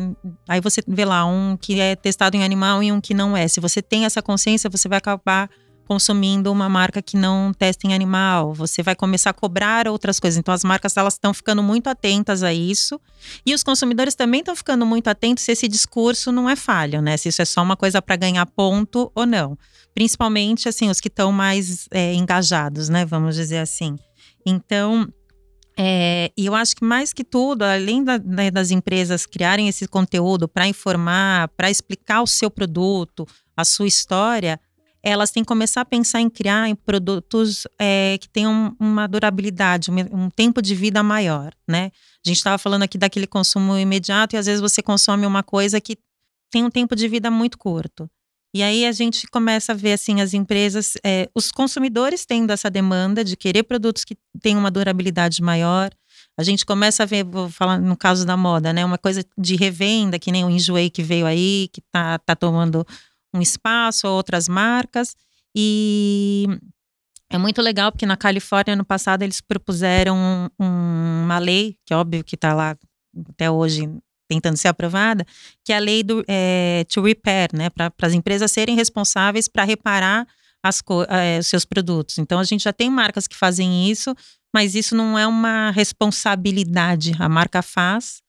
aí 0.47 0.59
você 0.59 0.81
vê 0.87 1.05
lá 1.05 1.25
um 1.25 1.57
que 1.57 1.79
é 1.79 1.95
testado 1.95 2.35
em 2.35 2.43
animal 2.43 2.83
e 2.83 2.91
um 2.91 2.99
que 2.99 3.13
não 3.13 3.35
é, 3.35 3.47
se 3.47 3.59
você 3.59 3.81
tem 3.81 4.05
essa 4.05 4.21
consciência, 4.21 4.69
você 4.69 4.87
vai 4.87 4.97
acabar 4.97 5.49
consumindo 5.85 6.51
uma 6.51 6.67
marca 6.67 7.01
que 7.01 7.15
não 7.15 7.53
testa 7.53 7.87
em 7.87 7.93
animal, 7.93 8.53
você 8.53 8.83
vai 8.83 8.95
começar 8.95 9.29
a 9.29 9.33
cobrar 9.33 9.87
outras 9.87 10.19
coisas. 10.19 10.37
Então 10.37 10.53
as 10.53 10.63
marcas 10.63 10.97
elas 10.97 11.13
estão 11.13 11.33
ficando 11.33 11.63
muito 11.63 11.87
atentas 11.87 12.43
a 12.43 12.53
isso 12.53 12.99
e 13.45 13.53
os 13.53 13.63
consumidores 13.63 14.15
também 14.15 14.39
estão 14.39 14.55
ficando 14.55 14.85
muito 14.85 15.07
atentos 15.07 15.43
se 15.43 15.51
esse 15.51 15.67
discurso 15.67 16.31
não 16.31 16.49
é 16.49 16.55
falho, 16.55 17.01
né? 17.01 17.15
Se 17.17 17.29
isso 17.29 17.41
é 17.41 17.45
só 17.45 17.61
uma 17.61 17.77
coisa 17.77 18.01
para 18.01 18.15
ganhar 18.15 18.45
ponto 18.45 19.11
ou 19.15 19.25
não. 19.25 19.57
Principalmente 19.93 20.67
assim 20.67 20.89
os 20.89 20.99
que 20.99 21.07
estão 21.07 21.31
mais 21.31 21.87
é, 21.91 22.13
engajados, 22.13 22.89
né? 22.89 23.05
Vamos 23.05 23.35
dizer 23.35 23.59
assim. 23.59 23.95
Então 24.45 25.07
é, 25.77 26.31
e 26.37 26.45
eu 26.45 26.55
acho 26.55 26.75
que 26.75 26.85
mais 26.85 27.11
que 27.11 27.23
tudo, 27.23 27.63
além 27.63 28.03
da, 28.03 28.17
né, 28.17 28.49
das 28.49 28.71
empresas 28.71 29.25
criarem 29.25 29.67
esse 29.67 29.87
conteúdo 29.87 30.47
para 30.47 30.67
informar, 30.67 31.49
para 31.49 31.69
explicar 31.69 32.21
o 32.21 32.27
seu 32.27 32.49
produto, 32.49 33.27
a 33.57 33.65
sua 33.65 33.87
história, 33.87 34.59
elas 35.05 35.29
têm 35.29 35.43
que 35.43 35.47
começar 35.47 35.81
a 35.81 35.85
pensar 35.85 36.19
em 36.19 36.29
criar 36.31 36.67
em 36.67 36.73
produtos 36.73 37.67
é, 37.79 38.17
que 38.19 38.27
tenham 38.27 38.75
uma 38.79 39.07
durabilidade, 39.07 39.91
um, 39.91 40.31
tempo 40.31 40.63
de 40.63 40.73
vida 40.73 41.03
maior, 41.03 41.53
né? 41.67 41.91
A 42.25 42.27
gente 42.27 42.37
estava 42.37 42.57
falando 42.57 42.81
aqui 42.81 42.97
daquele 42.97 43.27
consumo 43.27 43.77
imediato 43.77 44.35
e 44.35 44.37
às 44.37 44.47
vezes 44.47 44.59
você 44.59 44.81
consome 44.81 45.27
uma 45.27 45.43
coisa 45.43 45.79
que 45.79 45.95
tem 46.51 46.63
um 46.63 46.71
tempo 46.71 46.95
de 46.95 47.07
vida 47.07 47.29
muito 47.29 47.55
curto. 47.55 48.09
E 48.51 48.63
aí 48.63 48.83
a 48.83 48.91
gente 48.91 49.27
começa 49.27 49.73
a 49.73 49.75
ver 49.75 49.93
assim 49.93 50.21
as 50.21 50.33
empresas, 50.33 50.93
é, 51.05 51.29
os 51.35 51.51
consumidores 51.51 52.25
tendo 52.25 52.51
essa 52.51 52.71
demanda 52.71 53.23
de 53.23 53.37
querer 53.37 53.61
produtos 53.61 54.03
que 54.03 54.17
tenham 54.41 54.59
uma 54.59 54.71
durabilidade 54.71 55.39
maior. 55.39 55.91
A 56.35 56.41
gente 56.41 56.65
começa 56.65 57.03
a 57.03 57.05
ver, 57.05 57.23
vou 57.23 57.47
falar 57.47 57.77
no 57.77 57.95
caso 57.95 58.25
da 58.25 58.35
moda, 58.35 58.73
né? 58.73 58.83
Uma 58.83 58.97
coisa 58.97 59.23
de 59.37 59.55
revenda, 59.55 60.17
que 60.17 60.31
nem 60.31 60.43
o 60.43 60.49
Enjoei 60.49 60.89
que 60.89 61.03
veio 61.03 61.27
aí, 61.27 61.69
que 61.71 61.81
tá, 61.91 62.17
tá 62.17 62.35
tomando 62.35 62.83
um 63.35 63.41
espaço, 63.41 64.07
outras 64.07 64.47
marcas. 64.47 65.15
E 65.55 66.47
é 67.29 67.37
muito 67.37 67.61
legal 67.61 67.91
porque 67.91 68.05
na 68.05 68.17
Califórnia, 68.17 68.73
ano 68.73 68.85
passado, 68.85 69.23
eles 69.23 69.41
propuseram 69.41 70.49
um, 70.59 71.23
uma 71.23 71.37
lei, 71.37 71.75
que 71.85 71.93
é 71.93 71.97
óbvio 71.97 72.23
que 72.23 72.35
está 72.35 72.53
lá 72.53 72.77
até 73.29 73.49
hoje 73.49 73.89
tentando 74.27 74.57
ser 74.57 74.69
aprovada, 74.69 75.25
que 75.63 75.71
é 75.71 75.77
a 75.77 75.79
lei 75.79 76.03
do 76.03 76.23
é, 76.27 76.85
to 76.91 77.01
repair, 77.01 77.49
né, 77.53 77.69
para 77.69 77.91
as 78.01 78.13
empresas 78.13 78.51
serem 78.51 78.75
responsáveis 78.75 79.47
para 79.47 79.63
reparar 79.63 80.27
as, 80.63 80.81
é, 81.09 81.39
os 81.39 81.47
seus 81.47 81.63
produtos. 81.63 82.17
Então 82.17 82.39
a 82.39 82.43
gente 82.43 82.63
já 82.63 82.73
tem 82.73 82.89
marcas 82.89 83.27
que 83.27 83.35
fazem 83.35 83.89
isso, 83.89 84.15
mas 84.53 84.73
isso 84.73 84.95
não 84.95 85.17
é 85.17 85.27
uma 85.27 85.69
responsabilidade. 85.71 87.13
A 87.19 87.29
marca 87.29 87.61
faz 87.61 88.21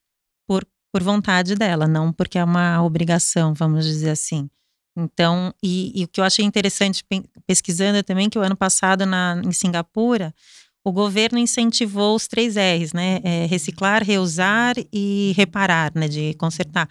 por, 0.47 0.67
por 0.93 1.03
vontade 1.03 1.55
dela, 1.55 1.87
não 1.87 2.13
porque 2.13 2.39
é 2.39 2.45
uma 2.45 2.83
obrigação, 2.83 3.55
vamos 3.55 3.85
dizer 3.87 4.11
assim. 4.11 4.51
Então, 4.97 5.53
e, 5.63 5.93
e, 5.95 6.05
o 6.05 6.09
que 6.09 6.21
eu 6.21 6.25
achei 6.25 6.45
interessante 6.45 7.05
pesquisando 7.47 8.03
também, 8.03 8.31
que 8.31 8.39
o 8.39 8.43
ano 8.43 8.57
passado 8.57 9.05
na, 9.05 9.41
em 9.45 9.53
Singapura, 9.53 10.35
o 10.83 10.91
governo 10.91 11.39
incentivou 11.39 12.15
os 12.15 12.27
três 12.27 12.55
R's, 12.57 12.93
né? 12.93 13.21
É 13.23 13.47
reciclar, 13.47 14.03
reusar 14.03 14.75
e 14.93 15.35
reparar, 15.37 15.93
né? 15.95 16.09
De 16.09 16.33
consertar. 16.35 16.89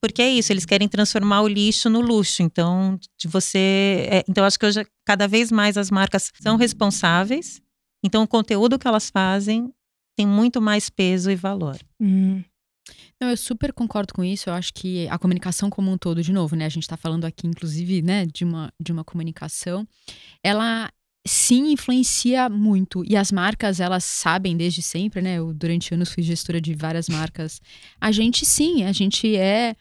Porque 0.00 0.22
é 0.22 0.30
isso, 0.30 0.52
eles 0.52 0.64
querem 0.64 0.88
transformar 0.88 1.42
o 1.42 1.48
lixo 1.48 1.90
no 1.90 2.00
luxo. 2.00 2.42
Então, 2.42 2.98
de 3.18 3.28
você. 3.28 4.06
É, 4.10 4.24
então, 4.28 4.44
acho 4.44 4.58
que 4.58 4.66
hoje, 4.66 4.86
cada 5.04 5.26
vez 5.26 5.50
mais 5.50 5.76
as 5.76 5.90
marcas 5.90 6.30
são 6.40 6.56
responsáveis. 6.56 7.60
Então, 8.02 8.22
o 8.22 8.28
conteúdo 8.28 8.78
que 8.78 8.86
elas 8.86 9.10
fazem 9.10 9.72
tem 10.16 10.26
muito 10.26 10.60
mais 10.60 10.88
peso 10.88 11.30
e 11.30 11.36
valor. 11.36 11.78
Hum. 12.00 12.42
Não, 13.20 13.28
eu 13.28 13.36
super 13.36 13.72
concordo 13.72 14.14
com 14.14 14.24
isso. 14.24 14.48
Eu 14.48 14.54
acho 14.54 14.72
que 14.72 15.06
a 15.08 15.18
comunicação 15.18 15.68
como 15.68 15.90
um 15.92 15.98
todo, 15.98 16.22
de 16.22 16.32
novo, 16.32 16.56
né? 16.56 16.64
A 16.64 16.70
gente 16.70 16.84
está 16.84 16.96
falando 16.96 17.26
aqui, 17.26 17.46
inclusive, 17.46 18.00
né, 18.00 18.24
de 18.24 18.44
uma, 18.44 18.72
de 18.80 18.90
uma 18.92 19.04
comunicação. 19.04 19.86
Ela 20.42 20.90
sim 21.26 21.72
influencia 21.72 22.48
muito. 22.48 23.04
E 23.06 23.16
as 23.16 23.30
marcas, 23.30 23.78
elas 23.78 24.04
sabem 24.04 24.56
desde 24.56 24.80
sempre, 24.80 25.20
né? 25.20 25.36
Eu, 25.36 25.52
durante 25.52 25.92
anos, 25.92 26.10
fui 26.10 26.22
gestora 26.22 26.60
de 26.60 26.74
várias 26.74 27.08
marcas. 27.10 27.60
A 28.00 28.10
gente 28.10 28.46
sim, 28.46 28.84
a 28.84 28.92
gente 28.92 29.36
é. 29.36 29.76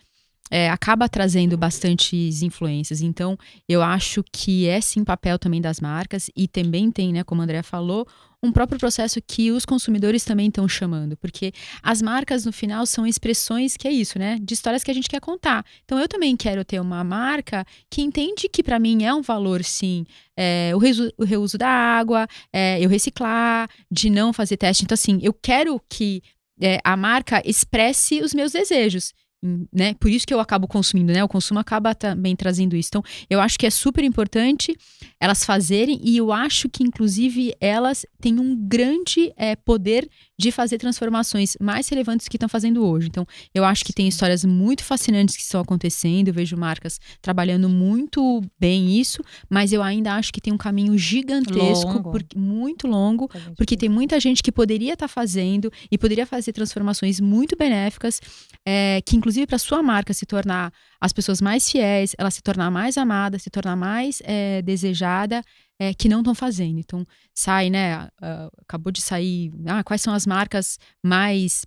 É, 0.50 0.70
acaba 0.70 1.08
trazendo 1.08 1.58
bastantes 1.58 2.42
influências. 2.42 3.02
Então, 3.02 3.38
eu 3.68 3.82
acho 3.82 4.24
que 4.32 4.68
é 4.68 4.82
sim 4.82 5.04
papel 5.04 5.38
também 5.38 5.62
das 5.62 5.80
marcas 5.80 6.30
e 6.36 6.48
também 6.48 6.92
tem, 6.92 7.14
né, 7.14 7.24
como 7.24 7.42
a 7.42 7.44
Andrea 7.44 7.64
falou, 7.64 8.08
um 8.42 8.52
próprio 8.52 8.80
processo 8.80 9.22
que 9.22 9.52
os 9.52 9.66
consumidores 9.66 10.24
também 10.24 10.48
estão 10.48 10.68
chamando, 10.68 11.18
porque 11.18 11.52
as 11.84 12.02
marcas 12.02 12.46
no 12.46 12.54
final 12.54 12.86
são 12.86 13.06
expressões 13.06 13.76
que 13.76 13.88
é 13.88 13.92
isso, 13.92 14.18
né? 14.18 14.38
De 14.42 14.54
histórias 14.54 14.84
que 14.84 14.90
a 14.90 14.94
gente 14.94 15.10
quer 15.10 15.20
contar. 15.20 15.66
Então 15.84 16.00
eu 16.00 16.08
também 16.08 16.36
quero 16.38 16.64
ter 16.64 16.80
uma 16.80 17.04
marca 17.04 17.66
que 17.90 18.02
entende 18.02 18.48
que 18.48 18.64
para 18.64 18.80
mim 18.80 19.04
é 19.04 19.14
um 19.14 19.22
valor, 19.22 19.64
sim, 19.64 20.06
é, 20.38 20.72
o, 20.74 20.78
reuso, 20.78 21.12
o, 21.18 21.26
reuso, 21.26 21.58
da 21.58 21.70
água, 21.70 22.28
é, 22.54 22.80
eu 22.84 22.90
reciclar, 22.90 23.70
de 23.92 24.10
não 24.10 24.32
fazer 24.32 24.56
teste. 24.56 24.84
Então 24.84 24.94
assim, 24.94 25.20
eu 25.22 25.34
quero 25.34 25.80
que 25.90 26.24
é, 26.62 26.80
a 26.84 26.96
marca 26.96 27.42
expresse 27.46 28.22
os 28.22 28.34
meus 28.34 28.54
desejos 28.54 29.14
né? 29.42 29.94
Por 29.94 30.10
isso 30.10 30.28
que 30.28 30.34
eu 30.34 30.40
acabo 30.40 30.68
consumindo, 30.68 31.14
né? 31.14 31.24
O 31.24 31.28
consumo 31.28 31.60
acaba 31.60 31.96
também 31.96 32.36
trazendo 32.36 32.76
isso. 32.76 32.90
Então, 32.90 33.04
eu 33.30 33.40
acho 33.40 33.58
que 33.58 33.66
é 33.66 33.70
super 33.70 34.04
importante 34.04 34.76
elas 35.20 35.46
fazerem 35.46 36.00
e 36.04 36.18
eu 36.18 36.32
acho 36.32 36.68
que, 36.68 36.84
inclusive, 36.84 37.56
elas 37.60 38.06
têm 38.20 38.40
um 38.40 38.56
grande 38.56 39.34
é, 39.38 39.56
poder 39.56 40.10
de 40.38 40.52
fazer 40.52 40.78
transformações 40.78 41.56
mais 41.60 41.88
relevantes 41.88 42.28
que 42.28 42.36
estão 42.36 42.50
fazendo 42.50 42.86
hoje. 42.86 43.08
Então, 43.08 43.26
eu 43.54 43.64
acho 43.64 43.84
que 43.84 43.94
tem 43.94 44.08
histórias 44.08 44.44
muito 44.44 44.84
fascinantes 44.84 45.36
que 45.36 45.42
estão 45.42 45.62
acontecendo. 45.62 46.30
Eu 46.30 46.34
vejo 46.34 46.58
marcas 46.58 47.00
trabalhando 47.22 47.70
muito 47.70 48.42
bem 48.60 49.00
isso, 49.00 49.22
mas 49.50 49.72
eu 49.72 49.82
ainda 49.82 50.14
acho 50.16 50.34
que 50.34 50.42
tem 50.42 50.54
um 50.54 50.58
caminho 50.58 50.98
gigantesco, 50.98 51.94
longo. 51.94 52.12
Por, 52.12 52.26
muito 52.36 52.88
longo, 52.88 53.30
porque 53.56 53.78
tem 53.78 53.90
muita 53.90 54.20
gente 54.20 54.44
que 54.44 54.52
poderia 54.52 54.94
estar 54.94 55.08
tá 55.08 55.14
fazendo 55.14 55.72
e 55.90 55.98
poderia 55.98 56.26
fazer 56.26 56.52
transformações 56.52 57.20
muito 57.20 57.56
benéficas, 57.58 58.22
é, 58.66 59.02
que 59.06 59.16
inclusive 59.16 59.29
para 59.48 59.58
sua 59.58 59.82
marca 59.84 60.14
se 60.14 60.26
tornar 60.26 60.74
as 61.00 61.14
pessoas 61.14 61.42
mais 61.42 61.70
fiéis, 61.70 62.16
ela 62.18 62.32
se 62.32 62.42
tornar 62.42 62.70
mais 62.72 62.98
amada, 62.98 63.40
se 63.40 63.50
tornar 63.50 63.76
mais 63.76 64.22
é, 64.24 64.62
desejada, 64.62 65.44
é, 65.80 65.94
que 65.94 66.10
não 66.10 66.20
estão 66.20 66.36
fazendo. 66.36 66.80
Então, 66.80 67.06
sai, 67.34 67.70
né? 67.70 68.06
Uh, 68.22 68.52
acabou 68.62 68.92
de 68.92 69.02
sair. 69.02 69.52
Ah, 69.66 69.84
quais 69.84 70.02
são 70.02 70.14
as 70.14 70.26
marcas 70.26 70.78
mais. 71.04 71.66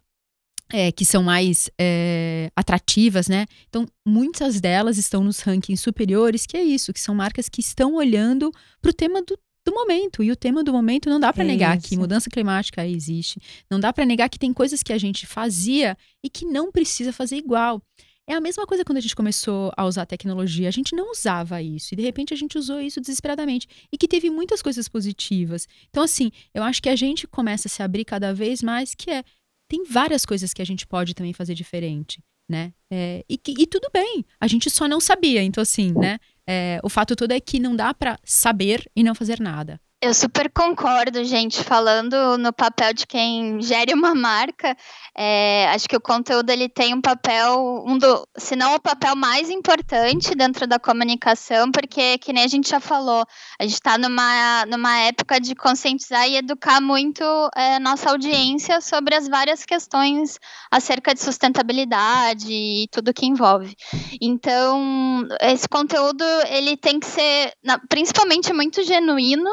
É, 0.74 0.90
que 0.90 1.04
são 1.04 1.22
mais 1.22 1.68
é, 1.78 2.50
atrativas, 2.56 3.28
né? 3.28 3.44
Então, 3.68 3.86
muitas 4.06 4.58
delas 4.58 4.96
estão 4.96 5.22
nos 5.22 5.40
rankings 5.40 5.82
superiores, 5.82 6.46
que 6.46 6.56
é 6.56 6.62
isso, 6.62 6.94
que 6.94 7.00
são 7.00 7.14
marcas 7.14 7.46
que 7.46 7.60
estão 7.60 7.94
olhando 7.94 8.50
para 8.80 8.90
o 8.90 8.94
tema 8.94 9.20
do, 9.20 9.38
do 9.64 9.72
momento. 9.72 10.22
E 10.22 10.30
o 10.30 10.36
tema 10.36 10.62
do 10.62 10.72
momento 10.72 11.08
não 11.08 11.20
dá 11.20 11.32
para 11.32 11.44
é 11.44 11.46
negar 11.46 11.78
isso. 11.78 11.88
que 11.88 11.96
mudança 11.96 12.28
climática 12.30 12.86
existe. 12.86 13.40
Não 13.70 13.78
dá 13.78 13.92
para 13.92 14.04
negar 14.04 14.28
que 14.28 14.38
tem 14.38 14.52
coisas 14.52 14.82
que 14.82 14.92
a 14.92 14.98
gente 14.98 15.26
fazia 15.26 15.96
e 16.22 16.28
que 16.28 16.44
não 16.44 16.70
precisa 16.70 17.12
fazer 17.12 17.36
igual. 17.36 17.82
É 18.26 18.34
a 18.34 18.40
mesma 18.40 18.66
coisa 18.66 18.84
quando 18.84 18.98
a 18.98 19.00
gente 19.00 19.16
começou 19.16 19.72
a 19.76 19.84
usar 19.84 20.06
tecnologia. 20.06 20.68
A 20.68 20.72
gente 20.72 20.94
não 20.94 21.10
usava 21.10 21.60
isso 21.60 21.92
e 21.92 21.96
de 21.96 22.02
repente 22.02 22.32
a 22.32 22.36
gente 22.36 22.56
usou 22.56 22.80
isso 22.80 23.00
desesperadamente 23.00 23.66
e 23.92 23.98
que 23.98 24.06
teve 24.06 24.30
muitas 24.30 24.62
coisas 24.62 24.88
positivas. 24.88 25.66
Então, 25.90 26.02
assim, 26.02 26.30
eu 26.54 26.62
acho 26.62 26.80
que 26.80 26.88
a 26.88 26.96
gente 26.96 27.26
começa 27.26 27.68
a 27.68 27.70
se 27.70 27.82
abrir 27.82 28.04
cada 28.04 28.32
vez 28.32 28.62
mais, 28.62 28.94
que 28.94 29.10
é 29.10 29.24
tem 29.68 29.84
várias 29.84 30.26
coisas 30.26 30.52
que 30.52 30.60
a 30.60 30.66
gente 30.66 30.86
pode 30.86 31.14
também 31.14 31.32
fazer 31.32 31.54
diferente, 31.54 32.22
né? 32.48 32.74
É, 32.90 33.24
e, 33.28 33.40
e 33.58 33.66
tudo 33.66 33.88
bem, 33.92 34.24
a 34.38 34.46
gente 34.46 34.68
só 34.68 34.86
não 34.86 35.00
sabia. 35.00 35.42
Então, 35.42 35.62
assim, 35.62 35.92
né? 35.92 36.18
É, 36.48 36.80
o 36.82 36.88
fato 36.88 37.14
todo 37.14 37.32
é 37.32 37.40
que 37.40 37.58
não 37.58 37.74
dá 37.76 37.94
para 37.94 38.18
saber 38.24 38.90
e 38.96 39.02
não 39.02 39.14
fazer 39.14 39.40
nada. 39.40 39.80
Eu 40.04 40.12
super 40.12 40.50
concordo, 40.50 41.22
gente. 41.22 41.62
Falando 41.62 42.36
no 42.36 42.52
papel 42.52 42.92
de 42.92 43.06
quem 43.06 43.62
gere 43.62 43.94
uma 43.94 44.16
marca, 44.16 44.76
é, 45.16 45.68
acho 45.68 45.88
que 45.88 45.94
o 45.96 46.00
conteúdo 46.00 46.50
ele 46.50 46.68
tem 46.68 46.92
um 46.92 47.00
papel, 47.00 47.84
um 47.86 47.96
do, 47.96 48.26
se 48.36 48.56
não 48.56 48.74
o 48.74 48.80
papel 48.80 49.14
mais 49.14 49.48
importante 49.48 50.34
dentro 50.34 50.66
da 50.66 50.76
comunicação, 50.76 51.70
porque, 51.70 52.18
que 52.18 52.32
nem 52.32 52.42
a 52.42 52.48
gente 52.48 52.68
já 52.68 52.80
falou, 52.80 53.24
a 53.60 53.62
gente 53.62 53.74
está 53.74 53.96
numa, 53.96 54.66
numa 54.66 54.98
época 55.02 55.38
de 55.38 55.54
conscientizar 55.54 56.28
e 56.28 56.36
educar 56.36 56.80
muito 56.80 57.22
é, 57.54 57.78
nossa 57.78 58.10
audiência 58.10 58.80
sobre 58.80 59.14
as 59.14 59.28
várias 59.28 59.64
questões 59.64 60.36
acerca 60.68 61.14
de 61.14 61.22
sustentabilidade 61.22 62.52
e 62.52 62.88
tudo 62.90 63.14
que 63.14 63.24
envolve. 63.24 63.76
Então, 64.20 65.28
esse 65.40 65.68
conteúdo 65.68 66.24
ele 66.48 66.76
tem 66.76 66.98
que 66.98 67.06
ser, 67.06 67.52
principalmente, 67.88 68.52
muito 68.52 68.82
genuíno 68.82 69.48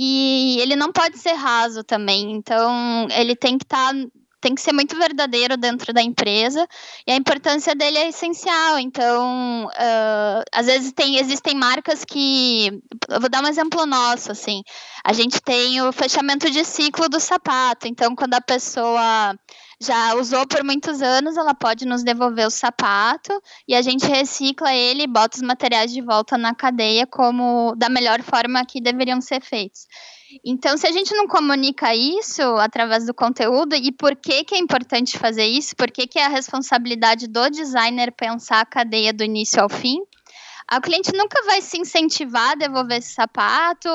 e 0.00 0.60
ele 0.60 0.76
não 0.76 0.92
pode 0.92 1.18
ser 1.18 1.32
raso 1.32 1.82
também. 1.82 2.30
Então, 2.30 3.08
ele 3.10 3.34
tem 3.34 3.58
que 3.58 3.64
estar. 3.64 3.92
Tá, 3.92 4.08
tem 4.40 4.54
que 4.54 4.60
ser 4.60 4.72
muito 4.72 4.96
verdadeiro 4.96 5.56
dentro 5.56 5.92
da 5.92 6.00
empresa 6.00 6.64
e 7.04 7.10
a 7.10 7.16
importância 7.16 7.74
dele 7.74 7.98
é 7.98 8.08
essencial. 8.08 8.78
Então, 8.78 9.66
uh, 9.66 10.42
às 10.52 10.66
vezes 10.66 10.92
tem, 10.92 11.18
existem 11.18 11.56
marcas 11.56 12.04
que. 12.04 12.80
Eu 13.08 13.20
vou 13.20 13.28
dar 13.28 13.42
um 13.42 13.48
exemplo 13.48 13.84
nosso, 13.84 14.30
assim. 14.30 14.62
A 15.04 15.12
gente 15.12 15.42
tem 15.42 15.82
o 15.82 15.90
fechamento 15.92 16.48
de 16.48 16.64
ciclo 16.64 17.08
do 17.08 17.18
sapato. 17.18 17.88
Então, 17.88 18.14
quando 18.14 18.34
a 18.34 18.40
pessoa 18.40 19.34
já 19.80 20.14
usou 20.14 20.46
por 20.46 20.64
muitos 20.64 21.00
anos, 21.00 21.36
ela 21.36 21.54
pode 21.54 21.86
nos 21.86 22.02
devolver 22.02 22.46
o 22.46 22.50
sapato 22.50 23.32
e 23.66 23.74
a 23.74 23.82
gente 23.82 24.06
recicla 24.06 24.74
ele 24.74 25.04
e 25.04 25.06
bota 25.06 25.36
os 25.36 25.42
materiais 25.42 25.92
de 25.92 26.00
volta 26.00 26.36
na 26.36 26.54
cadeia 26.54 27.06
como 27.06 27.74
da 27.76 27.88
melhor 27.88 28.20
forma 28.22 28.64
que 28.64 28.80
deveriam 28.80 29.20
ser 29.20 29.40
feitos. 29.40 29.86
Então, 30.44 30.76
se 30.76 30.86
a 30.86 30.90
gente 30.90 31.14
não 31.14 31.26
comunica 31.26 31.94
isso 31.94 32.42
através 32.56 33.06
do 33.06 33.14
conteúdo 33.14 33.74
e 33.74 33.92
por 33.92 34.14
que, 34.16 34.44
que 34.44 34.54
é 34.54 34.58
importante 34.58 35.16
fazer 35.16 35.46
isso, 35.46 35.74
por 35.76 35.90
que, 35.90 36.06
que 36.06 36.18
é 36.18 36.26
a 36.26 36.28
responsabilidade 36.28 37.28
do 37.28 37.48
designer 37.48 38.12
pensar 38.12 38.60
a 38.60 38.66
cadeia 38.66 39.12
do 39.12 39.24
início 39.24 39.62
ao 39.62 39.68
fim, 39.68 40.00
o 40.76 40.80
cliente 40.80 41.10
nunca 41.14 41.42
vai 41.44 41.62
se 41.62 41.78
incentivar 41.78 42.50
a 42.50 42.54
devolver 42.54 42.98
esse 42.98 43.14
sapato, 43.14 43.88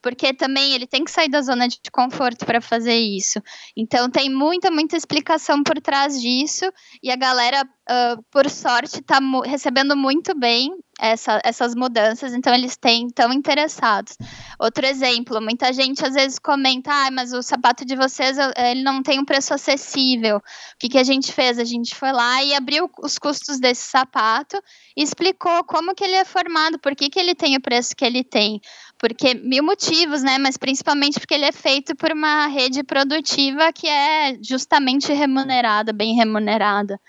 porque 0.00 0.32
também 0.32 0.72
ele 0.74 0.86
tem 0.86 1.04
que 1.04 1.10
sair 1.10 1.28
da 1.28 1.42
zona 1.42 1.66
de 1.66 1.78
conforto 1.92 2.46
para 2.46 2.60
fazer 2.60 2.94
isso. 2.94 3.42
Então 3.76 4.08
tem 4.08 4.30
muita, 4.30 4.70
muita 4.70 4.96
explicação 4.96 5.62
por 5.62 5.80
trás 5.80 6.20
disso 6.20 6.70
e 7.02 7.10
a 7.10 7.16
galera, 7.16 7.64
uh, 7.90 8.22
por 8.30 8.48
sorte, 8.48 9.00
está 9.00 9.18
recebendo 9.44 9.96
muito 9.96 10.34
bem 10.34 10.72
essa, 11.00 11.40
essas 11.42 11.74
mudanças, 11.74 12.34
então 12.34 12.54
eles 12.54 12.76
têm 12.76 13.08
tão 13.08 13.32
interessados. 13.32 14.16
Outro 14.58 14.86
exemplo, 14.86 15.40
muita 15.40 15.72
gente 15.72 16.04
às 16.04 16.14
vezes 16.14 16.38
comenta, 16.38 16.90
ah, 16.92 17.10
mas 17.10 17.32
o 17.32 17.42
sapato 17.42 17.84
de 17.84 17.96
vocês 17.96 18.36
ele 18.56 18.82
não 18.82 19.02
tem 19.02 19.18
um 19.18 19.24
preço 19.24 19.54
acessível. 19.54 20.36
O 20.36 20.42
que, 20.78 20.90
que 20.90 20.98
a 20.98 21.02
gente 21.02 21.32
fez? 21.32 21.58
A 21.58 21.64
gente 21.64 21.94
foi 21.94 22.12
lá 22.12 22.44
e 22.44 22.54
abriu 22.54 22.90
os 23.02 23.18
custos 23.18 23.58
desse 23.58 23.88
sapato 23.88 24.62
e 24.96 25.02
explicou 25.02 25.64
como 25.64 25.94
que 25.94 26.04
ele 26.04 26.16
é 26.16 26.24
formado, 26.24 26.78
por 26.78 26.94
que, 26.94 27.08
que 27.08 27.18
ele 27.18 27.34
tem 27.34 27.56
o 27.56 27.60
preço 27.60 27.96
que 27.96 28.04
ele 28.04 28.22
tem. 28.22 28.60
Porque 28.98 29.32
mil 29.32 29.64
motivos, 29.64 30.22
né? 30.22 30.36
Mas 30.36 30.58
principalmente 30.58 31.18
porque 31.18 31.32
ele 31.32 31.46
é 31.46 31.52
feito 31.52 31.96
por 31.96 32.12
uma 32.12 32.46
rede 32.48 32.82
produtiva 32.82 33.72
que 33.72 33.88
é 33.88 34.36
justamente 34.42 35.10
remunerada, 35.10 35.90
bem 35.90 36.14
remunerada. 36.14 37.00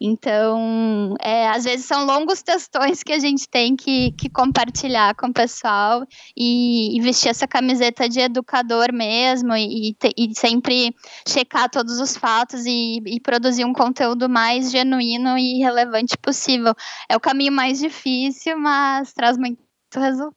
Então, 0.00 1.14
é, 1.20 1.48
às 1.48 1.64
vezes 1.64 1.86
são 1.86 2.04
longos 2.04 2.42
textões 2.42 3.02
que 3.02 3.12
a 3.12 3.18
gente 3.18 3.48
tem 3.48 3.74
que, 3.74 4.12
que 4.12 4.28
compartilhar 4.28 5.14
com 5.14 5.28
o 5.28 5.32
pessoal 5.32 6.04
e, 6.36 6.96
e 6.96 7.00
vestir 7.00 7.30
essa 7.30 7.48
camiseta 7.48 8.06
de 8.06 8.20
educador 8.20 8.92
mesmo 8.92 9.54
e, 9.56 9.96
e 10.16 10.34
sempre 10.34 10.94
checar 11.26 11.70
todos 11.70 11.98
os 11.98 12.16
fatos 12.16 12.66
e, 12.66 13.00
e 13.06 13.18
produzir 13.20 13.64
um 13.64 13.72
conteúdo 13.72 14.28
mais 14.28 14.70
genuíno 14.70 15.38
e 15.38 15.60
relevante 15.60 16.16
possível. 16.18 16.74
É 17.08 17.16
o 17.16 17.20
caminho 17.20 17.52
mais 17.52 17.78
difícil, 17.78 18.58
mas 18.58 19.14
traz 19.14 19.38
muito 19.38 19.58
resultado. 19.94 20.36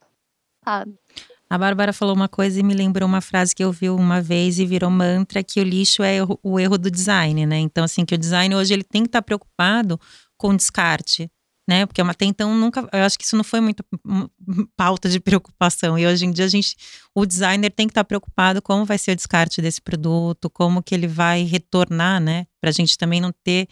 A 1.50 1.58
Bárbara 1.58 1.92
falou 1.92 2.14
uma 2.14 2.28
coisa 2.28 2.60
e 2.60 2.62
me 2.62 2.72
lembrou 2.72 3.08
uma 3.08 3.20
frase 3.20 3.56
que 3.56 3.64
eu 3.64 3.72
vi 3.72 3.90
uma 3.90 4.22
vez 4.22 4.60
e 4.60 4.64
virou 4.64 4.88
mantra 4.88 5.42
que 5.42 5.58
o 5.58 5.64
lixo 5.64 6.00
é 6.00 6.18
o 6.44 6.60
erro 6.60 6.78
do 6.78 6.88
design, 6.88 7.44
né? 7.44 7.58
Então 7.58 7.82
assim 7.82 8.04
que 8.04 8.14
o 8.14 8.18
design 8.18 8.54
hoje 8.54 8.72
ele 8.72 8.84
tem 8.84 9.02
que 9.02 9.08
estar 9.08 9.20
tá 9.20 9.26
preocupado 9.26 10.00
com 10.36 10.54
descarte, 10.54 11.28
né? 11.68 11.86
Porque 11.86 12.00
até 12.00 12.24
então 12.24 12.54
nunca, 12.54 12.88
eu 12.92 13.02
acho 13.02 13.18
que 13.18 13.24
isso 13.24 13.36
não 13.36 13.42
foi 13.42 13.60
muito 13.60 13.84
pauta 14.76 15.08
de 15.08 15.18
preocupação. 15.18 15.98
E 15.98 16.06
hoje 16.06 16.24
em 16.24 16.30
dia 16.30 16.44
a 16.44 16.48
gente, 16.48 16.76
o 17.12 17.26
designer 17.26 17.72
tem 17.72 17.88
que 17.88 17.90
estar 17.90 18.04
tá 18.04 18.08
preocupado 18.08 18.62
como 18.62 18.84
vai 18.84 18.96
ser 18.96 19.10
o 19.10 19.16
descarte 19.16 19.60
desse 19.60 19.82
produto, 19.82 20.48
como 20.48 20.80
que 20.80 20.94
ele 20.94 21.08
vai 21.08 21.42
retornar, 21.42 22.20
né? 22.20 22.46
Para 22.60 22.70
a 22.70 22.72
gente 22.72 22.96
também 22.96 23.20
não 23.20 23.32
ter 23.42 23.66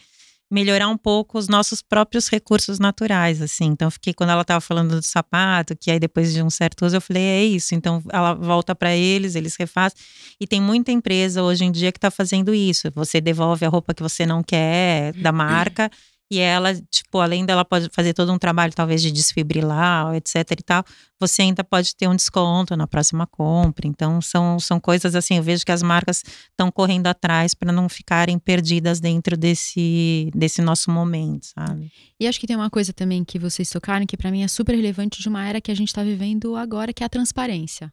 melhorar 0.51 0.87
um 0.87 0.97
pouco 0.97 1.37
os 1.37 1.47
nossos 1.47 1.81
próprios 1.81 2.27
recursos 2.27 2.79
naturais, 2.79 3.41
assim. 3.41 3.65
Então, 3.65 3.91
fiquei 3.91 4.13
quando 4.13 4.31
ela 4.31 4.41
estava 4.41 4.59
falando 4.59 4.95
do 4.95 5.05
sapato, 5.05 5.75
que 5.75 5.91
aí 5.91 5.99
depois 5.99 6.33
de 6.33 6.41
um 6.41 6.49
certo 6.49 6.85
uso 6.85 6.97
eu 6.97 7.01
falei, 7.01 7.23
é 7.23 7.43
isso. 7.43 7.75
Então, 7.75 8.01
ela 8.11 8.33
volta 8.33 8.73
para 8.73 8.95
eles, 8.95 9.35
eles 9.35 9.55
refazem. 9.55 9.97
E 10.39 10.47
tem 10.47 10.61
muita 10.61 10.91
empresa 10.91 11.43
hoje 11.43 11.65
em 11.65 11.71
dia 11.71 11.91
que 11.91 11.97
está 11.97 12.09
fazendo 12.09 12.53
isso. 12.53 12.91
Você 12.95 13.21
devolve 13.21 13.65
a 13.65 13.69
roupa 13.69 13.93
que 13.93 14.01
você 14.01 14.25
não 14.25 14.41
quer 14.41 15.13
da 15.13 15.31
marca 15.31 15.91
e 16.31 16.39
ela, 16.39 16.75
tipo, 16.91 17.19
além 17.19 17.43
dela 17.43 17.65
pode 17.65 17.89
fazer 17.91 18.13
todo 18.13 18.31
um 18.31 18.37
trabalho, 18.37 18.71
talvez, 18.73 19.01
de 19.01 19.11
desfibrilar, 19.11 20.13
etc 20.15 20.51
e 20.51 20.63
tal, 20.63 20.83
você 21.19 21.41
ainda 21.41 21.63
pode 21.63 21.95
ter 21.95 22.07
um 22.07 22.15
desconto 22.15 22.75
na 22.77 22.85
próxima 22.85 23.25
compra. 23.25 23.87
Então, 23.87 24.21
são, 24.21 24.59
são 24.59 24.79
coisas 24.79 25.15
assim, 25.15 25.37
eu 25.37 25.43
vejo 25.43 25.65
que 25.65 25.71
as 25.71 25.81
marcas 25.81 26.23
estão 26.51 26.71
correndo 26.71 27.07
atrás 27.07 27.55
para 27.55 27.71
não 27.71 27.89
ficarem 27.89 28.37
perdidas 28.37 28.99
dentro 28.99 29.35
desse, 29.35 30.29
desse 30.35 30.61
nosso 30.61 30.91
momento, 30.91 31.47
sabe? 31.47 31.91
E 32.19 32.27
acho 32.27 32.39
que 32.39 32.45
tem 32.45 32.55
uma 32.55 32.69
coisa 32.69 32.93
também 32.93 33.23
que 33.23 33.39
vocês 33.39 33.69
tocaram, 33.69 34.05
que 34.05 34.17
para 34.17 34.29
mim 34.29 34.43
é 34.43 34.47
super 34.47 34.75
relevante 34.75 35.21
de 35.21 35.27
uma 35.27 35.47
era 35.47 35.59
que 35.59 35.71
a 35.71 35.75
gente 35.75 35.87
está 35.87 36.03
vivendo 36.03 36.55
agora, 36.55 36.93
que 36.93 37.03
é 37.03 37.05
a 37.05 37.09
transparência. 37.09 37.91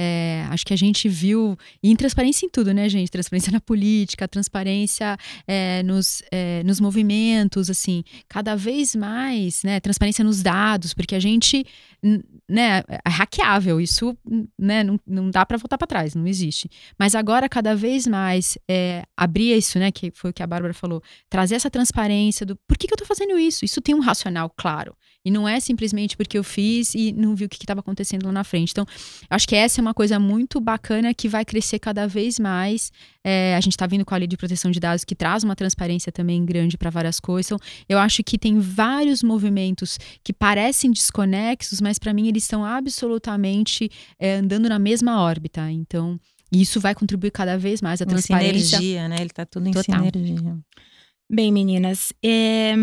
É, 0.00 0.46
acho 0.50 0.64
que 0.64 0.72
a 0.72 0.76
gente 0.76 1.08
viu. 1.08 1.58
Em 1.82 1.96
transparência 1.96 2.46
em 2.46 2.48
tudo, 2.48 2.72
né, 2.72 2.88
gente? 2.88 3.10
Transparência 3.10 3.50
na 3.50 3.60
política, 3.60 4.28
transparência 4.28 5.16
é, 5.44 5.82
nos, 5.82 6.22
é, 6.30 6.62
nos 6.62 6.78
movimentos, 6.78 7.68
assim, 7.68 8.04
cada 8.28 8.54
vez 8.54 8.94
mais, 8.94 9.64
né? 9.64 9.80
Transparência 9.80 10.22
nos 10.22 10.40
dados, 10.40 10.94
porque 10.94 11.16
a 11.16 11.20
gente 11.20 11.66
né, 12.48 12.84
é 13.04 13.10
hackeável, 13.10 13.80
isso 13.80 14.16
né, 14.56 14.84
não, 14.84 15.00
não 15.04 15.30
dá 15.30 15.44
para 15.44 15.56
voltar 15.56 15.76
para 15.76 15.86
trás, 15.86 16.14
não 16.14 16.28
existe. 16.28 16.70
Mas 16.96 17.16
agora, 17.16 17.48
cada 17.48 17.74
vez 17.74 18.06
mais, 18.06 18.56
é, 18.70 19.02
abrir 19.16 19.56
isso, 19.56 19.80
né, 19.80 19.90
que 19.90 20.12
foi 20.14 20.30
o 20.30 20.32
que 20.32 20.44
a 20.44 20.46
Bárbara 20.46 20.72
falou, 20.72 21.02
trazer 21.28 21.56
essa 21.56 21.68
transparência 21.68 22.46
do 22.46 22.54
por 22.54 22.78
que, 22.78 22.86
que 22.86 22.92
eu 22.92 22.96
estou 22.96 23.06
fazendo 23.06 23.36
isso? 23.36 23.64
Isso 23.64 23.80
tem 23.80 23.96
um 23.96 24.00
racional 24.00 24.48
claro. 24.56 24.96
E 25.24 25.30
não 25.30 25.48
é 25.48 25.60
simplesmente 25.60 26.16
porque 26.16 26.38
eu 26.38 26.44
fiz 26.44 26.94
e 26.94 27.12
não 27.12 27.34
vi 27.34 27.44
o 27.44 27.48
que 27.48 27.56
estava 27.56 27.80
acontecendo 27.80 28.24
lá 28.24 28.32
na 28.32 28.44
frente. 28.44 28.70
Então, 28.70 28.86
acho 29.28 29.46
que 29.46 29.54
essa 29.54 29.80
é 29.80 29.82
uma 29.82 29.92
coisa 29.92 30.18
muito 30.18 30.60
bacana 30.60 31.12
que 31.12 31.28
vai 31.28 31.44
crescer 31.44 31.78
cada 31.78 32.06
vez 32.06 32.38
mais. 32.38 32.92
É, 33.22 33.54
a 33.56 33.60
gente 33.60 33.72
está 33.72 33.86
vindo 33.86 34.04
com 34.04 34.14
a 34.14 34.18
lei 34.18 34.26
de 34.26 34.36
proteção 34.36 34.70
de 34.70 34.80
dados 34.80 35.04
que 35.04 35.14
traz 35.14 35.44
uma 35.44 35.56
transparência 35.56 36.10
também 36.10 36.44
grande 36.44 36.78
para 36.78 36.88
várias 36.88 37.20
coisas. 37.20 37.50
Então, 37.50 37.58
eu 37.88 37.98
acho 37.98 38.22
que 38.22 38.38
tem 38.38 38.58
vários 38.58 39.22
movimentos 39.22 39.98
que 40.22 40.32
parecem 40.32 40.90
desconexos, 40.90 41.80
mas 41.80 41.98
para 41.98 42.14
mim 42.14 42.28
eles 42.28 42.44
estão 42.44 42.64
absolutamente 42.64 43.90
é, 44.18 44.36
andando 44.36 44.68
na 44.68 44.78
mesma 44.78 45.20
órbita. 45.20 45.70
Então, 45.70 46.18
isso 46.50 46.80
vai 46.80 46.94
contribuir 46.94 47.30
cada 47.30 47.58
vez 47.58 47.82
mais 47.82 48.00
a 48.00 48.06
transparência. 48.06 48.78
Sinergia, 48.78 49.08
né? 49.08 49.16
Ele 49.16 49.26
está 49.26 49.44
tudo 49.44 49.68
em 49.68 49.72
Total. 49.72 50.04
sinergia. 50.04 50.58
Bem, 51.30 51.52
meninas, 51.52 52.10
é, 52.24 52.74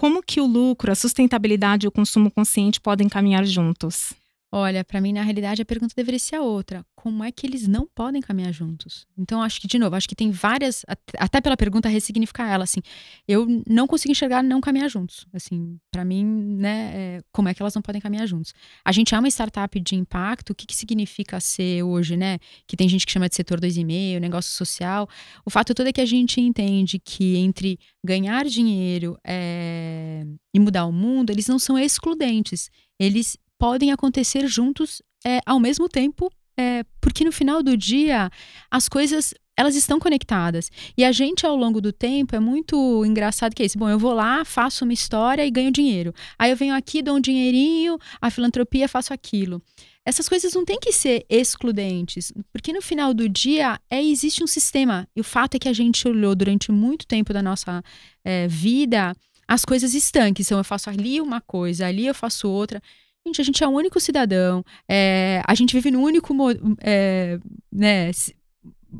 como 0.00 0.22
que 0.22 0.40
o 0.40 0.46
lucro, 0.46 0.90
a 0.90 0.94
sustentabilidade 0.94 1.84
e 1.84 1.88
o 1.88 1.92
consumo 1.92 2.30
consciente 2.30 2.80
podem 2.80 3.06
caminhar 3.06 3.44
juntos? 3.44 4.14
Olha, 4.52 4.84
para 4.84 5.00
mim, 5.00 5.12
na 5.12 5.22
realidade, 5.22 5.62
a 5.62 5.64
pergunta 5.64 5.94
deveria 5.96 6.18
ser 6.18 6.40
outra. 6.40 6.84
Como 6.96 7.22
é 7.22 7.30
que 7.30 7.46
eles 7.46 7.68
não 7.68 7.86
podem 7.86 8.20
caminhar 8.20 8.52
juntos? 8.52 9.06
Então, 9.16 9.40
acho 9.40 9.60
que, 9.60 9.68
de 9.68 9.78
novo, 9.78 9.94
acho 9.94 10.08
que 10.08 10.14
tem 10.14 10.32
várias, 10.32 10.84
até 11.16 11.40
pela 11.40 11.56
pergunta, 11.56 11.88
ressignificar 11.88 12.50
ela, 12.50 12.64
assim, 12.64 12.80
eu 13.28 13.46
não 13.64 13.86
consigo 13.86 14.10
enxergar 14.10 14.42
não 14.42 14.60
caminhar 14.60 14.90
juntos. 14.90 15.24
Assim, 15.32 15.78
para 15.88 16.04
mim, 16.04 16.24
né, 16.24 16.90
é, 16.92 17.22
como 17.32 17.48
é 17.48 17.54
que 17.54 17.62
elas 17.62 17.76
não 17.76 17.82
podem 17.82 18.00
caminhar 18.00 18.26
juntos? 18.26 18.52
A 18.84 18.90
gente 18.90 19.14
é 19.14 19.18
uma 19.18 19.28
startup 19.28 19.78
de 19.78 19.94
impacto, 19.94 20.50
o 20.50 20.54
que, 20.54 20.66
que 20.66 20.74
significa 20.74 21.38
ser 21.38 21.84
hoje, 21.84 22.16
né? 22.16 22.40
Que 22.66 22.76
tem 22.76 22.88
gente 22.88 23.06
que 23.06 23.12
chama 23.12 23.28
de 23.28 23.36
setor 23.36 23.60
2,5, 23.60 24.18
negócio 24.18 24.52
social. 24.52 25.08
O 25.44 25.50
fato 25.50 25.72
todo 25.74 25.86
é 25.86 25.92
que 25.92 26.00
a 26.00 26.06
gente 26.06 26.40
entende 26.40 26.98
que 26.98 27.36
entre 27.36 27.78
ganhar 28.04 28.44
dinheiro 28.46 29.16
é, 29.24 30.26
e 30.52 30.58
mudar 30.58 30.86
o 30.86 30.92
mundo, 30.92 31.30
eles 31.30 31.46
não 31.46 31.58
são 31.58 31.78
excludentes. 31.78 32.68
Eles 32.98 33.38
podem 33.60 33.92
acontecer 33.92 34.46
juntos 34.46 35.02
é, 35.24 35.38
ao 35.44 35.60
mesmo 35.60 35.86
tempo, 35.86 36.32
é, 36.58 36.82
porque 36.98 37.22
no 37.24 37.30
final 37.30 37.62
do 37.62 37.76
dia 37.76 38.30
as 38.70 38.88
coisas 38.88 39.34
elas 39.54 39.76
estão 39.76 40.00
conectadas. 40.00 40.70
E 40.96 41.04
a 41.04 41.12
gente, 41.12 41.44
ao 41.44 41.54
longo 41.54 41.82
do 41.82 41.92
tempo, 41.92 42.34
é 42.34 42.40
muito 42.40 43.04
engraçado 43.04 43.54
que 43.54 43.62
é 43.62 43.66
isso. 43.66 43.78
Bom, 43.78 43.90
eu 43.90 43.98
vou 43.98 44.14
lá, 44.14 44.42
faço 44.42 44.84
uma 44.84 44.94
história 44.94 45.44
e 45.44 45.50
ganho 45.50 45.70
dinheiro. 45.70 46.14
Aí 46.38 46.50
eu 46.50 46.56
venho 46.56 46.74
aqui, 46.74 47.02
dou 47.02 47.16
um 47.16 47.20
dinheirinho, 47.20 47.98
a 48.22 48.30
filantropia, 48.30 48.88
faço 48.88 49.12
aquilo. 49.12 49.62
Essas 50.02 50.26
coisas 50.30 50.54
não 50.54 50.64
têm 50.64 50.80
que 50.80 50.92
ser 50.92 51.26
excludentes, 51.28 52.32
porque 52.50 52.72
no 52.72 52.80
final 52.80 53.12
do 53.12 53.28
dia 53.28 53.78
é, 53.90 54.02
existe 54.02 54.42
um 54.42 54.46
sistema. 54.46 55.06
E 55.14 55.20
o 55.20 55.24
fato 55.24 55.56
é 55.56 55.58
que 55.58 55.68
a 55.68 55.74
gente 55.74 56.08
olhou 56.08 56.34
durante 56.34 56.72
muito 56.72 57.06
tempo 57.06 57.34
da 57.34 57.42
nossa 57.42 57.82
é, 58.24 58.48
vida 58.48 59.14
as 59.46 59.64
coisas 59.64 59.94
estanques. 59.94 60.46
Então, 60.46 60.58
eu 60.58 60.64
faço 60.64 60.88
ali 60.88 61.20
uma 61.20 61.40
coisa, 61.40 61.86
ali 61.86 62.06
eu 62.06 62.14
faço 62.14 62.48
outra. 62.48 62.80
Gente, 63.26 63.40
a 63.40 63.44
gente 63.44 63.62
é 63.62 63.68
o 63.68 63.70
único 63.70 64.00
cidadão, 64.00 64.64
é, 64.88 65.42
a 65.46 65.54
gente 65.54 65.74
vive 65.74 65.90
no 65.90 66.00
único 66.00 66.34
é, 66.80 67.38
né, 67.70 68.10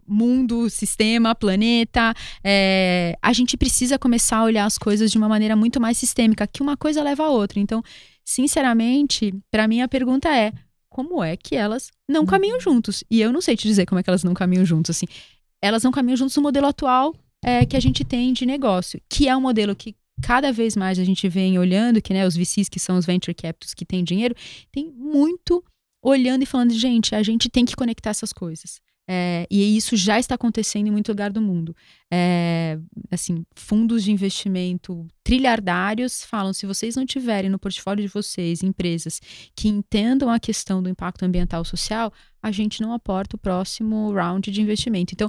mundo, 0.07 0.69
sistema, 0.69 1.35
planeta. 1.35 2.15
É, 2.45 3.17
a 3.23 3.33
gente 3.33 3.57
precisa 3.57 3.99
começar 3.99 4.39
a 4.39 4.45
olhar 4.45 4.65
as 4.65 4.79
coisas 4.79 5.11
de 5.11 5.19
uma 5.19 5.29
maneira 5.29 5.57
muito 5.57 5.81
mais 5.81 5.97
sistêmica, 5.97 6.47
que 6.47 6.63
uma 6.63 6.77
coisa 6.77 7.03
leva 7.03 7.25
a 7.25 7.31
outra. 7.31 7.59
Então, 7.59 7.83
sinceramente, 8.25 9.35
para 9.51 9.67
mim 9.67 9.81
a 9.81 9.89
pergunta 9.89 10.29
é: 10.29 10.53
como 10.89 11.23
é 11.23 11.37
que 11.37 11.57
elas 11.57 11.91
não 12.09 12.27
caminham 12.27 12.57
uhum. 12.57 12.61
juntos? 12.61 13.05
E 13.11 13.21
eu 13.21 13.33
não 13.33 13.41
sei 13.41 13.57
te 13.57 13.67
dizer 13.67 13.87
como 13.87 13.99
é 14.01 14.03
que 14.03 14.11
elas 14.11 14.25
não 14.25 14.35
caminham 14.35 14.65
juntos. 14.65 14.91
Assim, 14.97 15.07
elas 15.63 15.83
não 15.83 15.91
caminham 15.91 16.17
juntos 16.17 16.37
no 16.37 16.43
modelo 16.43 16.67
atual 16.67 17.15
é, 17.43 17.65
que 17.65 17.77
a 17.77 17.81
gente 17.81 18.05
tem 18.05 18.33
de 18.33 18.45
negócio, 18.45 19.01
que 19.09 19.29
é 19.29 19.37
um 19.37 19.41
modelo 19.41 19.75
que 19.75 19.95
cada 20.23 20.53
vez 20.53 20.77
mais 20.77 20.99
a 20.99 21.05
gente 21.05 21.29
vem 21.29 21.59
olhando 21.59 22.01
que 22.01 22.13
né, 22.13 22.27
os 22.27 22.37
VCs, 22.37 22.69
que 22.69 22.79
são 22.79 22.97
os 22.97 23.07
venture 23.07 23.35
capitals 23.35 23.75
que 23.75 23.85
têm 23.85 24.05
dinheiro, 24.05 24.35
tem 24.71 24.91
muito 24.91 25.65
olhando 26.03 26.43
e 26.43 26.47
falando, 26.47 26.73
gente, 26.73 27.15
a 27.15 27.23
gente 27.23 27.49
tem 27.49 27.65
que 27.65 27.77
conectar 27.77 28.11
essas 28.11 28.33
coisas. 28.33 28.81
É, 29.13 29.45
e 29.51 29.77
isso 29.77 29.97
já 29.97 30.21
está 30.21 30.37
acontecendo 30.37 30.87
em 30.87 30.91
muito 30.93 31.09
lugar 31.09 31.33
do 31.33 31.41
mundo. 31.41 31.75
É, 32.13 32.79
assim, 33.11 33.45
fundos 33.57 34.05
de 34.05 34.13
investimento 34.13 35.05
trilhardários 35.25 36.25
falam: 36.25 36.53
se 36.53 36.65
vocês 36.65 36.95
não 36.95 37.05
tiverem 37.05 37.51
no 37.51 37.59
portfólio 37.59 38.07
de 38.07 38.13
vocês 38.13 38.63
empresas 38.63 39.21
que 39.57 39.67
entendam 39.67 40.31
a 40.31 40.39
questão 40.39 40.81
do 40.81 40.89
impacto 40.89 41.25
ambiental 41.25 41.65
social, 41.65 42.13
a 42.41 42.53
gente 42.53 42.81
não 42.81 42.93
aporta 42.93 43.35
o 43.35 43.39
próximo 43.39 44.13
round 44.13 44.49
de 44.49 44.63
investimento. 44.63 45.13
Então, 45.13 45.29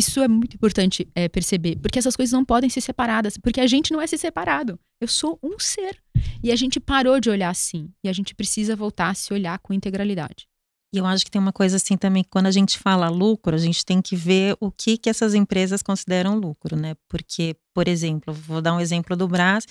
isso 0.00 0.20
é 0.20 0.26
muito 0.26 0.56
importante 0.56 1.06
é, 1.14 1.28
perceber, 1.28 1.76
porque 1.76 1.98
essas 1.98 2.16
coisas 2.16 2.32
não 2.32 2.44
podem 2.44 2.70
ser 2.70 2.80
separadas, 2.80 3.36
porque 3.36 3.60
a 3.60 3.66
gente 3.66 3.92
não 3.92 4.00
é 4.00 4.06
ser 4.06 4.16
separado. 4.16 4.80
Eu 4.98 5.06
sou 5.06 5.38
um 5.42 5.58
ser. 5.58 6.02
E 6.42 6.50
a 6.50 6.56
gente 6.56 6.80
parou 6.80 7.20
de 7.20 7.28
olhar 7.28 7.50
assim. 7.50 7.90
E 8.02 8.08
a 8.08 8.12
gente 8.12 8.34
precisa 8.34 8.74
voltar 8.74 9.10
a 9.10 9.14
se 9.14 9.32
olhar 9.32 9.58
com 9.58 9.74
integralidade. 9.74 10.48
E 10.92 10.98
eu 10.98 11.06
acho 11.06 11.24
que 11.24 11.30
tem 11.30 11.40
uma 11.40 11.52
coisa 11.52 11.76
assim 11.76 11.96
também, 11.96 12.24
quando 12.24 12.46
a 12.46 12.50
gente 12.50 12.78
fala 12.78 13.08
lucro, 13.08 13.54
a 13.54 13.58
gente 13.58 13.84
tem 13.84 14.02
que 14.02 14.16
ver 14.16 14.56
o 14.58 14.72
que, 14.72 14.96
que 14.98 15.08
essas 15.08 15.34
empresas 15.34 15.82
consideram 15.82 16.36
lucro, 16.36 16.76
né? 16.76 16.96
Porque, 17.08 17.54
por 17.72 17.86
exemplo, 17.86 18.34
vou 18.34 18.60
dar 18.60 18.74
um 18.74 18.80
exemplo 18.80 19.14
do 19.14 19.28
Brás, 19.28 19.66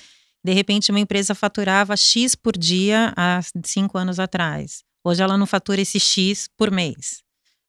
de 0.45 0.53
repente 0.53 0.91
uma 0.91 0.99
empresa 0.99 1.35
faturava 1.35 1.97
X 1.97 2.35
por 2.35 2.57
dia 2.57 3.13
há 3.17 3.41
cinco 3.65 3.97
anos 3.97 4.17
atrás. 4.17 4.83
Hoje 5.03 5.21
ela 5.21 5.37
não 5.37 5.45
fatura 5.45 5.81
esse 5.81 5.99
X 5.99 6.47
por 6.55 6.71
mês, 6.71 7.21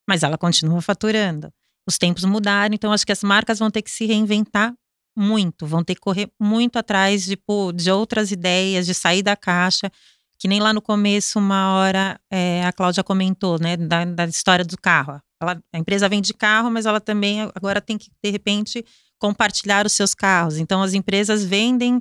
mas 0.09 0.23
ela 0.23 0.39
continua 0.39 0.81
faturando 0.81 1.53
os 1.87 1.99
tempos 1.99 2.24
mudaram, 2.24 2.74
então 2.74 2.93
acho 2.93 3.07
que 3.07 3.12
as 3.12 3.22
marcas 3.22 3.59
vão 3.59 3.70
ter 3.70 3.83
que 3.83 3.91
se 3.91 4.07
reinventar 4.07 4.74
muito, 5.16 5.66
vão 5.66 5.83
ter 5.83 5.95
que 5.95 6.01
correr 6.01 6.31
muito 6.41 6.78
atrás 6.78 7.24
de, 7.24 7.37
pô, 7.37 7.72
de 7.72 7.91
outras 7.91 8.31
ideias, 8.31 8.87
de 8.87 8.95
sair 8.95 9.22
da 9.22 9.37
caixa, 9.37 9.91
que 10.39 10.49
nem 10.49 10.61
lá 10.61 10.72
no 10.72 10.81
começo, 10.81 11.39
uma 11.39 11.74
hora, 11.74 12.18
é, 12.31 12.64
a 12.64 12.72
Cláudia 12.72 13.05
comentou, 13.05 13.59
né, 13.61 13.76
da, 13.76 14.05
da 14.05 14.24
história 14.24 14.64
do 14.64 14.78
carro. 14.78 15.20
Ela, 15.41 15.61
a 15.72 15.78
empresa 15.78 16.09
vende 16.09 16.33
carro, 16.33 16.70
mas 16.70 16.87
ela 16.87 17.01
também 17.01 17.43
agora 17.55 17.81
tem 17.81 17.99
que, 17.99 18.11
de 18.22 18.31
repente, 18.31 18.85
compartilhar 19.18 19.85
os 19.85 19.93
seus 19.93 20.14
carros. 20.14 20.57
Então, 20.57 20.83
as 20.83 20.95
empresas 20.95 21.45
vendem 21.45 22.01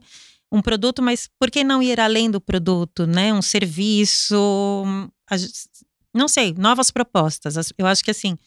um 0.52 0.62
produto, 0.62 1.02
mas 1.02 1.30
por 1.40 1.52
que 1.52 1.64
não 1.64 1.84
ir 1.84 2.00
além 2.00 2.32
do 2.32 2.42
produto, 2.42 3.06
né? 3.06 3.34
Um 3.34 3.42
serviço, 3.42 4.36
não 6.14 6.28
sei, 6.28 6.54
novas 6.58 6.90
propostas. 6.92 7.56
Eu 7.78 7.86
acho 7.86 8.04
que 8.04 8.12
assim, 8.12 8.38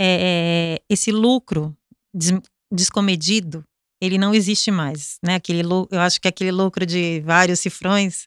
é, 0.00 0.78
é, 0.78 0.82
esse 0.88 1.12
lucro 1.12 1.76
des, 2.14 2.32
descomedido, 2.72 3.64
ele 4.00 4.18
não 4.18 4.34
existe 4.34 4.70
mais, 4.70 5.18
né? 5.22 5.36
Aquele, 5.36 5.62
eu 5.62 6.00
acho 6.00 6.20
que 6.20 6.28
aquele 6.28 6.50
lucro 6.50 6.84
de 6.84 7.20
vários 7.20 7.60
cifrões, 7.60 8.26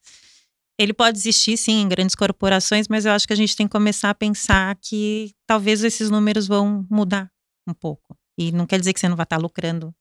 ele 0.80 0.94
pode 0.94 1.18
existir 1.18 1.58
sim 1.58 1.82
em 1.82 1.88
grandes 1.88 2.16
corporações, 2.16 2.88
mas 2.88 3.06
eu 3.06 3.12
acho 3.12 3.28
que 3.28 3.34
a 3.34 3.36
gente 3.36 3.56
tem 3.56 3.68
que 3.68 3.72
começar 3.72 4.10
a 4.10 4.16
pensar 4.16 4.76
que 4.82 5.32
talvez 5.46 5.84
esses 5.84 6.10
números 6.10 6.48
vão 6.48 6.86
mudar 6.90 7.30
um 7.68 7.74
pouco. 7.74 8.16
E 8.38 8.52
não 8.52 8.66
quer 8.66 8.80
dizer 8.80 8.94
que 8.94 9.00
você 9.00 9.10
não 9.10 9.16
vai 9.16 9.24
estar 9.24 9.38
lucrando 9.38 9.94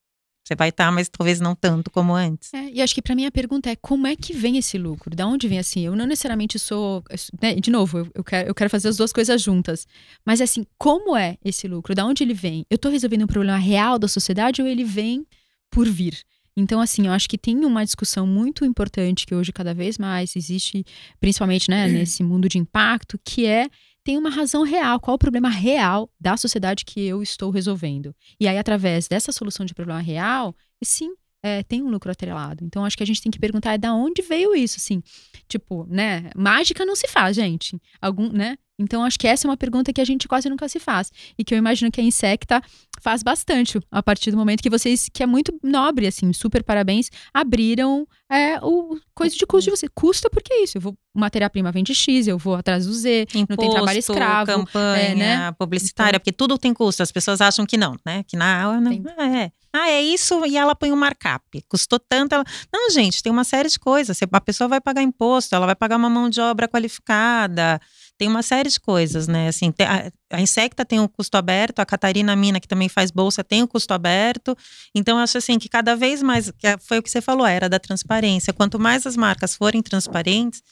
você 0.44 0.54
vai 0.54 0.68
estar, 0.68 0.86
tá, 0.86 0.92
mas 0.92 1.08
talvez 1.08 1.40
não 1.40 1.54
tanto 1.54 1.90
como 1.90 2.12
antes. 2.12 2.52
É, 2.52 2.70
e 2.70 2.82
acho 2.82 2.94
que 2.94 3.00
para 3.00 3.14
mim 3.14 3.24
a 3.24 3.30
pergunta 3.30 3.70
é 3.70 3.76
como 3.76 4.06
é 4.06 4.14
que 4.14 4.34
vem 4.34 4.58
esse 4.58 4.76
lucro? 4.76 5.16
Da 5.16 5.26
onde 5.26 5.48
vem 5.48 5.58
assim? 5.58 5.86
Eu 5.86 5.96
não 5.96 6.04
necessariamente 6.06 6.58
sou. 6.58 7.02
Né, 7.40 7.54
de 7.54 7.70
novo, 7.70 7.98
eu, 7.98 8.08
eu, 8.14 8.22
quero, 8.22 8.48
eu 8.48 8.54
quero 8.54 8.68
fazer 8.68 8.88
as 8.88 8.98
duas 8.98 9.12
coisas 9.12 9.40
juntas. 9.40 9.86
Mas 10.24 10.42
assim, 10.42 10.66
como 10.76 11.16
é 11.16 11.38
esse 11.42 11.66
lucro? 11.66 11.94
Da 11.94 12.04
onde 12.04 12.22
ele 12.22 12.34
vem? 12.34 12.66
Eu 12.68 12.76
estou 12.76 12.92
resolvendo 12.92 13.22
um 13.22 13.26
problema 13.26 13.56
real 13.56 13.98
da 13.98 14.06
sociedade 14.06 14.60
ou 14.60 14.68
ele 14.68 14.84
vem 14.84 15.26
por 15.70 15.88
vir? 15.88 16.22
Então, 16.56 16.80
assim, 16.80 17.06
eu 17.06 17.12
acho 17.12 17.28
que 17.28 17.36
tem 17.36 17.64
uma 17.64 17.84
discussão 17.84 18.26
muito 18.26 18.64
importante 18.64 19.26
que 19.26 19.34
hoje 19.34 19.52
cada 19.52 19.74
vez 19.74 19.98
mais 19.98 20.36
existe, 20.36 20.84
principalmente 21.18 21.68
né, 21.70 21.88
nesse 21.88 22.22
mundo 22.22 22.48
de 22.48 22.58
impacto, 22.58 23.18
que 23.24 23.46
é 23.46 23.68
tem 24.04 24.18
uma 24.18 24.28
razão 24.28 24.62
real, 24.62 25.00
qual 25.00 25.14
o 25.14 25.18
problema 25.18 25.48
real 25.48 26.10
da 26.20 26.36
sociedade 26.36 26.84
que 26.84 27.00
eu 27.00 27.22
estou 27.22 27.50
resolvendo. 27.50 28.14
E 28.38 28.46
aí, 28.46 28.58
através 28.58 29.08
dessa 29.08 29.32
solução 29.32 29.64
de 29.64 29.74
problema 29.74 30.00
real, 30.00 30.54
sim, 30.82 31.10
é, 31.42 31.62
tem 31.62 31.82
um 31.82 31.88
lucro 31.88 32.12
atrelado. 32.12 32.64
Então, 32.64 32.84
acho 32.84 32.96
que 32.96 33.02
a 33.02 33.06
gente 33.06 33.22
tem 33.22 33.32
que 33.32 33.38
perguntar 33.38 33.72
é 33.72 33.78
da 33.78 33.94
onde 33.94 34.22
veio 34.22 34.54
isso, 34.54 34.76
assim. 34.78 35.02
Tipo, 35.48 35.86
né? 35.88 36.30
Mágica 36.36 36.84
não 36.84 36.94
se 36.94 37.08
faz, 37.08 37.34
gente. 37.34 37.80
Algum, 38.00 38.30
né? 38.30 38.56
Então, 38.78 39.04
acho 39.04 39.18
que 39.18 39.26
essa 39.26 39.46
é 39.46 39.48
uma 39.48 39.56
pergunta 39.56 39.92
que 39.92 40.00
a 40.00 40.04
gente 40.04 40.26
quase 40.26 40.48
nunca 40.48 40.68
se 40.68 40.80
faz. 40.80 41.12
E 41.38 41.44
que 41.44 41.54
eu 41.54 41.58
imagino 41.58 41.90
que 41.92 42.00
a 42.00 42.04
Insecta 42.04 42.60
faz 43.00 43.22
bastante 43.22 43.78
a 43.90 44.02
partir 44.02 44.30
do 44.30 44.36
momento 44.36 44.62
que 44.62 44.70
vocês, 44.70 45.08
que 45.12 45.22
é 45.22 45.26
muito 45.26 45.56
nobre, 45.62 46.06
assim, 46.06 46.32
super 46.32 46.62
parabéns, 46.64 47.10
abriram 47.32 48.06
é, 48.30 48.58
o 48.60 48.98
coisa 49.14 49.36
de 49.36 49.46
custo 49.46 49.70
de 49.70 49.76
você. 49.76 49.86
Custa 49.94 50.28
porque 50.28 50.52
é 50.52 50.64
isso. 50.64 50.78
Eu 50.78 50.80
vou, 50.80 50.96
matéria-prima 51.14 51.70
vende 51.70 51.94
X, 51.94 52.26
eu 52.26 52.36
vou 52.36 52.56
atrás 52.56 52.86
do 52.86 52.92
Z, 52.92 53.26
Imposto, 53.34 53.46
não 53.48 53.56
tem 53.56 53.70
trabalho 53.70 53.98
escravo. 53.98 54.46
campanha, 54.46 55.02
é, 55.02 55.14
né? 55.14 55.52
publicitária, 55.52 56.16
então, 56.16 56.20
porque 56.20 56.32
tudo 56.32 56.58
tem 56.58 56.74
custo. 56.74 57.02
As 57.02 57.12
pessoas 57.12 57.40
acham 57.40 57.64
que 57.64 57.76
não, 57.76 57.96
né? 58.04 58.24
Que 58.24 58.36
na 58.36 58.80
não, 58.80 58.90
ah, 59.16 59.28
é. 59.28 59.52
Ah, 59.72 59.90
é 59.90 60.00
isso, 60.00 60.44
e 60.46 60.56
ela 60.56 60.74
põe 60.74 60.92
um 60.92 60.96
markup. 60.96 61.62
Custou 61.68 61.98
tanto. 61.98 62.34
Ela... 62.34 62.44
Não, 62.72 62.90
gente, 62.90 63.22
tem 63.22 63.30
uma 63.30 63.44
série 63.44 63.68
de 63.68 63.78
coisas. 63.78 64.18
A 64.32 64.40
pessoa 64.40 64.68
vai 64.68 64.80
pagar 64.80 65.02
imposto, 65.02 65.54
ela 65.54 65.66
vai 65.66 65.74
pagar 65.74 65.96
uma 65.96 66.08
mão 66.08 66.28
de 66.28 66.40
obra 66.40 66.68
qualificada 66.68 67.80
tem 68.16 68.28
uma 68.28 68.42
série 68.42 68.68
de 68.68 68.78
coisas, 68.78 69.26
né? 69.26 69.48
Assim, 69.48 69.72
a, 69.80 70.36
a 70.36 70.40
Insecta 70.40 70.84
tem 70.84 71.00
o 71.00 71.04
um 71.04 71.08
custo 71.08 71.36
aberto, 71.36 71.80
a 71.80 71.86
Catarina 71.86 72.34
Mina, 72.36 72.60
que 72.60 72.68
também 72.68 72.88
faz 72.88 73.10
bolsa, 73.10 73.42
tem 73.42 73.62
o 73.62 73.64
um 73.64 73.68
custo 73.68 73.92
aberto. 73.92 74.56
Então, 74.94 75.18
eu 75.18 75.24
acho 75.24 75.38
assim 75.38 75.58
que 75.58 75.68
cada 75.68 75.96
vez 75.96 76.22
mais, 76.22 76.50
que 76.52 76.66
é, 76.66 76.78
foi 76.78 76.98
o 76.98 77.02
que 77.02 77.10
você 77.10 77.20
falou, 77.20 77.46
era 77.46 77.68
da 77.68 77.78
transparência. 77.78 78.52
Quanto 78.52 78.78
mais 78.78 79.06
as 79.06 79.16
marcas 79.16 79.56
forem 79.56 79.82
transparentes, 79.82 80.62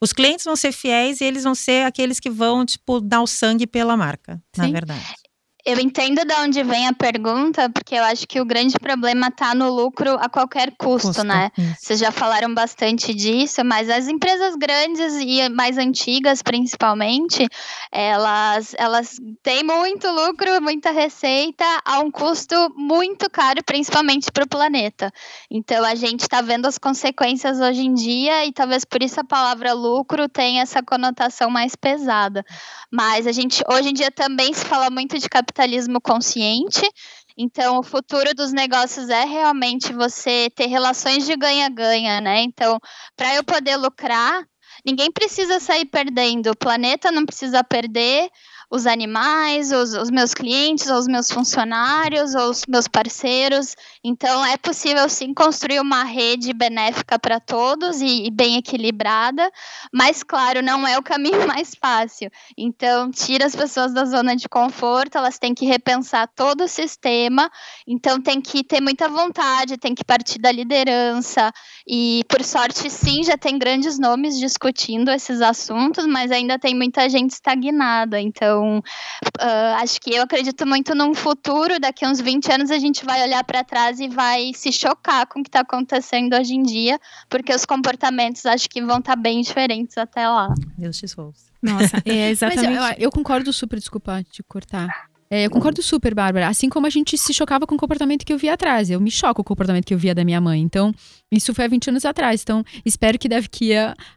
os 0.00 0.12
clientes 0.12 0.44
vão 0.44 0.54
ser 0.54 0.72
fiéis 0.72 1.20
e 1.20 1.24
eles 1.24 1.42
vão 1.42 1.54
ser 1.54 1.84
aqueles 1.84 2.20
que 2.20 2.30
vão, 2.30 2.64
tipo, 2.64 3.00
dar 3.00 3.20
o 3.20 3.26
sangue 3.26 3.66
pela 3.66 3.96
marca, 3.96 4.40
Sim. 4.54 4.62
na 4.62 4.70
verdade. 4.70 5.27
Eu 5.66 5.78
entendo 5.78 6.24
de 6.24 6.34
onde 6.34 6.62
vem 6.62 6.86
a 6.86 6.94
pergunta, 6.94 7.68
porque 7.68 7.94
eu 7.94 8.04
acho 8.04 8.26
que 8.26 8.40
o 8.40 8.44
grande 8.44 8.78
problema 8.78 9.26
está 9.28 9.54
no 9.54 9.70
lucro 9.70 10.14
a 10.14 10.28
qualquer 10.28 10.72
custo, 10.78 11.08
custo 11.08 11.24
né? 11.24 11.50
Isso. 11.58 11.74
Vocês 11.80 12.00
já 12.00 12.10
falaram 12.10 12.54
bastante 12.54 13.12
disso, 13.12 13.62
mas 13.64 13.90
as 13.90 14.08
empresas 14.08 14.54
grandes 14.56 15.14
e 15.16 15.46
mais 15.50 15.76
antigas, 15.76 16.42
principalmente, 16.42 17.46
elas, 17.92 18.74
elas 18.78 19.16
têm 19.42 19.62
muito 19.62 20.08
lucro, 20.10 20.62
muita 20.62 20.90
receita 20.90 21.64
a 21.84 22.00
um 22.00 22.10
custo 22.10 22.54
muito 22.74 23.28
caro, 23.28 23.62
principalmente 23.62 24.30
para 24.32 24.44
o 24.44 24.48
planeta. 24.48 25.12
Então 25.50 25.84
a 25.84 25.94
gente 25.94 26.22
está 26.22 26.40
vendo 26.40 26.66
as 26.66 26.78
consequências 26.78 27.60
hoje 27.60 27.82
em 27.82 27.92
dia 27.92 28.46
e 28.46 28.52
talvez 28.52 28.84
por 28.86 29.02
isso 29.02 29.20
a 29.20 29.24
palavra 29.24 29.74
lucro 29.74 30.28
tenha 30.28 30.62
essa 30.62 30.82
conotação 30.82 31.50
mais 31.50 31.74
pesada. 31.74 32.42
Mas 32.90 33.26
a 33.26 33.32
gente 33.32 33.62
hoje 33.70 33.90
em 33.90 33.92
dia 33.92 34.10
também 34.10 34.54
se 34.54 34.64
fala 34.64 34.88
muito 34.88 35.18
de 35.18 35.28
capitalismo 35.28 35.57
capitalismo 35.58 36.00
consciente. 36.00 36.88
Então, 37.36 37.78
o 37.78 37.82
futuro 37.82 38.32
dos 38.34 38.52
negócios 38.52 39.08
é 39.08 39.24
realmente 39.24 39.92
você 39.92 40.48
ter 40.54 40.66
relações 40.66 41.26
de 41.26 41.36
ganha-ganha, 41.36 42.20
né? 42.20 42.42
Então, 42.42 42.78
para 43.16 43.34
eu 43.34 43.44
poder 43.44 43.76
lucrar, 43.76 44.44
ninguém 44.84 45.10
precisa 45.10 45.58
sair 45.58 45.84
perdendo, 45.84 46.50
o 46.50 46.56
planeta 46.56 47.10
não 47.10 47.26
precisa 47.26 47.62
perder, 47.64 48.28
os 48.70 48.86
animais, 48.86 49.72
os, 49.72 49.94
os 49.94 50.10
meus 50.10 50.34
clientes, 50.34 50.90
os 50.90 51.06
meus 51.06 51.30
funcionários, 51.30 52.34
os 52.34 52.62
meus 52.68 52.86
parceiros. 52.86 53.74
Então, 54.04 54.44
é 54.44 54.58
possível 54.58 55.08
sim 55.08 55.32
construir 55.32 55.80
uma 55.80 56.04
rede 56.04 56.52
benéfica 56.52 57.18
para 57.18 57.40
todos 57.40 58.02
e, 58.02 58.26
e, 58.26 58.30
bem 58.30 58.56
equilibrada, 58.56 59.50
mas, 59.92 60.22
claro, 60.22 60.62
não 60.62 60.86
é 60.86 60.98
o 60.98 61.02
caminho 61.02 61.46
mais 61.48 61.72
fácil. 61.74 62.30
Então, 62.56 63.10
tira 63.10 63.46
as 63.46 63.56
pessoas 63.56 63.94
da 63.94 64.04
zona 64.04 64.36
de 64.36 64.48
conforto, 64.48 65.16
elas 65.16 65.38
têm 65.38 65.54
que 65.54 65.64
repensar 65.64 66.28
todo 66.36 66.64
o 66.64 66.68
sistema, 66.68 67.50
então, 67.86 68.20
tem 68.20 68.40
que 68.40 68.62
ter 68.62 68.82
muita 68.82 69.08
vontade, 69.08 69.78
tem 69.78 69.94
que 69.94 70.04
partir 70.04 70.38
da 70.38 70.52
liderança. 70.52 71.50
E, 71.86 72.22
por 72.28 72.44
sorte, 72.44 72.90
sim, 72.90 73.22
já 73.22 73.38
tem 73.38 73.58
grandes 73.58 73.98
nomes 73.98 74.38
discutindo 74.38 75.10
esses 75.10 75.40
assuntos, 75.40 76.06
mas 76.06 76.30
ainda 76.30 76.58
tem 76.58 76.74
muita 76.74 77.08
gente 77.08 77.30
estagnada. 77.30 78.20
Então, 78.20 78.57
então, 78.58 78.78
uh, 78.78 79.74
acho 79.76 80.00
que 80.00 80.14
eu 80.14 80.22
acredito 80.22 80.66
muito 80.66 80.94
num 80.94 81.14
futuro, 81.14 81.78
daqui 81.78 82.04
a 82.04 82.10
uns 82.10 82.20
20 82.20 82.52
anos 82.52 82.70
a 82.70 82.78
gente 82.78 83.04
vai 83.04 83.22
olhar 83.22 83.42
para 83.44 83.62
trás 83.62 84.00
e 84.00 84.08
vai 84.08 84.52
se 84.54 84.72
chocar 84.72 85.26
com 85.26 85.40
o 85.40 85.42
que 85.42 85.48
está 85.48 85.60
acontecendo 85.60 86.34
hoje 86.34 86.54
em 86.54 86.62
dia, 86.62 86.98
porque 87.28 87.54
os 87.54 87.64
comportamentos 87.64 88.44
acho 88.46 88.68
que 88.68 88.82
vão 88.82 88.98
estar 88.98 89.14
tá 89.14 89.20
bem 89.20 89.40
diferentes 89.40 89.96
até 89.96 90.28
lá. 90.28 90.52
Deus 90.76 90.98
te 90.98 91.06
ouça. 91.18 91.48
Nossa, 91.62 92.02
é 92.04 92.30
exatamente. 92.30 92.78
Mas 92.78 92.98
eu, 92.98 93.04
eu 93.04 93.10
concordo 93.10 93.52
super, 93.52 93.78
desculpa 93.78 94.22
te 94.30 94.42
cortar. 94.42 95.07
É, 95.30 95.44
eu 95.44 95.50
concordo 95.50 95.82
super, 95.82 96.14
Bárbara. 96.14 96.48
Assim 96.48 96.70
como 96.70 96.86
a 96.86 96.90
gente 96.90 97.18
se 97.18 97.34
chocava 97.34 97.66
com 97.66 97.74
o 97.74 97.78
comportamento 97.78 98.24
que 98.24 98.32
eu 98.32 98.38
via 98.38 98.54
atrás. 98.54 98.88
Eu 98.88 99.00
me 99.00 99.10
choco 99.10 99.36
com 99.36 99.42
o 99.42 99.44
comportamento 99.44 99.84
que 99.84 99.92
eu 99.92 99.98
via 99.98 100.14
da 100.14 100.24
minha 100.24 100.40
mãe. 100.40 100.60
Então, 100.60 100.94
isso 101.30 101.52
foi 101.52 101.66
há 101.66 101.68
20 101.68 101.90
anos 101.90 102.04
atrás. 102.04 102.42
Então, 102.42 102.64
espero 102.84 103.18
que 103.18 103.28
deve 103.28 103.48
que 103.48 103.72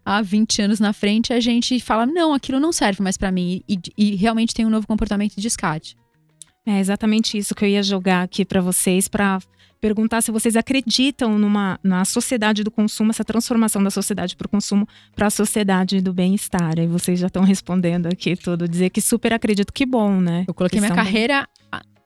há 0.05 0.22
20 0.22 0.62
anos 0.62 0.80
na 0.80 0.93
frente 0.93 1.34
a 1.34 1.39
gente 1.39 1.80
fala: 1.82 2.05
não, 2.05 2.34
aquilo 2.34 2.59
não 2.59 2.72
serve 2.72 3.03
mais 3.03 3.18
para 3.18 3.32
mim. 3.32 3.62
E, 3.68 3.80
e, 3.97 4.16
realmente 4.16 4.53
tem 4.53 4.66
um 4.66 4.70
novo 4.70 4.88
comportamento 4.88 5.36
de 5.36 5.47
escate. 5.47 5.97
É 6.66 6.80
exatamente 6.80 7.38
isso 7.38 7.53
que 7.55 7.66
eu 7.66 7.70
ia 7.70 7.84
jogar 7.84 8.22
aqui 8.22 8.45
para 8.45 8.62
vocês, 8.62 9.07
para 9.07 9.39
perguntar 9.82 10.21
se 10.21 10.32
vocês 10.32 10.55
acreditam 10.55 11.39
numa 11.39 11.79
na 11.84 12.05
sociedade 12.05 12.63
do 12.63 12.69
consumo, 12.69 13.09
essa 13.09 13.25
transformação 13.25 13.84
da 13.84 13.89
sociedade 13.89 14.36
para 14.36 14.45
o 14.45 14.49
consumo 14.49 14.88
para 15.15 15.27
a 15.27 15.29
sociedade 15.32 15.99
do 15.99 16.13
bem-estar. 16.13 16.75
Aí 16.77 16.88
vocês 16.88 17.19
já 17.19 17.27
estão 17.27 17.43
respondendo 17.43 18.05
aqui 18.05 18.36
tudo, 18.36 18.67
dizer 18.67 18.91
que 18.91 19.01
super 19.01 19.34
acredito, 19.34 19.73
que 19.73 19.86
bom, 19.86 20.21
né? 20.21 20.45
Eu 20.47 20.53
coloquei 20.53 20.79
minha 20.79 20.93
carreira 20.93 21.47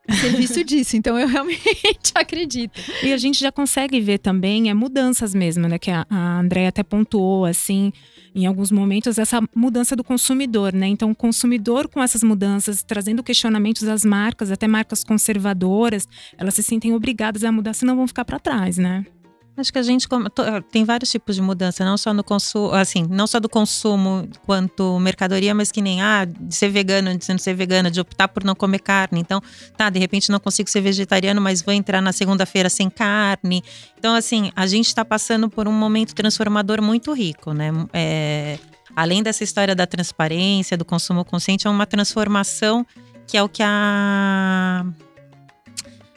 serviço 0.10 0.64
disso, 0.66 0.96
então 0.96 1.20
eu 1.20 1.28
realmente 1.28 2.14
acredito. 2.16 2.80
E 3.04 3.12
a 3.12 3.18
gente 3.18 3.40
já 3.40 3.52
consegue 3.52 4.00
ver 4.00 4.20
também 4.20 4.70
é 4.70 4.74
mudanças 4.74 5.36
mesmo, 5.36 5.68
né? 5.68 5.78
Que 5.78 5.92
a, 5.92 6.06
a 6.10 6.40
Andrea 6.40 6.70
até 6.70 6.82
pontuou 6.82 7.46
assim, 7.46 7.92
em 8.36 8.46
alguns 8.46 8.70
momentos, 8.70 9.18
essa 9.18 9.42
mudança 9.56 9.96
do 9.96 10.04
consumidor, 10.04 10.74
né? 10.74 10.88
Então, 10.88 11.10
o 11.10 11.16
consumidor 11.16 11.88
com 11.88 12.04
essas 12.04 12.22
mudanças, 12.22 12.84
trazendo 12.84 13.24
questionamentos 13.24 13.88
às 13.88 14.04
marcas, 14.04 14.52
até 14.52 14.68
marcas 14.68 15.04
conservadoras, 15.04 16.06
elas 16.38 16.54
se 16.54 16.62
sentem 16.62 16.94
obrigadas 16.94 17.46
a 17.46 17.52
mudar, 17.52 17.74
senão 17.74 17.96
vão 17.96 18.08
ficar 18.08 18.26
para 18.26 18.38
trás, 18.38 18.78
né? 18.78 19.06
Acho 19.58 19.72
que 19.72 19.80
a 19.80 19.84
gente 19.84 20.06
tem 20.70 20.84
vários 20.84 21.10
tipos 21.10 21.34
de 21.34 21.42
mudança, 21.42 21.86
não 21.86 21.98
só 21.98 22.14
no 22.14 22.26
consumo, 22.26 22.74
assim, 22.74 23.08
não 23.10 23.26
só 23.26 23.40
do 23.40 23.48
consumo 23.48 24.28
quanto 24.46 25.00
mercadoria, 25.00 25.56
mas 25.56 25.72
que 25.72 25.82
nem 25.82 26.02
ah, 26.02 26.26
de 26.26 26.54
ser 26.54 26.68
vegano, 26.68 27.18
de 27.18 27.30
não 27.30 27.38
ser 27.38 27.54
vegana, 27.54 27.90
de 27.90 28.02
optar 28.02 28.28
por 28.28 28.44
não 28.44 28.54
comer 28.54 28.80
carne. 28.80 29.22
Então, 29.22 29.42
tá, 29.78 29.90
de 29.90 29.98
repente 29.98 30.30
não 30.30 30.42
consigo 30.42 30.70
ser 30.70 30.82
vegetariano, 30.82 31.40
mas 31.40 31.62
vou 31.62 31.74
entrar 31.74 32.02
na 32.02 32.12
segunda-feira 32.12 32.70
sem 32.70 32.90
carne. 32.90 33.64
Então, 33.98 34.14
assim, 34.14 34.52
a 34.58 34.68
gente 34.68 34.88
está 34.88 35.06
passando 35.06 35.50
por 35.50 35.70
um 35.70 35.74
momento 35.74 36.14
transformador 36.14 36.82
muito 36.82 37.14
rico, 37.14 37.54
né? 37.54 37.72
É, 37.94 38.60
além 38.94 39.24
dessa 39.24 39.46
história 39.46 39.74
da 39.74 39.88
transparência, 39.88 40.76
do 40.76 40.84
consumo 40.84 41.24
consciente, 41.24 41.66
é 41.66 41.70
uma 41.70 41.86
transformação 41.86 42.86
que 43.26 43.38
é 43.38 43.42
o 43.42 43.48
que 43.48 43.64
a 43.64 44.86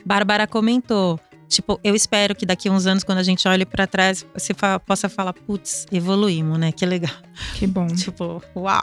Bárbara 0.05 0.47
comentou 0.49 1.21
Tipo, 1.49 1.81
eu 1.83 1.95
espero 1.95 2.35
que 2.35 2.45
daqui 2.45 2.69
a 2.69 2.73
uns 2.73 2.87
anos, 2.87 3.03
quando 3.03 3.19
a 3.19 3.23
gente 3.23 3.49
olhe 3.49 3.65
para 3.65 3.87
trás, 3.87 4.27
você 4.35 4.53
fa 4.53 4.79
possa 4.79 5.09
falar, 5.09 5.33
putz, 5.33 5.87
evoluímos, 5.91 6.59
né? 6.59 6.73
Que 6.73 6.85
legal. 6.85 7.15
Que 7.55 7.67
bom. 7.67 7.87
tipo, 7.97 8.43
uau. 8.55 8.83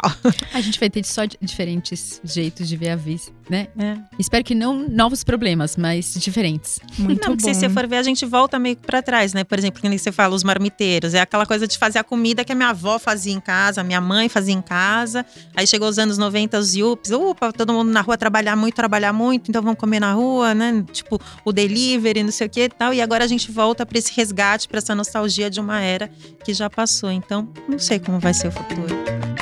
A 0.53 0.61
gente 0.61 0.79
vai 0.79 0.89
ter 0.89 1.05
só 1.05 1.23
diferentes 1.25 2.19
jeitos 2.23 2.67
de 2.67 2.75
ver 2.75 2.89
a 2.89 2.95
vida, 2.95 3.21
né? 3.49 3.67
É. 3.77 3.97
Espero 4.17 4.43
que 4.43 4.55
não 4.55 4.87
novos 4.87 5.23
problemas, 5.23 5.75
mas 5.77 6.13
diferentes. 6.15 6.79
Muito 6.97 7.27
não, 7.27 7.35
bom. 7.35 7.39
se 7.39 7.53
você 7.53 7.69
for 7.69 7.87
ver, 7.87 7.97
a 7.97 8.03
gente 8.03 8.25
volta 8.25 8.57
meio 8.57 8.77
para 8.77 9.01
trás, 9.01 9.33
né? 9.33 9.43
Por 9.43 9.57
exemplo, 9.57 9.81
que 9.81 9.97
você 9.97 10.11
fala, 10.11 10.35
os 10.35 10.43
marmiteiros. 10.43 11.13
É 11.13 11.21
aquela 11.21 11.45
coisa 11.45 11.67
de 11.67 11.77
fazer 11.77 11.99
a 11.99 12.03
comida 12.03 12.43
que 12.43 12.51
a 12.51 12.55
minha 12.55 12.69
avó 12.69 12.97
fazia 12.97 13.33
em 13.33 13.39
casa, 13.39 13.81
a 13.81 13.83
minha 13.83 14.01
mãe 14.01 14.27
fazia 14.29 14.53
em 14.53 14.61
casa. 14.61 15.25
Aí 15.55 15.67
chegou 15.67 15.87
os 15.87 15.99
anos 15.99 16.17
90, 16.17 16.57
os 16.57 16.75
yups. 16.75 17.11
Upa, 17.11 17.51
todo 17.51 17.73
mundo 17.73 17.91
na 17.91 18.01
rua 18.01 18.17
trabalhar 18.17 18.55
muito, 18.55 18.75
trabalhar 18.75 19.13
muito, 19.13 19.49
então 19.49 19.61
vamos 19.61 19.79
comer 19.79 19.99
na 19.99 20.13
rua, 20.13 20.53
né? 20.53 20.83
Tipo, 20.91 21.19
o 21.43 21.51
delivery, 21.51 22.23
não 22.23 22.31
sei 22.31 22.47
o 22.47 22.49
que 22.49 22.63
e 22.63 22.69
tal. 22.69 22.93
E 22.93 23.01
agora 23.01 23.23
a 23.23 23.27
gente 23.27 23.51
volta 23.51 23.85
para 23.85 23.97
esse 23.97 24.13
resgate, 24.15 24.67
para 24.67 24.79
essa 24.79 24.95
nostalgia 24.95 25.49
de 25.49 25.59
uma 25.59 25.81
era 25.81 26.09
que 26.43 26.53
já 26.53 26.69
passou. 26.69 27.11
Então, 27.11 27.49
não 27.67 27.79
sei 27.79 27.99
como 27.99 28.19
vai 28.19 28.33
ser 28.33 28.47
o 28.47 28.51
futuro. 28.51 29.34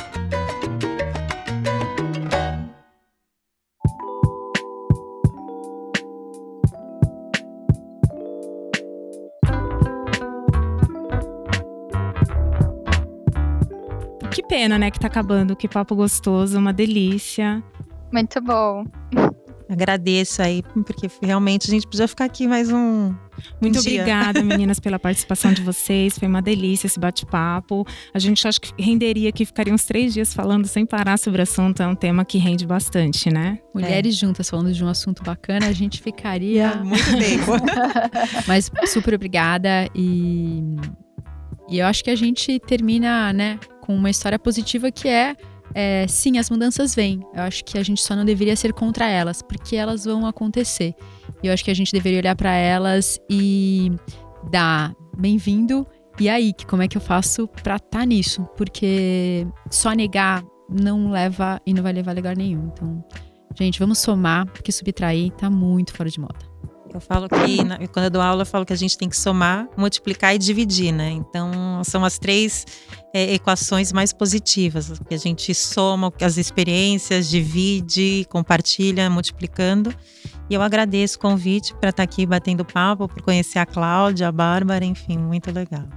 Pena, 14.44 14.78
né, 14.78 14.90
que 14.90 15.00
tá 15.00 15.06
acabando. 15.06 15.56
Que 15.56 15.68
papo 15.68 15.94
gostoso, 15.94 16.58
uma 16.58 16.72
delícia. 16.72 17.62
Muito 18.12 18.40
bom. 18.40 18.84
Agradeço 19.68 20.42
aí, 20.42 20.62
porque 20.86 21.08
realmente 21.22 21.68
a 21.68 21.70
gente 21.70 21.86
precisa 21.86 22.06
ficar 22.06 22.26
aqui 22.26 22.46
mais 22.46 22.70
um. 22.70 23.14
Muito 23.60 23.78
um 23.78 23.80
obrigada, 23.80 24.42
meninas, 24.44 24.78
pela 24.78 24.98
participação 24.98 25.52
de 25.52 25.62
vocês. 25.62 26.18
Foi 26.18 26.28
uma 26.28 26.42
delícia 26.42 26.86
esse 26.86 27.00
bate-papo. 27.00 27.84
A 28.12 28.18
gente 28.18 28.46
acho 28.46 28.60
que 28.60 28.70
renderia 28.80 29.32
que 29.32 29.44
ficaria 29.44 29.72
uns 29.72 29.84
três 29.84 30.12
dias 30.12 30.34
falando 30.34 30.66
sem 30.66 30.84
parar 30.84 31.18
sobre 31.18 31.40
o 31.40 31.42
assunto. 31.42 31.82
É 31.82 31.86
um 31.86 31.94
tema 31.94 32.24
que 32.24 32.36
rende 32.36 32.66
bastante, 32.66 33.30
né? 33.30 33.58
Mulheres 33.74 34.14
é. 34.14 34.18
juntas 34.18 34.50
falando 34.50 34.72
de 34.72 34.84
um 34.84 34.88
assunto 34.88 35.22
bacana, 35.22 35.66
a 35.66 35.72
gente 35.72 36.00
ficaria. 36.02 36.66
É, 36.66 36.76
muito 36.84 37.18
tempo. 37.18 37.52
Mas 38.46 38.70
super 38.86 39.14
obrigada 39.14 39.88
e. 39.94 40.62
E 41.70 41.78
eu 41.78 41.86
acho 41.86 42.04
que 42.04 42.10
a 42.10 42.16
gente 42.16 42.58
termina, 42.60 43.32
né, 43.32 43.58
com 43.84 43.94
uma 43.94 44.08
história 44.08 44.38
positiva 44.38 44.90
que 44.90 45.08
é 45.08 45.36
é, 45.74 46.06
sim, 46.08 46.38
as 46.38 46.48
mudanças 46.48 46.94
vêm. 46.94 47.20
Eu 47.34 47.42
acho 47.42 47.64
que 47.64 47.76
a 47.76 47.82
gente 47.82 48.00
só 48.00 48.14
não 48.14 48.24
deveria 48.24 48.54
ser 48.54 48.72
contra 48.72 49.08
elas, 49.08 49.42
porque 49.42 49.76
elas 49.76 50.04
vão 50.04 50.26
acontecer. 50.26 50.94
E 51.42 51.48
eu 51.48 51.52
acho 51.52 51.64
que 51.64 51.70
a 51.70 51.74
gente 51.74 51.92
deveria 51.92 52.18
olhar 52.18 52.36
para 52.36 52.54
elas 52.54 53.18
e 53.28 53.90
dar 54.50 54.94
bem-vindo. 55.16 55.86
E 56.20 56.28
aí, 56.28 56.52
que 56.52 56.64
como 56.64 56.82
é 56.82 56.88
que 56.88 56.96
eu 56.96 57.00
faço 57.00 57.48
para 57.48 57.76
estar 57.76 57.98
tá 57.98 58.04
nisso? 58.04 58.44
Porque 58.56 59.46
só 59.70 59.92
negar 59.92 60.44
não 60.70 61.10
leva 61.10 61.60
e 61.66 61.74
não 61.74 61.82
vai 61.82 61.92
levar 61.92 62.12
a 62.12 62.14
lugar 62.14 62.36
nenhum. 62.36 62.70
Então, 62.72 63.04
gente, 63.58 63.78
vamos 63.78 63.98
somar, 63.98 64.46
porque 64.46 64.70
subtrair 64.70 65.32
tá 65.32 65.50
muito 65.50 65.92
fora 65.92 66.08
de 66.08 66.20
moda. 66.20 66.38
Eu 66.94 67.00
falo 67.00 67.28
que, 67.28 67.88
quando 67.88 68.04
eu 68.04 68.10
dou 68.10 68.22
aula, 68.22 68.42
eu 68.42 68.46
falo 68.46 68.64
que 68.64 68.72
a 68.72 68.76
gente 68.76 68.96
tem 68.96 69.08
que 69.08 69.16
somar, 69.16 69.68
multiplicar 69.76 70.32
e 70.32 70.38
dividir, 70.38 70.92
né? 70.92 71.10
Então, 71.10 71.82
são 71.82 72.04
as 72.04 72.20
três 72.20 72.64
é, 73.12 73.34
equações 73.34 73.92
mais 73.92 74.12
positivas, 74.12 74.96
que 75.00 75.12
a 75.12 75.18
gente 75.18 75.52
soma 75.56 76.12
as 76.20 76.36
experiências, 76.36 77.28
divide, 77.28 78.24
compartilha, 78.30 79.10
multiplicando. 79.10 79.92
E 80.48 80.54
eu 80.54 80.62
agradeço 80.62 81.16
o 81.16 81.20
convite 81.20 81.74
para 81.74 81.90
estar 81.90 82.04
aqui 82.04 82.24
batendo 82.24 82.64
papo, 82.64 83.08
por 83.08 83.22
conhecer 83.22 83.58
a 83.58 83.66
Cláudia, 83.66 84.28
a 84.28 84.32
Bárbara, 84.32 84.84
enfim, 84.84 85.18
muito 85.18 85.50
legal. 85.50 85.88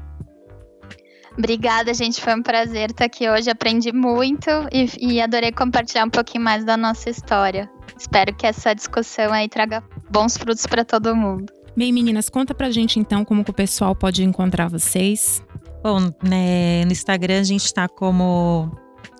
Obrigada, 1.38 1.94
gente. 1.94 2.20
Foi 2.20 2.34
um 2.34 2.42
prazer 2.42 2.90
estar 2.90 3.06
aqui 3.06 3.30
hoje. 3.30 3.48
Aprendi 3.52 3.94
muito 3.94 4.50
e, 4.74 4.90
e 5.00 5.22
adorei 5.22 5.52
compartilhar 5.52 6.06
um 6.06 6.10
pouquinho 6.10 6.44
mais 6.44 6.66
da 6.66 6.76
nossa 6.76 7.12
história. 7.12 7.70
Espero 7.96 8.34
que 8.34 8.48
essa 8.48 8.74
discussão 8.74 9.32
aí 9.32 9.48
traga 9.48 9.84
bons 10.10 10.38
frutos 10.38 10.66
para 10.66 10.84
todo 10.84 11.16
mundo. 11.16 11.52
Bem, 11.76 11.94
meninas, 11.94 12.30
conta 12.30 12.56
pra 12.56 12.72
gente 12.72 13.00
então 13.00 13.24
como 13.24 13.44
que 13.44 13.52
o 13.52 13.54
pessoal 13.54 13.96
pode 13.96 14.24
encontrar 14.24 14.68
vocês. 14.68 15.44
Bom, 15.84 16.00
né, 16.24 16.84
no 16.86 16.92
Instagram 16.92 17.40
a 17.40 17.44
gente 17.44 17.66
está 17.66 17.88
como 17.88 18.72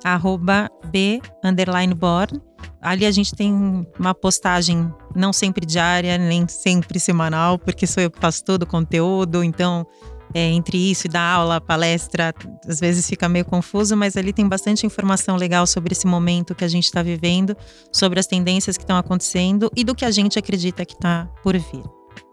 arroba 0.04 0.70
b 0.92 1.22
underline 1.44 1.94
born. 1.94 2.42
Ali 2.82 3.06
a 3.06 3.12
gente 3.12 3.36
tem 3.36 3.54
uma 4.00 4.14
postagem 4.14 4.92
não 5.16 5.34
sempre 5.34 5.66
diária, 5.66 6.18
nem 6.18 6.48
sempre 6.48 7.00
semanal, 7.00 7.60
porque 7.60 7.86
sou 7.86 8.02
eu 8.02 8.10
que 8.10 8.20
faço 8.20 8.44
todo 8.44 8.64
o 8.64 8.68
conteúdo, 8.68 9.44
então 9.44 9.86
é, 10.34 10.40
entre 10.52 10.78
isso 10.78 11.08
e 11.08 11.10
dar 11.10 11.22
aula, 11.22 11.62
palestra, 11.62 12.34
às 12.68 12.80
vezes 12.80 13.08
fica 13.08 13.28
meio 13.30 13.46
confuso, 13.46 13.96
mas 13.96 14.18
ali 14.18 14.34
tem 14.34 14.48
bastante 14.48 14.86
informação 14.86 15.36
legal 15.36 15.66
sobre 15.66 15.94
esse 15.94 16.08
momento 16.08 16.56
que 16.56 16.64
a 16.64 16.68
gente 16.68 16.86
está 16.86 17.02
vivendo, 17.02 17.56
sobre 17.92 18.20
as 18.20 18.28
tendências 18.28 18.78
que 18.78 18.84
estão 18.84 18.98
acontecendo 18.98 19.72
e 19.76 19.84
do 19.84 19.96
que 19.96 20.06
a 20.06 20.12
gente 20.12 20.38
acredita 20.38 20.86
que 20.86 20.94
está 20.94 21.26
por 21.44 21.58
vir. 21.58 21.84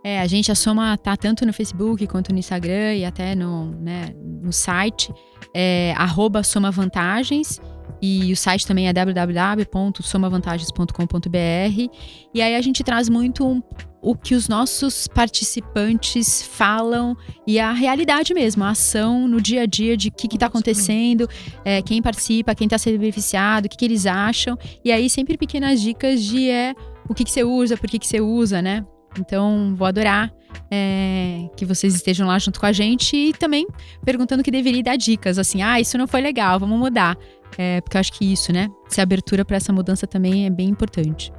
É, 0.03 0.21
a 0.21 0.27
gente, 0.27 0.53
a 0.53 0.55
Soma 0.55 0.97
tá 0.99 1.17
tanto 1.17 1.47
no 1.47 1.53
Facebook 1.53 2.07
quanto 2.07 2.33
no 2.33 2.39
Instagram 2.39 2.95
e 2.95 3.05
até 3.05 3.35
no, 3.35 3.71
né, 3.81 4.15
no 4.43 4.53
site, 4.53 5.13
é, 5.55 5.95
arroba 5.97 6.43
Soma 6.43 6.71
Vantagens. 6.71 7.61
E 8.07 8.31
o 8.31 8.37
site 8.37 8.67
também 8.67 8.87
é 8.87 8.93
www.somavantagens.com.br. 8.93 11.91
E 12.35 12.43
aí 12.43 12.55
a 12.55 12.61
gente 12.61 12.85
traz 12.85 13.09
muito 13.09 13.47
um, 13.47 13.63
o 14.03 14.15
que 14.15 14.35
os 14.35 14.47
nossos 14.47 15.09
participantes 15.09 16.43
falam 16.43 17.17
e 17.47 17.59
a 17.59 17.73
realidade 17.73 18.35
mesmo, 18.35 18.63
a 18.63 18.69
ação 18.71 19.27
no 19.27 19.41
dia 19.41 19.63
a 19.63 19.67
dia 19.67 19.97
de 19.97 20.09
o 20.09 20.13
que 20.13 20.37
está 20.37 20.49
acontecendo, 20.49 21.27
é, 21.65 21.81
quem 21.81 22.03
participa, 22.03 22.55
quem 22.55 22.67
está 22.67 22.77
sendo 22.77 22.99
beneficiado, 22.99 23.65
o 23.65 23.71
que, 23.71 23.79
que, 23.79 23.87
eles 23.87 24.05
acham. 24.05 24.59
E 24.85 24.93
aí 24.93 25.09
sempre 25.09 25.39
pequenas 25.39 25.81
dicas 25.81 26.23
de 26.23 26.51
é, 26.51 26.75
o 27.09 27.15
que, 27.15 27.25
que 27.25 27.31
você 27.31 27.43
usa, 27.43 27.75
por 27.75 27.89
que, 27.89 27.99
que 27.99 28.07
você 28.07 28.21
usa, 28.21 28.61
né? 28.61 28.85
Então, 29.19 29.75
vou 29.77 29.87
adorar 29.87 30.33
é, 30.71 31.49
que 31.57 31.65
vocês 31.65 31.95
estejam 31.95 32.27
lá 32.27 32.39
junto 32.39 32.59
com 32.59 32.67
a 32.67 32.73
gente 32.73 33.17
e 33.17 33.33
também 33.33 33.67
perguntando 34.05 34.43
que 34.43 34.51
deveria 34.51 34.83
dar 34.83 34.97
dicas, 34.97 35.39
assim, 35.39 35.63
ah, 35.63 35.81
isso 35.81 35.97
não 35.99 36.07
foi 36.07 36.21
legal, 36.21 36.59
vamos 36.59 36.79
mudar. 36.79 37.17
É, 37.57 37.81
porque 37.81 37.97
eu 37.97 38.01
acho 38.01 38.13
que 38.13 38.33
isso, 38.33 38.53
né? 38.53 38.69
Se 38.89 39.01
abertura 39.01 39.45
para 39.45 39.57
essa 39.57 39.73
mudança 39.73 40.07
também 40.07 40.47
é 40.47 40.51
bem 40.51 40.69
importante. 40.69 41.33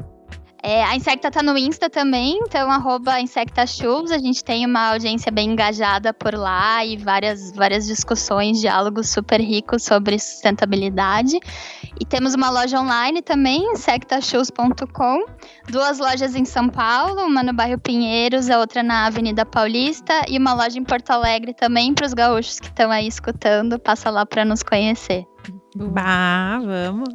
É, 0.67 0.83
a 0.83 0.95
Insecta 0.95 1.29
tá 1.29 1.43
no 1.43 1.55
Insta 1.55 1.91
também, 1.91 2.39
então 2.41 2.71
arroba 2.71 3.21
InsectaShoes. 3.21 4.09
A 4.09 4.17
gente 4.17 4.43
tem 4.43 4.65
uma 4.65 4.93
audiência 4.93 5.31
bem 5.31 5.51
engajada 5.51 6.11
por 6.11 6.33
lá 6.33 6.83
e 6.83 6.97
várias, 6.97 7.51
várias 7.51 7.85
discussões, 7.85 8.59
diálogos 8.59 9.09
super 9.09 9.39
ricos 9.39 9.83
sobre 9.83 10.17
sustentabilidade. 10.17 11.39
E 12.01 12.03
temos 12.03 12.33
uma 12.33 12.49
loja 12.49 12.81
online 12.81 13.21
também, 13.21 13.73
insectashoes.com. 13.73 15.25
Duas 15.69 15.99
lojas 15.99 16.35
em 16.35 16.45
São 16.45 16.67
Paulo, 16.67 17.21
uma 17.27 17.43
no 17.43 17.53
bairro 17.53 17.77
Pinheiros, 17.77 18.49
a 18.49 18.57
outra 18.57 18.81
na 18.81 19.05
Avenida 19.05 19.45
Paulista. 19.45 20.23
E 20.27 20.35
uma 20.35 20.55
loja 20.55 20.79
em 20.79 20.83
Porto 20.83 21.11
Alegre 21.11 21.53
também 21.53 21.93
para 21.93 22.07
os 22.07 22.13
gaúchos 22.15 22.59
que 22.59 22.69
estão 22.69 22.89
aí 22.89 23.07
escutando. 23.07 23.77
Passa 23.77 24.09
lá 24.09 24.25
para 24.25 24.43
nos 24.43 24.63
conhecer. 24.63 25.27
Bah, 25.75 26.57
vamos! 26.57 27.09